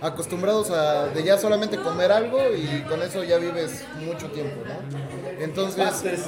acostumbrados 0.00 0.70
a 0.70 1.08
de 1.08 1.22
ya 1.22 1.36
solamente 1.36 1.76
comer 1.76 2.10
algo 2.12 2.38
y 2.54 2.80
con 2.88 3.02
eso 3.02 3.22
ya 3.24 3.36
vives 3.36 3.84
mucho 4.00 4.28
tiempo, 4.28 4.62
¿no? 4.66 5.42
Entonces, 5.44 6.24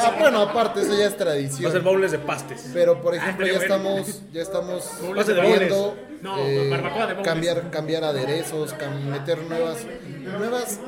Ah, 0.00 0.14
bueno, 0.20 0.42
aparte 0.42 0.82
eso 0.82 0.96
ya 0.96 1.06
es 1.06 1.16
tradición. 1.16 1.82
bowls 1.82 2.12
de 2.12 2.18
pastes. 2.20 2.70
Pero 2.72 3.00
por 3.02 3.14
ejemplo 3.16 3.44
Ah, 3.44 3.50
ya 3.52 3.58
estamos 3.58 4.22
ya 4.32 4.42
estamos 4.42 4.88
viendo 5.26 5.96
No, 6.22 6.38
eh, 6.38 6.68
barbacoa 6.70 7.06
de 7.08 7.14
bowls. 7.14 7.26
cambiar 7.28 7.70
cambiar 7.70 8.04
aderezos, 8.04 8.72
cam- 8.74 9.02
meter 9.10 9.38
nuevas 9.42 9.78
nuevas 10.38 10.78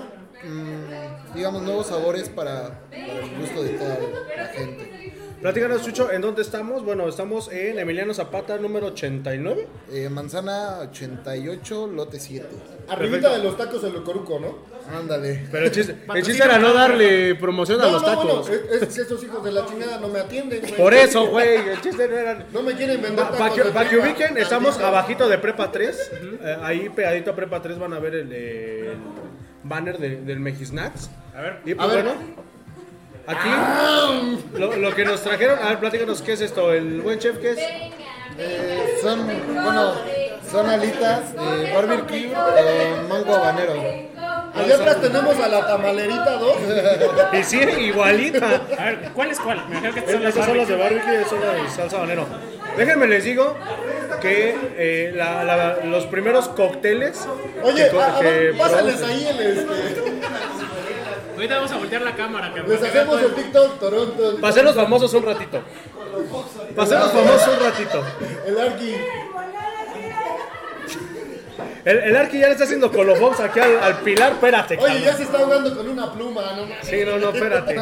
mm, 0.45 1.10
digamos 1.35 1.63
nuevos 1.63 1.87
sabores 1.87 2.29
para, 2.29 2.81
para 2.91 3.21
el 3.21 3.39
gusto 3.39 3.63
de 3.63 3.71
toda 3.71 3.99
la 4.37 4.47
gente. 4.47 5.01
Platícanos, 5.41 5.83
Chucho, 5.83 6.13
¿en 6.13 6.21
dónde 6.21 6.43
estamos? 6.43 6.85
Bueno, 6.85 7.09
estamos 7.09 7.51
en 7.51 7.79
Emiliano 7.79 8.13
Zapata, 8.13 8.59
número 8.59 8.89
89. 8.89 9.69
Eh, 9.91 10.11
manzana 10.11 10.81
88, 10.81 11.87
lote 11.87 12.21
7. 12.21 12.47
Arribita 12.89 13.33
de 13.33 13.43
los 13.43 13.57
tacos 13.57 13.83
el 13.85 13.95
Locoruco, 13.95 14.39
¿no? 14.39 14.59
Ándale. 14.95 15.47
Pero 15.51 15.65
el 15.65 15.73
chiste, 15.73 15.97
el 16.15 16.23
chiste 16.23 16.45
era 16.45 16.59
no 16.59 16.75
darle 16.75 17.37
promoción 17.37 17.81
a 17.81 17.87
los 17.87 18.03
no, 18.03 18.09
tacos. 18.09 18.51
no, 18.51 18.55
es, 18.55 18.83
es 18.83 18.95
que 18.95 19.01
esos 19.01 19.25
hijos 19.25 19.43
de 19.43 19.53
la 19.53 19.65
chingada 19.65 19.99
no 19.99 20.09
me 20.09 20.21
atienden, 20.21 20.61
güey. 20.61 20.77
Por 20.77 20.93
eso, 20.93 21.29
güey, 21.29 21.71
el 21.71 21.81
chiste 21.81 22.07
no 22.07 22.19
era... 22.19 22.47
No 22.53 22.63
me 22.63 22.75
quieren 22.75 23.01
vender 23.01 23.25
tacos 23.25 23.39
Para 23.39 23.55
que, 23.89 23.97
pa' 23.97 24.03
ubiquen, 24.03 24.37
estamos 24.37 24.79
abajito 24.79 25.27
de 25.27 25.39
Prepa 25.39 25.73
3. 25.73 26.11
Eh, 26.43 26.57
ahí 26.61 26.91
pegadito 26.91 27.31
a 27.31 27.35
Prepa 27.35 27.63
3 27.63 27.79
van 27.79 27.95
a 27.95 27.99
ver 27.99 28.15
el, 28.15 28.31
el 28.31 28.99
banner 29.63 29.99
de- 29.99 30.17
del 30.23 30.41
Mejisnacks. 30.41 31.11
A 31.37 31.41
ver. 31.41 31.61
Y 31.65 31.75
pues 31.75 31.89
A 31.89 31.93
ver. 31.95 32.05
bueno, 32.05 32.21
aquí 33.27 33.49
lo, 34.59 34.77
lo 34.77 34.95
que 34.95 35.05
nos 35.05 35.23
trajeron, 35.23 35.59
a 35.61 35.69
ver, 35.71 35.79
platícanos 35.79 36.23
qué 36.23 36.33
es 36.33 36.41
esto, 36.41 36.73
el 36.73 37.01
buen 37.03 37.19
chef, 37.19 37.39
¿qué 37.39 37.53
es? 37.53 37.59
Eh, 38.39 38.99
son, 39.03 39.27
bueno, 39.27 39.93
son 40.51 40.69
alitas 40.69 41.33
de 41.35 41.73
barbecue 41.75 42.33
con 42.33 43.09
mango 43.09 43.35
habanero. 43.35 43.75
Allá 44.55 44.75
atrás 44.75 45.01
tenemos 45.01 45.37
a 45.39 45.49
la 45.49 45.67
tamalerita 45.67 46.33
2. 46.39 46.57
Y 47.41 47.45
sí, 47.45 47.59
igualita. 47.59 48.61
A 48.79 48.85
ver, 48.85 49.11
¿cuál 49.15 49.31
es 49.31 49.39
cuál? 49.41 49.59
Me 49.69 49.79
imagino 49.79 49.93
que 49.95 50.01
estas 50.01 50.13
son 50.15 50.23
las 50.25 50.35
son 50.35 50.57
las 50.59 50.69
de 50.69 50.77
barbecue. 50.77 51.21
y 51.23 51.25
son 51.25 51.41
las 51.41 51.55
de 51.63 51.69
salsa 51.71 51.97
habanero. 51.99 52.27
Déjenme 52.77 53.07
les 53.07 53.25
digo 53.25 53.57
que 54.21 54.57
eh, 54.77 55.13
la- 55.15 55.45
la- 55.45 55.77
los 55.85 56.07
primeros 56.07 56.49
cócteles 56.49 57.27
Oye, 57.63 57.85
que 57.85 57.91
co- 57.91 58.01
a- 58.01 58.17
a- 58.17 58.21
que 58.21 58.55
pásales 58.57 58.97
producen- 58.97 59.11
ahí 59.11 59.27
el 59.29 59.41
este. 59.59 59.73
Ahorita 61.35 61.57
vamos 61.57 61.73
a 61.73 61.77
voltear 61.79 62.03
la 62.03 62.15
cámara, 62.15 62.49
cabrón. 62.55 62.71
Les 62.71 62.83
hacemos 62.83 63.23
el 63.23 63.35
TikTok 63.35 63.79
Toronto. 63.81 64.37
Para 64.41 64.49
hacerlos 64.51 64.75
famosos 64.77 65.15
un 65.15 65.25
ratito. 65.25 65.63
Para 66.77 66.83
hacerlos 66.87 67.13
famosos 67.13 67.49
un 67.59 67.65
ratito. 67.65 68.05
El 68.47 68.61
Arqui. 68.61 68.95
El, 71.85 71.97
el 71.99 72.17
Arqui 72.17 72.39
ya 72.39 72.47
le 72.47 72.53
está 72.53 72.65
haciendo 72.65 72.93
colofons 72.93 73.41
aquí 73.41 73.59
al, 73.59 73.79
al 73.83 73.99
pilar. 74.01 74.33
Espérate, 74.33 74.75
Oye, 74.77 74.85
cabrón. 74.87 75.03
ya 75.03 75.15
se 75.17 75.23
está 75.23 75.39
ahogando 75.39 75.75
con 75.75 75.89
una 75.89 76.13
pluma, 76.13 76.43
¿no? 76.57 76.67
Sí, 76.83 77.03
no, 77.07 77.19
no, 77.19 77.31
espérate. 77.31 77.75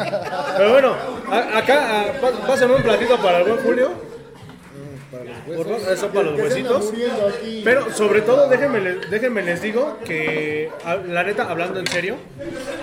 Pero 0.57 0.69
bueno, 0.71 0.95
a- 1.29 1.57
acá, 1.57 2.01
a- 2.01 2.13
pá- 2.21 2.47
pásame 2.47 2.75
un 2.75 2.81
platito 2.83 3.17
para 3.17 3.39
el 3.39 3.43
buen 3.43 3.57
Julio. 3.61 3.91
Por 5.11 5.65
favor, 5.65 5.91
Eso 5.91 6.07
para 6.09 6.31
los 6.31 6.39
Que 6.39 6.51
se 6.51 6.59
anda 6.59 6.77
huesitos. 6.77 6.93
Pero 7.63 7.91
sobre 7.93 8.21
todo, 8.21 8.47
déjenme, 8.47 8.79
les- 8.79 9.09
déjenme 9.09 9.41
les 9.41 9.61
digo 9.61 9.97
que, 10.05 10.69
a- 10.85 10.95
la 10.97 11.23
neta, 11.23 11.49
hablando 11.49 11.79
en 11.79 11.87
serio, 11.87 12.15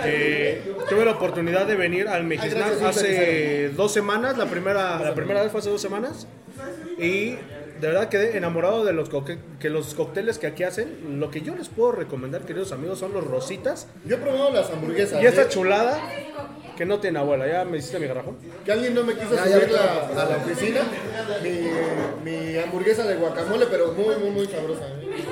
que 0.03 0.61
tuve 0.89 1.05
la 1.05 1.11
oportunidad 1.11 1.65
de 1.65 1.75
venir 1.75 2.07
al 2.07 2.23
Mexisnac 2.25 2.81
hace 2.83 3.69
dos 3.69 3.93
semanas, 3.93 4.37
la 4.37 4.45
primera, 4.45 4.99
la 4.99 5.13
primera 5.15 5.41
vez 5.41 5.51
fue 5.51 5.61
hace 5.61 5.69
dos 5.69 5.81
semanas, 5.81 6.27
y 6.99 7.35
de 7.79 7.87
verdad 7.87 8.09
quedé 8.09 8.37
enamorado 8.37 8.83
de 8.85 8.93
los, 8.93 9.09
coque- 9.09 9.37
que 9.59 9.69
los 9.69 9.93
cócteles 9.93 10.37
que 10.39 10.47
aquí 10.47 10.63
hacen. 10.63 11.19
Lo 11.19 11.31
que 11.31 11.41
yo 11.41 11.55
les 11.55 11.69
puedo 11.69 11.91
recomendar, 11.91 12.41
queridos 12.41 12.71
amigos, 12.71 12.99
son 12.99 13.13
los 13.13 13.25
rositas 13.25 13.87
Yo 14.05 14.15
he 14.15 14.19
probado 14.19 14.51
las 14.51 14.69
hamburguesas. 14.71 15.21
y 15.21 15.25
esta 15.25 15.43
¿eh? 15.43 15.47
chulada 15.49 15.99
que 16.75 16.85
no 16.85 16.99
tiene 16.99 17.19
abuela. 17.19 17.47
¿Ya 17.47 17.65
me 17.65 17.77
hiciste 17.77 17.99
mi 17.99 18.07
garrafón? 18.07 18.37
Que 18.65 18.71
alguien 18.71 18.93
no 18.93 19.03
me 19.03 19.13
quiso 19.13 19.35
Ya, 19.35 19.47
ya 19.47 19.55
subir 19.59 19.71
la- 19.71 20.21
a 20.23 20.25
la 20.29 20.37
oficina. 20.37 20.81
Mi, 21.43 22.29
mi 22.31 22.57
hamburguesa 22.57 23.03
de 23.07 23.15
guacamole, 23.15 23.65
pero 23.67 23.93
muy, 23.93 24.15
muy, 24.17 24.29
muy 24.31 24.45
sabrosa. 24.47 24.87
¿eh? 24.87 25.25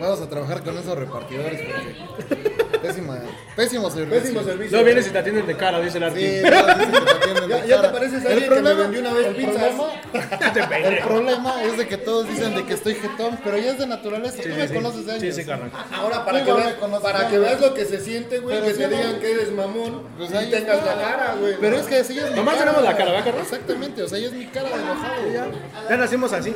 Vamos 0.00 0.20
a 0.20 0.28
trabajar 0.28 0.62
con 0.62 0.78
esos 0.78 0.96
repartidores 0.96 1.60
porque 1.60 2.67
pésima, 2.80 3.18
pésimo 3.56 3.90
servicio. 3.90 4.20
Pésimo 4.20 4.42
servicio. 4.42 4.78
No 4.78 4.84
vienes 4.84 5.06
y 5.06 5.10
te 5.10 5.18
atienden 5.18 5.46
de 5.46 5.56
cara, 5.56 5.80
dice 5.80 5.98
el 5.98 6.04
Arqui. 6.04 6.20
Sí, 6.20 6.42
no, 6.42 6.50
dicen 6.50 6.92
que 6.92 7.00
te 7.00 7.10
atienden 7.12 7.48
de 7.48 7.48
Ya, 7.48 7.56
ya 7.58 7.76
te 7.76 7.82
cara. 7.82 7.92
pareces 7.92 8.24
a 8.24 8.26
El 8.28 8.32
alguien 8.32 8.42
que 8.50 8.54
me 8.54 8.60
problema- 8.62 8.80
vendió 8.82 9.00
una 9.00 9.12
vez 9.14 9.26
el 9.26 9.34
pizzas. 9.36 9.54
problema- 9.54 9.88
El 10.88 10.98
problema 11.00 11.62
es 11.64 11.76
de 11.78 11.86
que 11.88 11.96
todos 11.98 12.28
dicen 12.28 12.54
de 12.54 12.64
que 12.64 12.74
estoy 12.74 12.94
jetón, 12.94 13.38
pero 13.44 13.58
ya 13.58 13.72
es 13.72 13.78
de 13.78 13.86
naturaleza. 13.86 14.42
Tú 14.42 14.48
me 14.48 14.68
conoces 14.68 15.06
de 15.06 15.12
años. 15.12 15.22
Sí, 15.22 15.32
sí, 15.32 15.44
carnal. 15.44 15.70
Ahora, 15.92 16.24
para, 16.24 16.44
que, 16.44 16.52
veas, 16.52 16.66
me 16.66 16.74
conoces, 16.76 17.02
para 17.12 17.28
que 17.28 17.38
veas 17.38 17.60
lo 17.60 17.74
que 17.74 17.84
se 17.84 18.00
siente, 18.00 18.38
güey, 18.38 18.56
Pero 18.56 18.66
que 18.68 18.72
sí, 18.74 18.78
te 18.80 18.88
no. 18.88 18.96
digan 18.96 19.20
que 19.20 19.32
eres 19.32 19.52
mamón 19.52 20.02
Pues 20.16 20.30
y 20.30 20.32
tengas 20.50 20.78
está. 20.78 20.96
la 20.96 21.02
cara, 21.02 21.34
güey. 21.38 21.54
Pero 21.60 21.76
es 21.76 21.86
que 21.86 21.96
así 21.96 22.18
es 22.18 22.30
mi 22.30 22.36
Nomás 22.36 22.54
cara. 22.56 22.66
tenemos 22.72 22.84
la 22.90 22.96
cara, 22.96 23.10
¿verdad, 23.12 23.24
Carlos? 23.26 23.42
Exactamente, 23.44 24.02
o 24.02 24.08
sea, 24.08 24.18
ya 24.18 24.26
es 24.26 24.32
mi 24.32 24.46
cara 24.46 24.68
de 24.68 24.74
enojado. 24.74 25.32
Ya. 25.32 25.46
Ya 25.90 25.96
nacimos 25.96 26.32
así. 26.32 26.54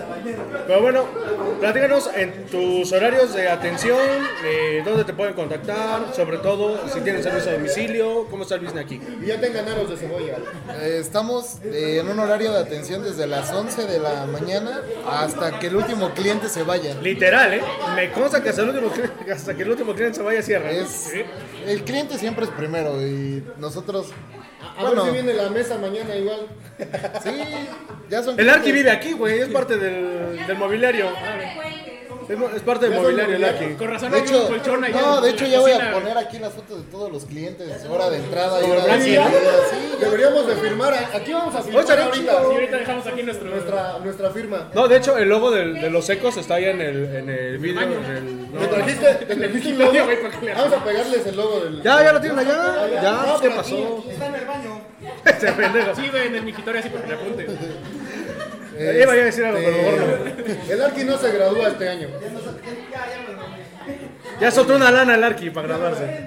Pero 0.66 0.80
bueno, 0.82 1.04
platícanos 1.60 2.10
en 2.14 2.46
tus 2.46 2.92
horarios 2.92 3.34
de 3.34 3.48
atención, 3.48 3.98
eh, 4.44 4.82
dónde 4.84 5.04
te 5.04 5.12
pueden 5.12 5.34
contactar, 5.34 6.11
sobre 6.14 6.38
todo 6.38 6.78
si 6.92 7.00
tienen 7.00 7.22
servicio 7.22 7.50
a 7.50 7.54
domicilio, 7.54 8.26
¿cómo 8.30 8.42
está 8.42 8.56
el 8.56 8.62
business 8.62 8.84
aquí? 8.84 9.00
Y 9.22 9.26
ya 9.26 9.40
tengan 9.40 9.68
aros 9.68 9.88
de 9.90 9.96
cebolla. 9.96 10.36
Eh, 10.80 10.98
estamos 11.00 11.56
eh, 11.64 11.98
en 12.00 12.08
un 12.08 12.18
horario 12.18 12.52
de 12.52 12.58
atención 12.58 13.02
desde 13.02 13.26
las 13.26 13.50
11 13.52 13.86
de 13.86 13.98
la 13.98 14.26
mañana 14.26 14.80
hasta 15.08 15.58
que 15.58 15.68
el 15.68 15.76
último 15.76 16.10
cliente 16.14 16.48
se 16.48 16.62
vaya. 16.62 16.94
Literal, 17.00 17.54
¿eh? 17.54 17.62
Me 17.96 18.10
consta 18.12 18.42
que 18.42 18.50
hasta 18.50 18.62
el 18.62 18.68
último, 18.70 18.92
hasta 19.32 19.54
que 19.54 19.62
el 19.62 19.70
último 19.70 19.94
cliente 19.94 20.16
se 20.18 20.22
vaya 20.22 20.42
cierra. 20.42 20.70
Es, 20.70 21.10
el 21.66 21.84
cliente 21.84 22.18
siempre 22.18 22.44
es 22.44 22.50
primero 22.50 23.00
y 23.00 23.42
nosotros... 23.58 24.08
A 24.76 24.82
Bueno, 24.82 25.04
ver 25.04 25.12
si 25.12 25.22
viene 25.22 25.34
la 25.34 25.50
mesa 25.50 25.76
mañana 25.76 26.16
igual. 26.16 26.46
sí, 27.22 27.30
ya 28.08 28.22
son 28.22 28.38
El 28.38 28.48
Arqui 28.48 28.72
vive 28.72 28.90
aquí, 28.90 29.12
güey, 29.12 29.40
es 29.40 29.48
parte 29.48 29.76
del, 29.76 30.46
del 30.46 30.56
mobiliario. 30.56 31.06
Es, 32.32 32.62
parte 32.62 32.88
del 32.88 33.00
mobiliario 33.00 33.36
el. 33.36 33.76
Con 33.76 33.88
razón 33.88 34.10
De 34.10 34.16
hay 34.16 34.22
un 34.22 34.28
hecho, 34.28 34.48
colchón 34.48 34.84
ahí 34.84 34.92
no, 34.92 35.20
de 35.20 35.30
hecho 35.30 35.46
ya 35.46 35.60
voy 35.60 35.72
a 35.72 35.92
poner 35.92 36.16
aquí 36.18 36.38
las 36.38 36.52
fotos 36.52 36.84
de 36.84 36.90
todos 36.90 37.12
los 37.12 37.24
clientes, 37.26 37.84
hora 37.88 38.08
de 38.10 38.16
entrada 38.16 38.60
y 38.66 38.70
hora 38.70 38.84
de 38.84 38.90
salida. 38.90 39.30
Deberíamos 40.00 40.46
de 40.46 40.54
firmar. 40.56 40.94
Aquí 41.14 41.32
vamos 41.32 41.54
a 41.54 41.62
firmar 41.62 41.84
ahorita. 41.90 42.32
Sí, 42.32 42.44
ahorita 42.44 42.76
dejamos 42.76 43.06
aquí 43.06 43.22
nuestro. 43.22 43.50
Nuestra, 43.50 43.98
nuestra 44.02 44.30
firma. 44.30 44.70
No, 44.74 44.88
de 44.88 44.96
hecho, 44.96 45.18
el 45.18 45.28
logo 45.28 45.50
del- 45.50 45.80
de 45.80 45.90
los 45.90 46.04
secos 46.04 46.36
está 46.36 46.54
ahí 46.54 46.64
en 46.64 46.80
el, 46.80 47.16
en 47.16 47.28
el 47.28 47.58
video. 47.58 47.82
en 47.82 47.92
el- 47.92 48.48
¿Te 48.52 48.58
no. 48.58 48.68
trajiste, 48.68 49.26
Vamos 50.56 50.72
a 50.72 50.84
pegarles 50.84 51.26
el 51.26 51.36
logo 51.36 51.60
del. 51.60 51.82
Ya, 51.82 52.02
ya 52.02 52.12
lo 52.12 52.20
tienen 52.20 52.38
allá. 52.38 52.88
ya. 52.92 53.02
Ya, 53.02 53.24
pues, 53.24 53.40
¿qué 53.42 53.50
pasó? 53.50 54.04
Está 54.08 54.26
en 54.26 54.34
el 54.34 54.44
baño. 54.46 54.80
Este 55.24 55.52
pendejo. 55.52 55.94
Sí, 55.94 56.08
güey, 56.10 56.26
en 56.28 56.34
el 56.36 56.42
migitorio 56.42 56.80
así 56.80 56.88
para 56.88 57.02
que 57.04 57.08
le 57.08 57.14
apunte. 57.14 57.46
Iba 59.00 59.12
a 59.12 59.16
decir 59.16 59.44
algo, 59.44 59.60
pero 59.62 59.76
mejor 59.76 59.98
no. 59.98 60.72
El 60.72 60.82
Arqui 60.82 61.04
no 61.04 61.18
se 61.18 61.32
gradúa 61.32 61.68
este 61.68 61.88
año. 61.88 62.08
Ya 64.40 64.50
soltó 64.50 64.76
una 64.76 64.90
lana 64.90 65.14
el 65.14 65.24
Arqui 65.24 65.50
para 65.50 65.68
graduarse. 65.68 66.26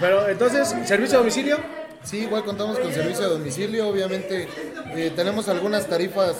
Pero 0.00 0.28
entonces, 0.28 0.74
¿servicio 0.84 1.16
a 1.16 1.20
domicilio? 1.20 1.58
Sí, 2.02 2.18
igual 2.18 2.44
contamos 2.44 2.78
con 2.78 2.92
servicio 2.92 3.26
a 3.26 3.28
domicilio, 3.28 3.88
obviamente 3.88 4.46
eh, 4.94 5.12
tenemos 5.16 5.48
algunas 5.48 5.88
tarifas, 5.88 6.36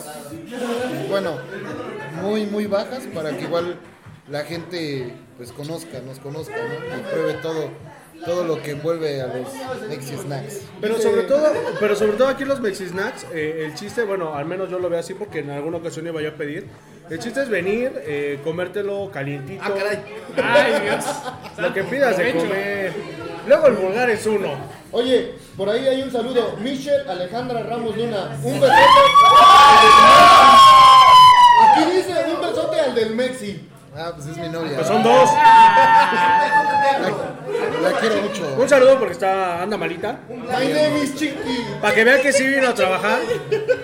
bueno, 1.09 1.39
muy 2.23 2.47
muy 2.47 2.67
bajas 2.67 3.03
para 3.13 3.37
que 3.37 3.45
igual 3.45 3.77
la 4.29 4.45
gente 4.45 5.13
pues 5.37 5.51
conozca, 5.51 5.99
nos 6.01 6.21
conozca, 6.21 6.55
¿no? 6.57 6.97
Y 6.97 7.01
pruebe 7.11 7.35
todo, 7.43 7.71
todo 8.25 8.45
lo 8.45 8.63
que 8.63 8.73
envuelve 8.73 9.21
a 9.21 9.27
los 9.27 9.89
Nexi 9.89 10.17
Snacks. 10.17 10.61
Pero 10.81 10.99
sobre 10.99 11.23
todo, 11.23 11.53
pero 11.79 11.97
sobre 11.97 12.13
todo 12.13 12.29
aquí 12.29 12.45
los 12.45 12.61
Mexi 12.61 12.89
Snacks, 12.89 13.27
eh, 13.33 13.65
el 13.67 13.75
chiste, 13.75 14.03
bueno, 14.05 14.35
al 14.35 14.45
menos 14.47 14.71
yo 14.71 14.79
lo 14.79 14.89
veo 14.89 15.01
así 15.01 15.15
porque 15.15 15.41
en 15.41 15.51
alguna 15.51 15.79
ocasión 15.79 16.07
iba 16.07 16.21
yo 16.23 16.31
a 16.31 16.35
pedir. 16.35 16.67
El 17.09 17.19
chiste 17.21 17.43
es 17.43 17.49
venir, 17.49 17.93
eh, 18.05 18.41
comértelo 18.43 19.11
calientito. 19.13 19.63
Ah, 19.65 19.73
caray. 19.73 19.99
Ay, 20.37 20.83
Dios. 20.83 21.05
Lo 21.59 21.73
que 21.73 21.85
pidas 21.85 22.17
de 22.17 22.35
comer. 22.35 22.93
Luego 23.47 23.67
el 23.69 23.75
vulgar 23.75 24.11
es 24.11 24.27
uno. 24.27 24.55
Oye, 24.91 25.35
por 25.57 25.69
ahí 25.69 25.87
hay 25.87 26.03
un 26.03 26.11
saludo. 26.11 26.57
Michelle 26.61 27.09
Alejandra 27.09 27.63
Ramos 27.63 27.97
Luna. 27.97 28.37
Un 28.43 28.61
besote. 28.61 28.77
Aquí 31.63 31.85
dice 31.95 32.13
un 32.35 32.41
besote 32.41 32.81
al 32.81 32.95
del 32.95 33.15
Mexi. 33.15 33.69
Ah, 33.99 34.13
pues 34.15 34.27
es 34.29 34.37
mi 34.37 34.49
novia. 34.49 34.75
Pues 34.77 34.87
son 34.87 35.03
dos. 35.03 35.31
La, 35.33 37.11
la 37.83 37.99
quiero 37.99 38.17
mucho. 38.23 38.55
Un 38.59 38.69
saludo 38.69 38.99
porque 38.99 39.13
está 39.15 39.63
anda 39.63 39.77
malita. 39.79 40.19
My 40.29 40.67
name 40.69 41.03
is 41.03 41.15
Chiqui. 41.15 41.65
Para 41.81 41.95
que 41.95 42.05
vean 42.05 42.21
que 42.21 42.33
sí 42.33 42.47
vino 42.47 42.69
a 42.69 42.75
trabajar. 42.75 43.21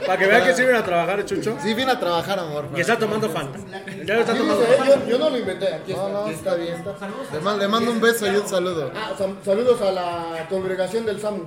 Para 0.07 0.19
que 0.19 0.27
vean 0.27 0.45
que 0.45 0.55
sí 0.55 0.65
vino 0.65 0.79
a 0.79 0.83
trabajar 0.85 1.25
Chucho. 1.25 1.57
Sí, 1.63 1.73
vine 1.75 1.93
a 1.93 1.99
trabajar, 2.01 2.39
amor. 2.39 2.67
Y 2.77 2.81
está 2.81 2.99
tomando 2.99 3.31
Fanta. 3.31 3.59
Ya 4.05 4.15
lo 4.15 4.21
está 4.21 4.35
tomando 4.35 4.63
yo, 4.85 5.07
yo 5.09 5.19
no 5.19 5.31
lo 5.31 5.39
inventé. 5.39 5.75
Aquí 5.75 5.93
está. 5.93 6.03
No, 6.09 6.09
no, 6.11 6.27
está 6.29 6.55
bien. 6.57 6.85
Le, 7.33 7.41
man- 7.41 7.59
le 7.59 7.69
mando 7.69 7.91
un 7.91 8.01
beso 8.01 8.27
y 8.27 8.37
un 8.37 8.47
saludo. 8.47 8.91
Ah, 8.95 9.13
sal- 9.17 9.37
saludos 9.45 9.81
a 9.81 9.93
la 9.93 10.47
congregación 10.51 11.07
del 11.07 11.21
SAMU. 11.21 11.45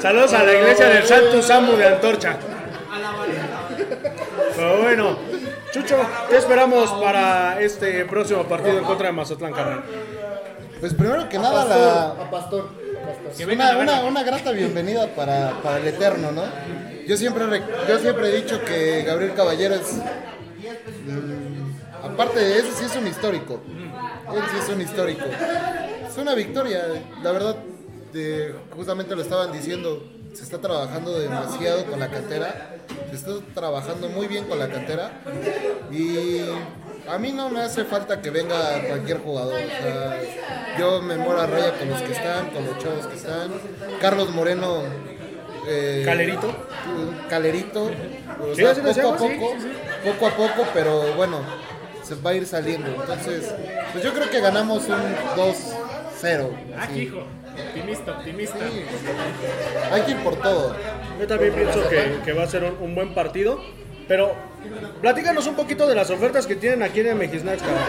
Saludos 0.00 0.32
a 0.32 0.42
la 0.44 0.52
iglesia 0.54 0.88
del 0.88 1.04
Santo 1.04 1.42
Samu 1.42 1.72
de 1.76 1.86
Antorcha. 1.86 2.36
Pero 4.56 4.82
bueno, 4.82 5.16
Chucho, 5.72 5.96
¿qué 6.28 6.36
esperamos 6.36 6.90
para 7.02 7.60
este 7.60 8.04
próximo 8.04 8.42
partido 8.44 8.78
en 8.78 8.84
contra 8.84 9.06
de 9.08 9.12
Mazatlán, 9.12 9.52
carnal? 9.52 9.82
Pues 10.80 10.94
primero 10.94 11.28
que 11.28 11.36
A 11.36 11.40
nada, 11.40 11.64
Pastor. 11.64 11.78
la, 11.78 12.02
A 12.24 12.30
Pastor. 12.30 12.60
a 12.60 13.06
Pastor. 13.06 13.36
Que 13.36 13.46
vengan 13.46 13.76
una, 13.76 13.98
una, 13.98 14.04
una 14.04 14.22
grata 14.24 14.50
bienvenida 14.50 15.06
para, 15.14 15.60
para 15.62 15.78
el 15.78 15.86
Eterno, 15.86 16.32
¿no? 16.32 16.42
Yo 17.06 17.16
siempre, 17.16 17.44
yo 17.88 17.98
siempre 17.98 18.28
he 18.30 18.36
dicho 18.42 18.60
que 18.64 19.02
Gabriel 19.02 19.34
Caballero 19.34 19.74
es, 19.76 19.92
mm, 21.06 22.04
aparte 22.04 22.40
de 22.40 22.58
eso, 22.58 22.68
sí 22.76 22.84
es 22.86 22.96
un 22.96 23.06
histórico. 23.06 23.60
Él 24.34 24.42
sí 24.50 24.56
es 24.60 24.68
un 24.74 24.80
histórico. 24.80 25.24
Es 26.08 26.16
una 26.16 26.34
victoria, 26.34 26.82
la 27.22 27.32
verdad, 27.32 27.56
de- 28.12 28.54
justamente 28.74 29.14
lo 29.14 29.22
estaban 29.22 29.52
diciendo, 29.52 30.02
se 30.34 30.42
está 30.44 30.58
trabajando 30.58 31.18
demasiado 31.18 31.84
con 31.86 31.98
la 32.00 32.08
cantera, 32.08 32.76
se 33.10 33.16
está 33.16 33.32
trabajando 33.54 34.08
muy 34.08 34.26
bien 34.26 34.44
con 34.44 34.58
la 34.58 34.68
cantera 34.68 35.20
y 35.90 36.40
a 37.08 37.18
mí 37.18 37.32
no 37.32 37.48
me 37.50 37.60
hace 37.60 37.84
falta 37.84 38.20
que 38.20 38.30
venga 38.30 38.80
cualquier 38.88 39.18
jugador. 39.18 39.54
o 39.54 39.82
sea, 39.82 40.20
yo 40.78 41.02
me 41.02 41.16
muero 41.16 41.40
a 41.40 41.46
raya 41.46 41.76
con 41.78 41.88
los 41.90 42.00
que 42.02 42.12
están, 42.12 42.50
con 42.50 42.64
los 42.66 42.78
chavos 42.78 43.06
que 43.06 43.16
están. 43.16 43.50
Carlos 44.00 44.30
Moreno. 44.30 44.82
eh, 45.68 46.02
Calerito. 46.04 46.54
Calerito. 47.28 47.90
O 48.40 48.54
sea, 48.54 48.74
poco 48.74 48.88
a 48.90 48.94
sí, 48.94 49.00
poco, 49.00 49.54
poco 50.04 50.26
a 50.26 50.30
poco, 50.36 50.68
pero 50.72 51.14
bueno, 51.14 51.40
se 52.02 52.14
va 52.16 52.30
a 52.30 52.34
ir 52.34 52.46
saliendo. 52.46 52.88
Entonces, 52.88 53.52
pues 53.92 54.04
yo 54.04 54.12
creo 54.12 54.30
que 54.30 54.40
ganamos 54.40 54.84
un 54.88 55.00
2-0. 55.36 56.50
Ah, 56.78 56.88
hijo. 56.92 57.24
Optimista, 57.68 58.12
optimista. 58.12 58.58
Hay 59.92 60.02
que 60.02 60.10
ir 60.12 60.16
por 60.18 60.36
todo. 60.36 60.74
Yo 61.20 61.26
también 61.26 61.52
pienso 61.54 61.88
que, 61.88 62.18
que 62.24 62.32
va 62.32 62.44
a 62.44 62.46
ser 62.46 62.64
un, 62.64 62.76
un 62.80 62.94
buen 62.94 63.14
partido. 63.14 63.60
Pero 64.08 64.34
platícanos 65.00 65.46
un 65.46 65.54
poquito 65.54 65.86
de 65.86 65.94
las 65.94 66.10
ofertas 66.10 66.46
que 66.46 66.56
tienen 66.56 66.82
aquí 66.82 67.00
en 67.00 67.06
carnal. 67.60 67.84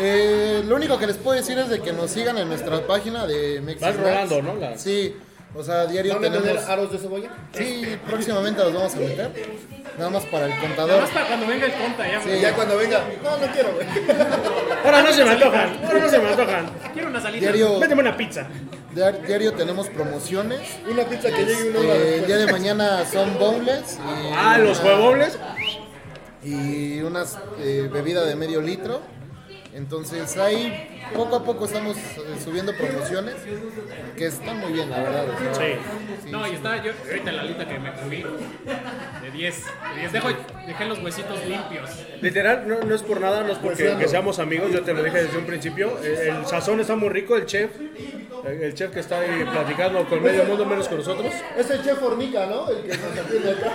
Eh, 0.00 0.62
lo 0.66 0.76
único 0.76 0.98
que 0.98 1.06
les 1.06 1.16
puedo 1.16 1.36
decir 1.36 1.58
es 1.58 1.68
de 1.70 1.80
que 1.80 1.92
nos 1.92 2.10
sigan 2.10 2.36
en 2.38 2.48
nuestra 2.48 2.86
página 2.86 3.26
de 3.26 3.60
Mexi 3.62 3.82
Vas 3.82 3.96
rolando, 3.96 4.42
¿no? 4.42 4.54
La- 4.56 4.76
Sí, 4.78 5.16
o 5.54 5.62
sea, 5.62 5.86
diario 5.86 6.14
¿Van 6.14 6.24
a 6.24 6.28
tener 6.28 6.42
tenemos... 6.42 6.68
aros 6.68 6.92
de 6.92 6.98
cebolla? 6.98 7.30
Sí, 7.52 7.96
próximamente 8.06 8.62
los 8.62 8.72
vamos 8.74 8.94
a 8.94 8.98
meter. 8.98 9.58
Nada 9.96 10.10
más 10.10 10.24
para 10.26 10.44
el 10.44 10.50
Nada 10.50 10.62
contador. 10.62 11.00
más 11.02 11.10
para 11.10 11.26
cuando 11.26 11.46
venga 11.46 11.66
el 11.66 11.72
conta, 11.72 12.06
ya. 12.08 12.20
Sí. 12.22 12.30
Ya 12.40 12.54
cuando 12.54 12.76
venga. 12.76 13.00
No, 13.22 13.36
no 13.38 13.52
quiero, 13.52 13.72
güey. 13.74 13.86
Ahora 14.84 15.02
no 15.02 15.12
se 15.12 15.24
me 15.24 15.30
antojan, 15.30 15.78
ahora 15.84 15.98
no 15.98 16.08
se 16.08 16.18
me 16.20 16.28
antojan. 16.28 16.66
Quiero 16.92 17.08
una 17.08 17.20
salida. 17.20 17.40
Diario, 17.40 17.78
Méteme 17.80 18.00
una 18.02 18.16
pizza. 18.16 18.46
diar- 18.94 19.20
diario 19.26 19.52
tenemos 19.54 19.88
promociones. 19.88 20.60
Una 20.88 21.02
pizza 21.04 21.30
que 21.30 21.44
llegue 21.44 21.70
una 21.70 21.80
hora 21.80 21.94
Eh, 21.96 22.18
el 22.18 22.26
día 22.26 22.36
de 22.36 22.52
mañana 22.52 23.04
son. 23.06 23.30
Y 23.30 24.32
Ah, 24.36 24.58
los 24.58 24.78
una- 24.80 24.88
huevobles. 24.90 25.38
Y 26.44 27.00
unas 27.00 27.36
eh, 27.58 27.88
bebida 27.92 28.24
de 28.24 28.36
medio 28.36 28.60
litro. 28.60 29.00
Entonces 29.74 30.36
ahí 30.36 30.97
poco 31.14 31.36
a 31.36 31.44
poco 31.44 31.64
estamos 31.66 31.96
eh, 31.96 32.36
subiendo 32.42 32.72
promociones 32.74 33.34
que 34.16 34.26
están 34.26 34.58
muy 34.58 34.72
bien, 34.72 34.90
la 34.90 34.98
verdad. 35.00 35.26
o 35.28 35.38
sea, 35.38 35.54
Sí. 35.54 35.74
sí, 36.24 36.30
No, 36.30 36.44
sí. 36.44 36.50
y 36.52 36.54
estaba 36.56 36.82
yo 36.82 36.92
ahorita 37.06 37.32
la 37.32 37.42
lista 37.44 37.68
que 37.68 37.78
me 37.78 37.92
comí 37.92 38.16
de 39.22 39.30
10. 39.30 39.64
De 39.64 40.00
10. 40.00 40.12
Dejo, 40.12 40.28
dejé 40.66 40.84
los 40.86 40.98
huesitos 41.02 41.44
limpios. 41.46 41.90
Literal, 42.20 42.66
no, 42.66 42.80
no 42.80 42.94
es 42.94 43.02
por 43.02 43.20
nada, 43.20 43.42
no 43.42 43.52
es 43.52 43.58
porque 43.58 43.96
que 43.98 44.08
seamos 44.08 44.38
amigos, 44.38 44.72
yo 44.72 44.82
te 44.82 44.92
lo 44.92 45.02
dije 45.02 45.22
desde 45.24 45.38
un 45.38 45.44
principio. 45.46 45.98
El 46.02 46.46
sazón 46.46 46.80
está 46.80 46.96
muy 46.96 47.08
rico, 47.08 47.36
el 47.36 47.46
chef, 47.46 47.70
el 48.46 48.74
chef 48.74 48.92
que 48.92 49.00
está 49.00 49.20
ahí 49.20 49.44
platicando 49.50 50.04
con 50.08 50.22
medio 50.22 50.44
mundo 50.44 50.64
menos 50.64 50.88
con 50.88 50.98
nosotros. 50.98 51.32
Es 51.56 51.70
el 51.70 51.82
chef 51.82 51.98
Fornica, 51.98 52.46
¿no? 52.46 52.68
El 52.70 52.82
que 52.82 52.96
nos 52.96 53.18
atiende 53.26 53.50
acá. 53.52 53.72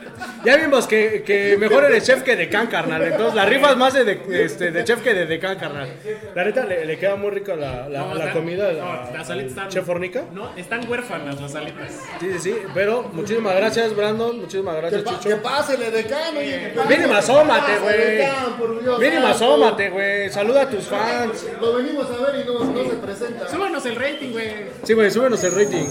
Ya 0.44 0.56
vimos 0.56 0.86
que, 0.86 1.22
que 1.22 1.58
mejor 1.58 1.84
eres 1.84 2.04
chef 2.06 2.22
que 2.22 2.34
decán, 2.34 2.66
carnal. 2.68 3.02
Entonces 3.02 3.34
la 3.34 3.44
rifa 3.44 3.72
es 3.72 3.76
más 3.76 3.92
de, 3.92 4.04
de- 4.04 4.44
este, 4.44 4.70
de 4.70 4.84
chef 4.84 5.02
que 5.02 5.12
de 5.12 5.26
decán, 5.26 5.58
carnal. 5.58 5.86
La 6.34 6.44
neta 6.44 6.59
le, 6.64 6.84
le 6.84 6.98
queda 6.98 7.16
muy 7.16 7.30
rica 7.30 7.54
la, 7.56 7.88
la- 7.88 8.00
No, 8.00 8.14
la 8.14 8.24
está- 8.26 8.32
comida. 8.32 8.72
no, 8.72 8.78
la- 8.94 9.10
las 9.12 9.30
alitas 9.30 9.50
están. 9.50 9.68
Chef 9.68 9.84
Fornica. 9.86 10.24
No, 10.32 10.54
están 10.56 10.88
huérfanas 10.90 11.40
las 11.40 11.54
alitas. 11.54 11.92
Sí, 12.20 12.32
sí, 12.32 12.38
sí. 12.38 12.56
Pero 12.74 13.02
muchísimas 13.12 13.54
gracias, 13.56 13.94
Brandon. 13.96 14.40
Muchísimas 14.40 14.74
Que, 14.74 14.80
gracias, 14.80 15.02
pa- 15.02 15.10
Chucho. 15.12 15.28
que 15.28 15.36
pásele 15.36 15.90
decano, 15.90 16.40
que 16.40 16.72
Mínimo 16.88 17.14
asómate, 17.14 17.72
güey. 17.78 19.00
Mínimo 19.10 19.26
asómate, 19.26 19.90
güey. 19.90 20.30
Saluda 20.30 20.62
a 20.62 20.70
tus 20.70 20.84
fans. 20.84 21.46
Lo 21.60 21.74
venimos 21.74 22.06
a 22.10 22.30
ver 22.30 22.44
y 22.44 22.44
no, 22.46 22.64
no 22.64 22.82
se 22.90 22.96
presenta. 22.96 23.48
Súbanos 23.48 23.84
el 23.86 23.96
rating, 23.96 24.32
güey. 24.32 24.52
Sí, 24.82 24.92
güey, 24.94 25.10
súbenos 25.10 25.42
el 25.44 25.52
rating. 25.54 25.86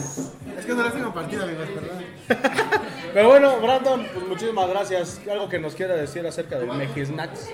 Es 0.57 0.65
que 0.65 0.73
no 0.73 0.83
la 0.83 0.91
tengo 0.91 1.13
partida, 1.13 1.43
amigos, 1.43 1.67
perdón. 1.73 2.03
Pero 3.13 3.27
bueno, 3.29 3.57
Brandon, 3.59 4.05
pues 4.13 4.27
muchísimas 4.27 4.69
gracias. 4.69 5.21
Algo 5.31 5.49
que 5.49 5.57
nos 5.57 5.73
quiera 5.73 5.95
decir 5.95 6.27
acerca 6.27 6.59
del 6.59 6.67
Mejisnacks. 6.71 7.49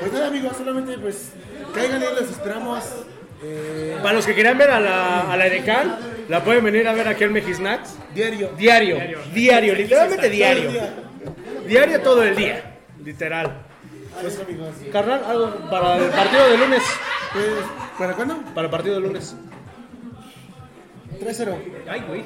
Pues 0.00 0.12
nada 0.12 0.28
amigos, 0.28 0.56
solamente 0.56 0.98
pues 0.98 1.32
caigan 1.74 2.00
y 2.02 2.04
los 2.20 2.30
esperamos. 2.30 2.84
eh, 3.42 3.96
Para 4.02 4.14
los 4.14 4.26
que 4.26 4.34
quieran 4.34 4.56
ver 4.58 4.70
a 4.70 4.80
la, 4.80 5.32
a 5.32 5.36
la 5.36 5.46
Edecán, 5.46 5.96
la 6.28 6.42
pueden 6.42 6.64
venir 6.64 6.88
a 6.88 6.92
ver 6.94 7.06
aquí 7.08 7.24
en 7.24 7.32
Mejisnacks. 7.32 7.96
diario. 8.14 8.50
Diario, 8.56 8.98
diario, 9.32 9.74
literalmente 9.74 10.28
diario. 10.30 10.70
Diario 11.66 12.00
todo 12.00 12.22
el 12.22 12.34
día, 12.34 12.78
literal. 13.04 13.62
Adiós, 14.18 14.38
amigos. 14.46 14.68
Carnal, 14.92 15.22
algo 15.26 15.54
para 15.70 15.96
el 15.98 16.10
partido 16.10 16.48
de 16.50 16.58
lunes. 16.58 16.82
Pues, 17.32 17.46
¿Para 17.98 18.14
cuándo? 18.14 18.38
Para 18.54 18.64
el 18.66 18.70
partido 18.70 18.94
de 18.96 19.00
lunes. 19.02 19.36
3-0. 21.20 21.54
Ay, 21.88 22.02
güey. 22.08 22.22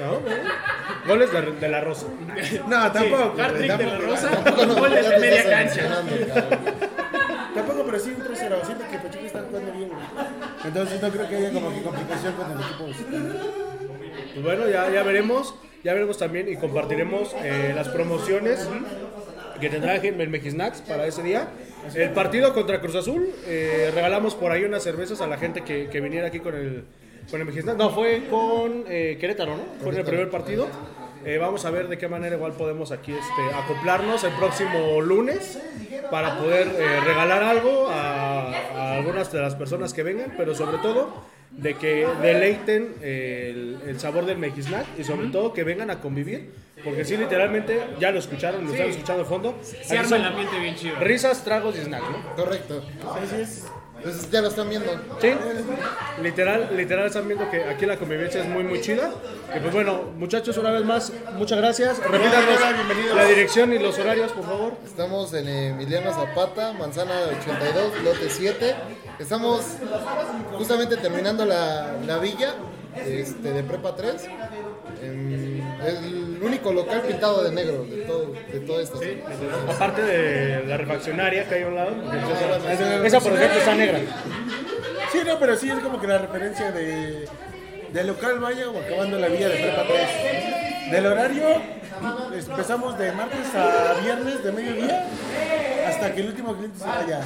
¿No? 0.00 1.06
Goles 1.06 1.30
de, 1.32 1.42
de 1.52 1.68
la 1.68 1.80
Rosa. 1.82 2.06
No, 2.66 2.92
tampoco. 2.92 3.34
Hat-trick 3.42 3.76
de 3.76 3.84
la 3.86 3.98
Rosa, 3.98 4.30
Tampoco 4.42 4.74
goles 4.80 5.08
de 5.08 5.18
media 5.18 5.42
cancha. 5.50 5.80
emocionando, 5.84 6.34
cabrón. 6.34 6.60
Tampoco, 7.54 7.82
pero 7.84 7.98
sí 7.98 8.14
un 8.16 8.24
3-0. 8.24 8.64
Siento 8.64 8.84
que 8.90 8.98
Pachuca 8.98 9.26
está 9.26 9.42
jugando 9.42 9.72
bien, 9.72 9.88
güey. 9.90 10.00
Entonces 10.68 11.02
no 11.02 11.08
creo 11.10 11.28
que 11.28 11.36
haya 11.36 11.50
como 11.50 11.74
que 11.74 11.82
complicación 11.82 12.34
con 12.34 12.50
el 12.52 12.58
equipo. 12.58 12.84
Pues 14.34 14.44
bueno, 14.44 14.68
ya, 14.68 14.90
ya 14.90 15.02
veremos. 15.02 15.54
Ya 15.84 15.94
veremos 15.94 16.18
también 16.18 16.48
y 16.48 16.56
compartiremos 16.56 17.34
eh, 17.42 17.72
las 17.74 17.88
promociones 17.88 18.68
que 19.60 19.70
tendrá 19.70 19.94
el 19.96 20.28
Mejisnacks 20.28 20.82
para 20.82 21.06
ese 21.06 21.22
día. 21.22 21.48
El 21.94 22.10
partido 22.10 22.52
contra 22.52 22.80
Cruz 22.80 22.96
Azul, 22.96 23.30
eh, 23.46 23.90
regalamos 23.94 24.34
por 24.34 24.50
ahí 24.50 24.64
unas 24.64 24.82
cervezas 24.82 25.20
a 25.20 25.26
la 25.28 25.38
gente 25.38 25.62
que, 25.62 25.88
que 25.88 26.00
viniera 26.00 26.26
aquí 26.26 26.40
con 26.40 26.54
el, 26.54 26.84
con 27.30 27.40
el 27.40 27.46
Mejisnacks. 27.46 27.78
No, 27.78 27.90
fue 27.90 28.24
con 28.28 28.84
eh, 28.88 29.16
Querétaro, 29.20 29.56
¿no? 29.56 29.62
Fue 29.80 29.92
en 29.92 29.98
el 29.98 30.04
primer 30.04 30.30
partido. 30.30 30.68
Eh, 31.24 31.38
vamos 31.38 31.64
a 31.64 31.70
ver 31.70 31.88
de 31.88 31.98
qué 31.98 32.08
manera 32.08 32.36
igual 32.36 32.52
podemos 32.52 32.92
aquí 32.92 33.12
este, 33.12 33.54
acoplarnos 33.54 34.24
el 34.24 34.32
próximo 34.32 35.00
lunes 35.00 35.58
para 36.10 36.38
poder 36.38 36.68
eh, 36.68 37.00
regalar 37.00 37.42
algo 37.42 37.88
a, 37.88 38.50
a 38.52 38.94
algunas 38.96 39.30
de 39.32 39.40
las 39.40 39.54
personas 39.54 39.92
que 39.92 40.02
vengan, 40.02 40.34
pero 40.36 40.54
sobre 40.54 40.78
todo 40.78 41.24
de 41.50 41.74
que 41.74 42.06
deleiten 42.22 42.94
el, 43.02 43.78
el 43.86 44.00
sabor 44.00 44.26
del 44.26 44.38
Mejisnack 44.38 44.86
y 44.98 45.04
sobre 45.04 45.28
todo 45.28 45.52
que 45.52 45.64
vengan 45.64 45.90
a 45.90 46.00
convivir, 46.00 46.52
porque 46.84 47.04
sí, 47.04 47.16
literalmente, 47.16 47.80
ya 47.98 48.12
lo 48.12 48.20
escucharon, 48.20 48.64
lo 48.64 48.72
están 48.72 48.90
escuchando 48.90 49.24
de 49.24 49.28
fondo. 49.28 49.58
Se 49.62 49.98
arma 49.98 50.16
el 50.16 50.24
ambiente 50.24 50.58
bien 50.60 50.76
chido. 50.76 50.96
Risas, 51.00 51.42
tragos 51.42 51.76
y 51.76 51.80
snack, 51.80 52.02
¿no? 52.02 52.36
Correcto. 52.36 52.82
Entonces 52.92 53.66
ya 54.30 54.40
lo 54.40 54.48
están 54.48 54.68
viendo. 54.68 54.90
Sí, 55.20 55.32
literal, 56.22 56.70
literal 56.76 57.06
están 57.06 57.26
viendo 57.26 57.50
que 57.50 57.64
aquí 57.64 57.86
la 57.86 57.96
convivencia 57.96 58.42
es 58.42 58.48
muy 58.48 58.62
muy 58.62 58.80
chida. 58.80 59.10
Y 59.54 59.60
pues 59.60 59.72
bueno, 59.72 60.02
muchachos, 60.16 60.56
una 60.58 60.70
vez 60.70 60.84
más, 60.84 61.12
muchas 61.34 61.58
gracias. 61.58 61.98
Repítanos 61.98 62.60
la 63.14 63.24
dirección 63.24 63.72
y 63.72 63.78
los 63.78 63.98
horarios, 63.98 64.32
por 64.32 64.44
favor. 64.44 64.72
Estamos 64.84 65.32
en 65.34 65.48
Emiliano 65.48 66.12
Zapata, 66.12 66.72
Manzana 66.72 67.14
82, 67.40 68.02
lote 68.04 68.30
7. 68.30 68.74
Estamos 69.18 69.64
justamente 70.56 70.96
terminando 70.96 71.44
la, 71.44 71.94
la 72.06 72.18
villa 72.18 72.54
este, 72.94 73.52
de 73.52 73.62
Prepa 73.62 73.94
3. 73.94 74.28
Em, 75.02 75.60
el 75.86 76.42
único 76.42 76.72
local 76.72 77.02
pintado 77.02 77.44
de 77.44 77.52
negro 77.52 77.84
de 77.84 78.02
todo, 78.02 78.32
de 78.52 78.60
toda 78.60 78.82
esta 78.82 78.96
zona. 78.96 79.72
Aparte 79.72 80.02
de 80.02 80.64
la 80.66 80.76
refaccionaria 80.76 81.48
que 81.48 81.54
hay 81.54 81.62
a 81.62 81.66
un 81.68 81.74
lado. 81.74 81.94
porque 82.02 82.72
Esa, 82.72 83.06
esa, 83.06 83.20
por 83.20 83.32
ejemplo, 83.32 83.58
está 83.58 83.74
negra. 83.74 83.98
Sí, 85.12 85.18
no, 85.26 85.38
pero 85.38 85.56
sí 85.56 85.70
es 85.70 85.78
como 85.78 86.00
que 86.00 86.06
la 86.06 86.18
referencia 86.18 86.72
de 86.72 87.28
del 87.92 88.06
local 88.06 88.38
vaya 88.38 88.68
o 88.68 88.78
acabando 88.78 89.18
la 89.18 89.28
villa 89.28 89.48
de 89.48 89.56
Prepa 89.56 89.84
3. 89.86 90.90
Del 90.92 91.06
horario, 91.06 91.62
empezamos 92.32 92.98
de 92.98 93.12
martes 93.12 93.54
a 93.54 94.00
viernes 94.02 94.42
de 94.42 94.52
mediodía 94.52 95.06
hasta 95.86 96.14
que 96.14 96.20
el 96.20 96.28
último 96.28 96.54
cliente 96.54 96.78
se 96.78 96.86
vaya. 96.86 97.20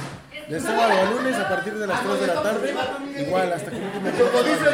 De 0.47 0.59
sábado 0.59 0.91
a 0.91 1.11
lunes 1.11 1.37
a 1.37 1.49
partir 1.49 1.73
de 1.73 1.87
las 1.87 2.01
3 2.01 2.19
de 2.21 2.27
la 2.27 2.41
tarde, 2.43 2.73
igual 3.19 3.53
hasta 3.53 3.71
que 3.71 3.77
el 3.77 3.83
último 3.83 4.11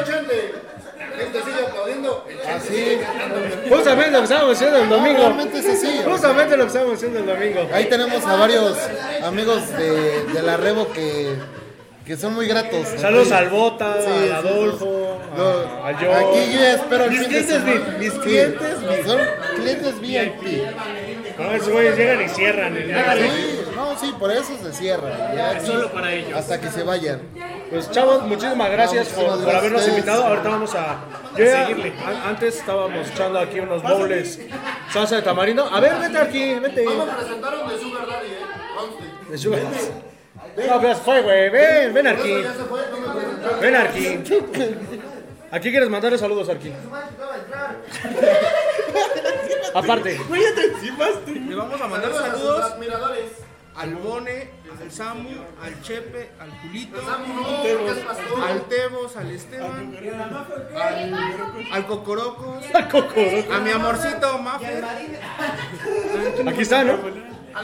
cliente 0.04 0.54
Gente 1.18 1.39
sigue 1.43 1.66
aplaudiendo. 1.68 2.26
Así, 2.47 3.00
Justamente 3.70 4.12
lo 4.12 4.18
que 4.20 4.24
estábamos 4.26 4.56
haciendo 4.56 4.78
el 4.80 4.89
domingo. 4.89 5.18
realmente 5.20 5.60
es 5.60 5.70
así. 5.70 6.02
Justamente 6.06 6.58
lo 6.58 6.64
que 6.64 6.68
estábamos 6.68 6.95
haciendo 6.95 7.20
el 7.20 7.26
domingo. 7.26 7.70
Ahí 7.74 7.86
tenemos 7.86 8.26
a 8.26 8.36
varios 8.36 8.78
amigos 9.24 9.70
de, 9.78 10.24
de 10.26 10.41
la 10.41 10.58
Rebo 10.58 10.91
que, 10.91 11.36
que 12.06 12.18
son 12.18 12.34
muy 12.36 12.47
gratos. 12.47 12.88
Saludos 12.97 13.32
al 13.32 13.50
Bota, 13.50 13.97
Sí, 14.02 14.08
al 14.30 14.34
Adolfo, 14.34 15.20
No, 15.38 15.50
a- 15.86 15.93
Joe. 15.93 16.14
Aquí 16.16 16.54
yo 16.54 16.66
espero 16.66 17.04
el 17.06 17.12
Mis 17.12 17.20
fin 17.20 17.30
de 17.32 17.43
clientes 17.43 17.64
semana. 17.64 17.97
Mis 18.00 18.14
Sí, 18.14 18.20
clientes 18.20 18.82
VIP. 18.82 19.06
Son 19.06 19.20
clientes 19.56 20.02
VIP. 20.02 20.64
No, 21.39 21.52
esos 21.54 21.70
güeyes 21.70 21.97
llegan 21.97 22.22
y 22.22 22.28
cierran. 22.30 22.76
el- 22.78 22.91
Sí, 24.00 24.14
por 24.18 24.32
eso 24.32 24.58
se 24.64 24.72
cierra. 24.74 25.34
Ya 25.36 25.50
aquí, 25.52 25.66
Solo 25.66 25.91
para 25.91 26.12
ellos. 26.14 26.34
Hasta 26.38 26.60
que 26.62 26.70
se 26.70 26.84
vayan. 26.84 27.22
Pues 27.70 27.91
chavos, 27.91 28.24
muchísimas 28.24 28.72
gracias 28.72 29.10
No, 29.10 29.16
por, 29.16 29.24
muchísimas 29.26 29.38
por 29.38 29.52
gracias 29.52 29.60
habernos 29.60 29.88
invitado. 29.88 30.24
Ahorita 30.26 30.50
vamos 30.50 30.76
a, 30.76 31.00
yo 31.38 31.45
ya- 31.45 31.66
an- 31.68 32.22
antes 32.28 32.58
estábamos 32.58 33.08
echando 33.10 33.39
aquí 33.39 33.60
unos 33.60 33.84
bowls 33.84 34.39
salsa 34.91 35.18
de 35.18 35.22
tamarindo. 35.22 35.66
A 35.66 35.80
ver, 35.80 35.93
vete 36.00 36.18
aquí, 36.18 36.54
vete. 36.56 36.86
No 36.86 37.06
me 37.06 37.12
presentaron 37.14 37.70
de 37.70 37.78
Sugar 37.80 38.08
Daddy, 38.08 38.28
eh. 38.28 39.30
De 39.32 39.38
sugar. 39.38 39.62
No, 40.68 40.82
pues 40.82 40.97
fue, 41.00 41.22
güey. 41.22 41.50
Ven, 41.50 41.93
ven 41.93 42.08
aquí. 42.08 42.41
Ya. 42.41 43.58
Ven 43.62 43.76
aquí. 43.76 44.24
Aquí 45.52 45.72
quieres 45.72 45.89
mandarle 45.89 46.16
saludos 46.20 46.47
aquí. 46.47 46.72
Aparte. 49.74 50.20
Le 51.28 51.56
vamos 51.56 51.82
a 51.82 51.88
mandar 51.88 52.14
saludos 52.14 52.70
Los 52.70 52.78
miradores. 52.78 53.24
Al 53.76 53.95
Bone, 53.95 54.49
al 54.82 54.91
Samu, 54.91 55.30
al 55.63 55.82
Chepe, 55.82 56.32
al 56.39 56.51
Julito, 56.59 56.99
pastor. 57.01 58.43
al 58.47 58.61
Tebos, 58.63 59.15
al 59.17 59.32
Esteban, 59.32 59.97
al, 60.76 61.13
al 61.72 61.86
Cocorocos, 61.88 62.65
Cocoro. 62.91 63.53
a 63.53 63.59
mi 63.59 63.72
amorcito 63.72 64.38
Maffer, 64.39 64.84
Aquí 66.47 66.61
está, 66.61 66.84
¿no? 66.84 66.97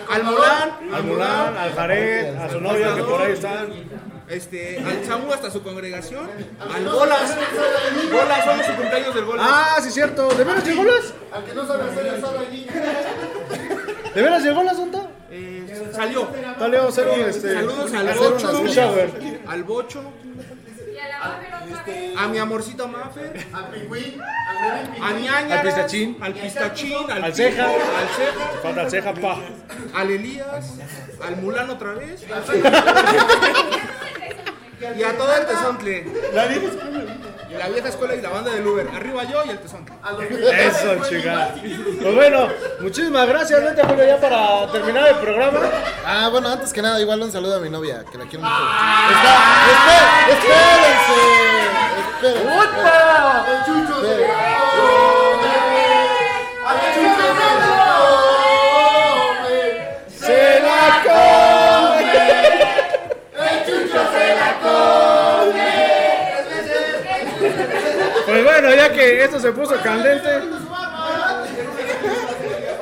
al 0.09 0.23
Mulan, 0.23 0.71
Al 0.93 1.03
Mulan, 1.03 1.57
al 1.57 1.73
Jared, 1.73 2.35
a 2.35 2.49
su 2.49 2.59
novia 2.61 2.95
que 2.95 3.03
por 3.03 3.21
ahí 3.21 3.33
están. 3.33 3.67
este, 4.29 4.79
al 4.79 5.05
Samu 5.05 5.31
hasta 5.33 5.51
su 5.51 5.61
congregación, 5.63 6.29
al 6.73 6.85
Bolas, 6.85 7.35
Bolas, 8.11 8.45
somos 8.45 8.65
su 8.65 8.73
cumpleaños 8.73 9.13
del 9.15 9.25
Bolas. 9.25 9.45
Ah, 9.49 9.77
sí, 9.81 9.91
cierto. 9.91 10.29
¿De 10.29 10.43
veras 10.43 10.65
llegó 10.65 10.83
las? 10.83 11.13
Al 11.33 11.43
que 11.43 11.53
no 11.53 11.67
sabe 11.67 11.91
hacer 11.91 12.09
asado 12.09 12.39
allí. 12.39 12.67
¿De 14.15 14.21
veras 14.21 14.43
llegó 14.43 14.63
las, 14.63 14.77
Santa? 14.77 15.04
Salió. 15.95 16.27
Dale, 16.59 16.77
vamos 16.77 16.97
a 16.97 17.01
hacer 17.01 17.13
un, 17.19 17.29
este, 17.29 17.53
Saludos 17.53 17.93
al 17.93 18.07
hacer 18.09 18.29
Bocho, 18.31 18.59
un 18.59 18.67
shower. 18.67 19.09
al 19.47 19.63
Bocho, 19.63 20.03
Y 20.93 20.97
a 20.97 21.07
la 21.07 21.19
mujer 21.25 21.53
otra 21.55 21.83
vez. 21.95 22.17
a 22.17 22.27
mi 22.27 22.37
amorcito 22.37 22.87
Maffer, 22.87 23.45
Al 23.53 23.67
pingüín. 23.69 24.21
A 24.21 24.23
pingüín. 24.93 25.23
Ñañaras, 25.25 25.59
Al 25.59 25.65
pistachín. 25.65 26.17
al 26.21 26.33
pistachín, 26.33 27.11
al, 27.11 27.23
Al 27.23 27.33
ceja. 27.33 27.65
Al 27.65 28.07
ceja, 28.15 28.51
Falta 28.63 28.81
el 28.83 28.89
ceja, 28.91 29.13
pa. 29.13 29.39
al 29.93 30.11
Elías, 30.11 30.73
al 31.25 31.35
Mulan 31.37 31.69
otra 31.69 31.93
vez 31.93 32.25
y 34.97 35.03
a 35.03 35.17
todo 35.17 35.35
el 35.35 35.45
Tezontle. 35.47 35.97
Y 35.99 36.03
la 37.57 37.67
vieja 37.69 37.89
escuela 37.89 38.15
y 38.15 38.21
la 38.21 38.29
banda 38.29 38.51
del 38.51 38.65
Uber. 38.67 38.87
Arriba 38.95 39.23
yo 39.23 39.43
y 39.45 39.49
el 39.49 39.59
los 40.11 40.23
Eso, 40.53 40.95
chica. 41.09 41.49
Pues 42.01 42.15
bueno, 42.15 42.47
muchísimas 42.79 43.27
gracias, 43.27 43.63
vente 43.63 43.81
Julio, 43.83 44.05
ya 44.05 44.17
para 44.19 44.71
terminar 44.71 45.07
el 45.07 45.15
programa. 45.15 45.59
Ah, 46.05 46.29
bueno, 46.31 46.49
antes 46.49 46.71
que 46.73 46.81
nada, 46.81 46.99
igual 47.01 47.21
un 47.21 47.31
saludo 47.31 47.57
a 47.57 47.59
mi 47.59 47.69
novia, 47.69 48.03
que 48.11 48.17
la 48.17 48.25
quiero 48.25 48.43
mucho. 48.45 48.55
Está, 49.09 49.35
espé- 49.71 50.33
espérense. 50.33 51.19
Espérense. 51.99 52.45
El 53.51 53.65
chucho 53.65 53.95
bueno, 68.45 68.73
ya 68.73 68.93
que 68.93 69.23
esto 69.23 69.39
se 69.39 69.51
puso 69.51 69.75
candente. 69.81 70.29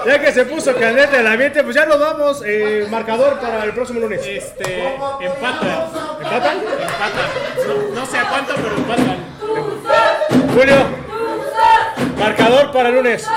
Ya 0.05 0.19
que 0.19 0.33
se 0.33 0.43
puso 0.45 0.75
candente 0.75 1.17
el 1.17 1.27
ambiente, 1.27 1.63
pues 1.63 1.75
ya 1.75 1.85
nos 1.85 1.99
vamos. 1.99 2.43
Eh, 2.45 2.85
marcador 2.91 3.39
para 3.39 3.63
el 3.63 3.73
próximo 3.73 4.01
lunes. 4.01 4.21
Este, 4.25 4.87
empatan. 5.21 5.87
¿Empatan? 6.21 6.57
Empatan. 6.57 7.29
No, 7.67 7.95
no 7.95 8.05
sé 8.05 8.17
a 8.17 8.29
cuánto, 8.29 8.53
pero 8.55 8.75
empatan. 8.75 9.17
Julio, 10.53 10.75
marcador 12.19 12.71
para 12.71 12.89
el 12.89 12.95
lunes. 12.95 13.27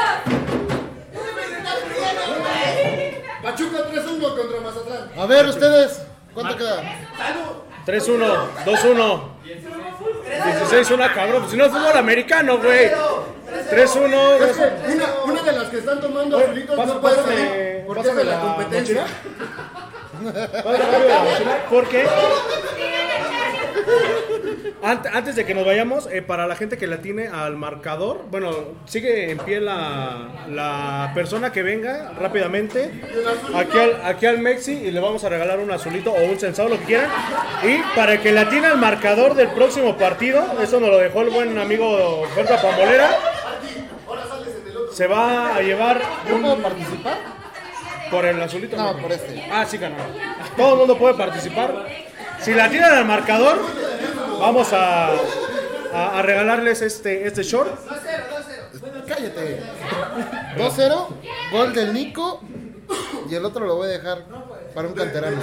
Pachuca 3.42 3.78
3-1 3.92 4.36
contra 4.36 4.60
Mazatlán. 4.60 5.10
A 5.16 5.26
ver, 5.26 5.46
ustedes, 5.46 6.02
¿cuánto 6.34 6.56
queda? 6.56 6.82
3-1, 7.86 8.64
2-1. 8.64 9.85
16-1, 10.40 11.14
cabrón. 11.14 11.38
Pues 11.40 11.50
si 11.52 11.56
no 11.56 11.64
es 11.66 11.72
fútbol 11.72 11.96
americano, 11.96 12.58
güey. 12.58 12.90
3-1. 13.70 14.38
Una, 14.94 15.06
una 15.24 15.42
de 15.42 15.52
las 15.52 15.68
que 15.68 15.78
están 15.78 16.00
tomando 16.00 16.38
azulitos 16.38 16.76
Pasa- 16.76 16.94
no 16.94 17.00
puede 17.00 17.16
pásame- 17.16 17.36
salir 17.36 17.84
porque 17.86 18.08
es 18.08 18.16
de 18.16 18.24
la 18.24 18.32
la 18.32 18.40
competencia. 18.40 19.04
¿Por 21.70 21.88
qué? 21.88 22.06
Ant- 24.82 25.08
Antes 25.12 25.34
de 25.36 25.44
que 25.46 25.54
nos 25.54 25.64
vayamos, 25.64 26.06
eh, 26.12 26.20
para 26.22 26.46
la 26.46 26.54
gente 26.54 26.76
que 26.76 26.86
la 26.86 26.98
tiene 26.98 27.28
al 27.28 27.56
marcador, 27.56 28.26
bueno, 28.30 28.50
sigue 28.84 29.30
en 29.30 29.38
pie 29.38 29.60
la, 29.60 30.28
la 30.50 31.10
persona 31.14 31.50
que 31.50 31.62
venga 31.62 32.12
rápidamente 32.20 32.90
aquí 33.54 33.78
al, 33.78 34.00
aquí 34.04 34.26
al 34.26 34.38
Mexi 34.38 34.72
y 34.72 34.90
le 34.90 35.00
vamos 35.00 35.24
a 35.24 35.28
regalar 35.30 35.58
un 35.60 35.70
azulito 35.72 36.12
o 36.12 36.22
un 36.24 36.38
sensado, 36.38 36.68
lo 36.68 36.78
que 36.78 36.84
quieran. 36.84 37.08
Y 37.64 37.78
para 37.96 38.12
el 38.14 38.20
que 38.20 38.32
la 38.32 38.48
tiene 38.50 38.66
al 38.66 38.76
marcador 38.78 39.34
del 39.34 39.48
próximo 39.48 39.96
partido, 39.96 40.44
eso 40.62 40.78
nos 40.78 40.90
lo 40.90 40.98
dejó 40.98 41.22
el 41.22 41.30
buen 41.30 41.56
amigo 41.58 42.26
Berta 42.36 42.60
Pambolera, 42.60 43.10
se 44.92 45.06
va 45.06 45.56
a 45.56 45.60
llevar 45.60 46.00
¿Yo 46.28 46.40
puedo 46.40 46.56
participar? 46.58 47.18
por 48.10 48.24
el 48.24 48.40
azulito. 48.40 48.76
No, 48.76 48.96
por 48.98 49.10
este. 49.10 49.44
Ah, 49.50 49.64
sí, 49.66 49.78
ganó. 49.78 49.96
Todo 50.56 50.72
el 50.74 50.78
mundo 50.78 50.96
puede 50.96 51.14
participar. 51.14 51.86
Si 52.40 52.54
la 52.54 52.68
tiran 52.70 52.92
al 52.92 53.04
marcador, 53.04 53.58
vamos 54.38 54.72
a, 54.72 55.10
a, 55.92 56.18
a 56.18 56.22
regalarles 56.22 56.82
este, 56.82 57.26
este 57.26 57.42
short. 57.42 57.70
Cállate. 59.06 59.62
2-0, 60.56 61.06
gol 61.52 61.72
del 61.74 61.92
Nico. 61.94 62.40
Y 63.28 63.34
el 63.34 63.44
otro 63.44 63.66
lo 63.66 63.76
voy 63.76 63.88
a 63.88 63.90
dejar 63.90 64.24
para 64.74 64.86
un 64.86 64.94
canterano. 64.94 65.36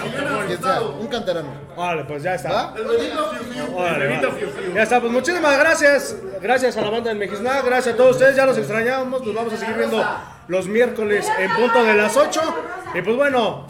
Quien 0.47 0.61
sea, 0.61 0.81
un 0.81 1.07
canterano. 1.07 1.49
Vale, 1.75 2.05
pues 2.05 2.23
ya 2.23 2.35
está. 2.35 2.73
Órale, 3.73 4.07
va. 4.17 4.21
Ya 4.73 4.83
está, 4.83 5.01
pues 5.01 5.11
muchísimas 5.11 5.57
gracias. 5.57 6.15
Gracias 6.41 6.77
a 6.77 6.81
la 6.81 6.89
banda 6.89 7.09
del 7.09 7.17
Mejisná, 7.19 7.61
gracias 7.61 7.95
a 7.95 7.97
todos 7.97 8.11
ustedes. 8.11 8.35
Ya 8.35 8.45
los 8.45 8.57
extrañábamos. 8.57 9.25
Nos 9.25 9.35
vamos 9.35 9.53
a 9.53 9.57
seguir 9.57 9.75
viendo 9.75 10.05
los 10.47 10.67
miércoles 10.67 11.27
en 11.39 11.51
punto 11.51 11.83
de 11.83 11.93
las 11.93 12.15
8. 12.15 12.41
Y 12.95 13.01
pues 13.01 13.17
bueno, 13.17 13.67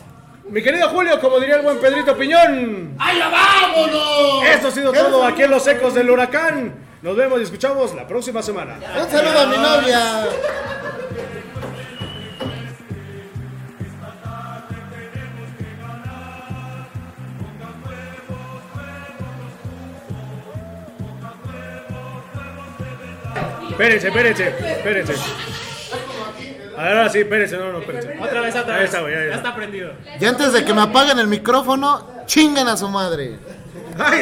mi 0.50 0.62
querido 0.62 0.90
Julio, 0.90 1.20
como 1.20 1.40
diría 1.40 1.56
el 1.56 1.62
buen 1.62 1.80
Pedrito 1.80 2.16
Piñón. 2.18 2.96
¡Allá 3.00 3.30
vámonos! 3.30 4.46
Esto 4.46 4.68
ha 4.68 4.72
sido 4.72 4.92
todo 4.92 5.26
aquí 5.26 5.44
en 5.44 5.52
los 5.52 5.66
ecos 5.68 5.94
del 5.94 6.10
huracán. 6.10 6.76
Nos 7.02 7.16
vemos 7.16 7.40
y 7.40 7.44
escuchamos 7.44 7.94
la 7.96 8.08
próxima 8.08 8.42
semana. 8.42 8.78
Un 9.02 9.10
saludo 9.10 9.40
a 9.40 9.46
mi 9.48 9.58
novia. 9.58 10.26
Espérense, 23.70 24.08
espérense, 24.08 24.48
espérense. 24.48 25.14
Ahora 26.78 27.10
sí, 27.10 27.20
espérense, 27.20 27.58
no, 27.58 27.72
no, 27.72 27.80
espérense. 27.80 28.18
Otra 28.22 28.42
vez, 28.42 28.56
otra 28.56 28.74
Ahí 28.76 28.82
vez. 28.82 28.90
está, 28.90 29.02
güey, 29.02 29.16
ahí 29.16 29.30
ya 29.30 29.36
está. 29.36 29.56
prendido. 29.56 29.92
Y 30.20 30.26
antes 30.26 30.54
de 30.54 30.66
que 30.66 30.74
me 30.74 30.82
apaguen 30.82 31.20
el 31.20 31.28
micrófono, 31.28 32.08
chingan 32.26 32.68
a 32.68 32.78
su 32.78 32.88
madre. 32.90 33.38
Ay, 33.98 34.22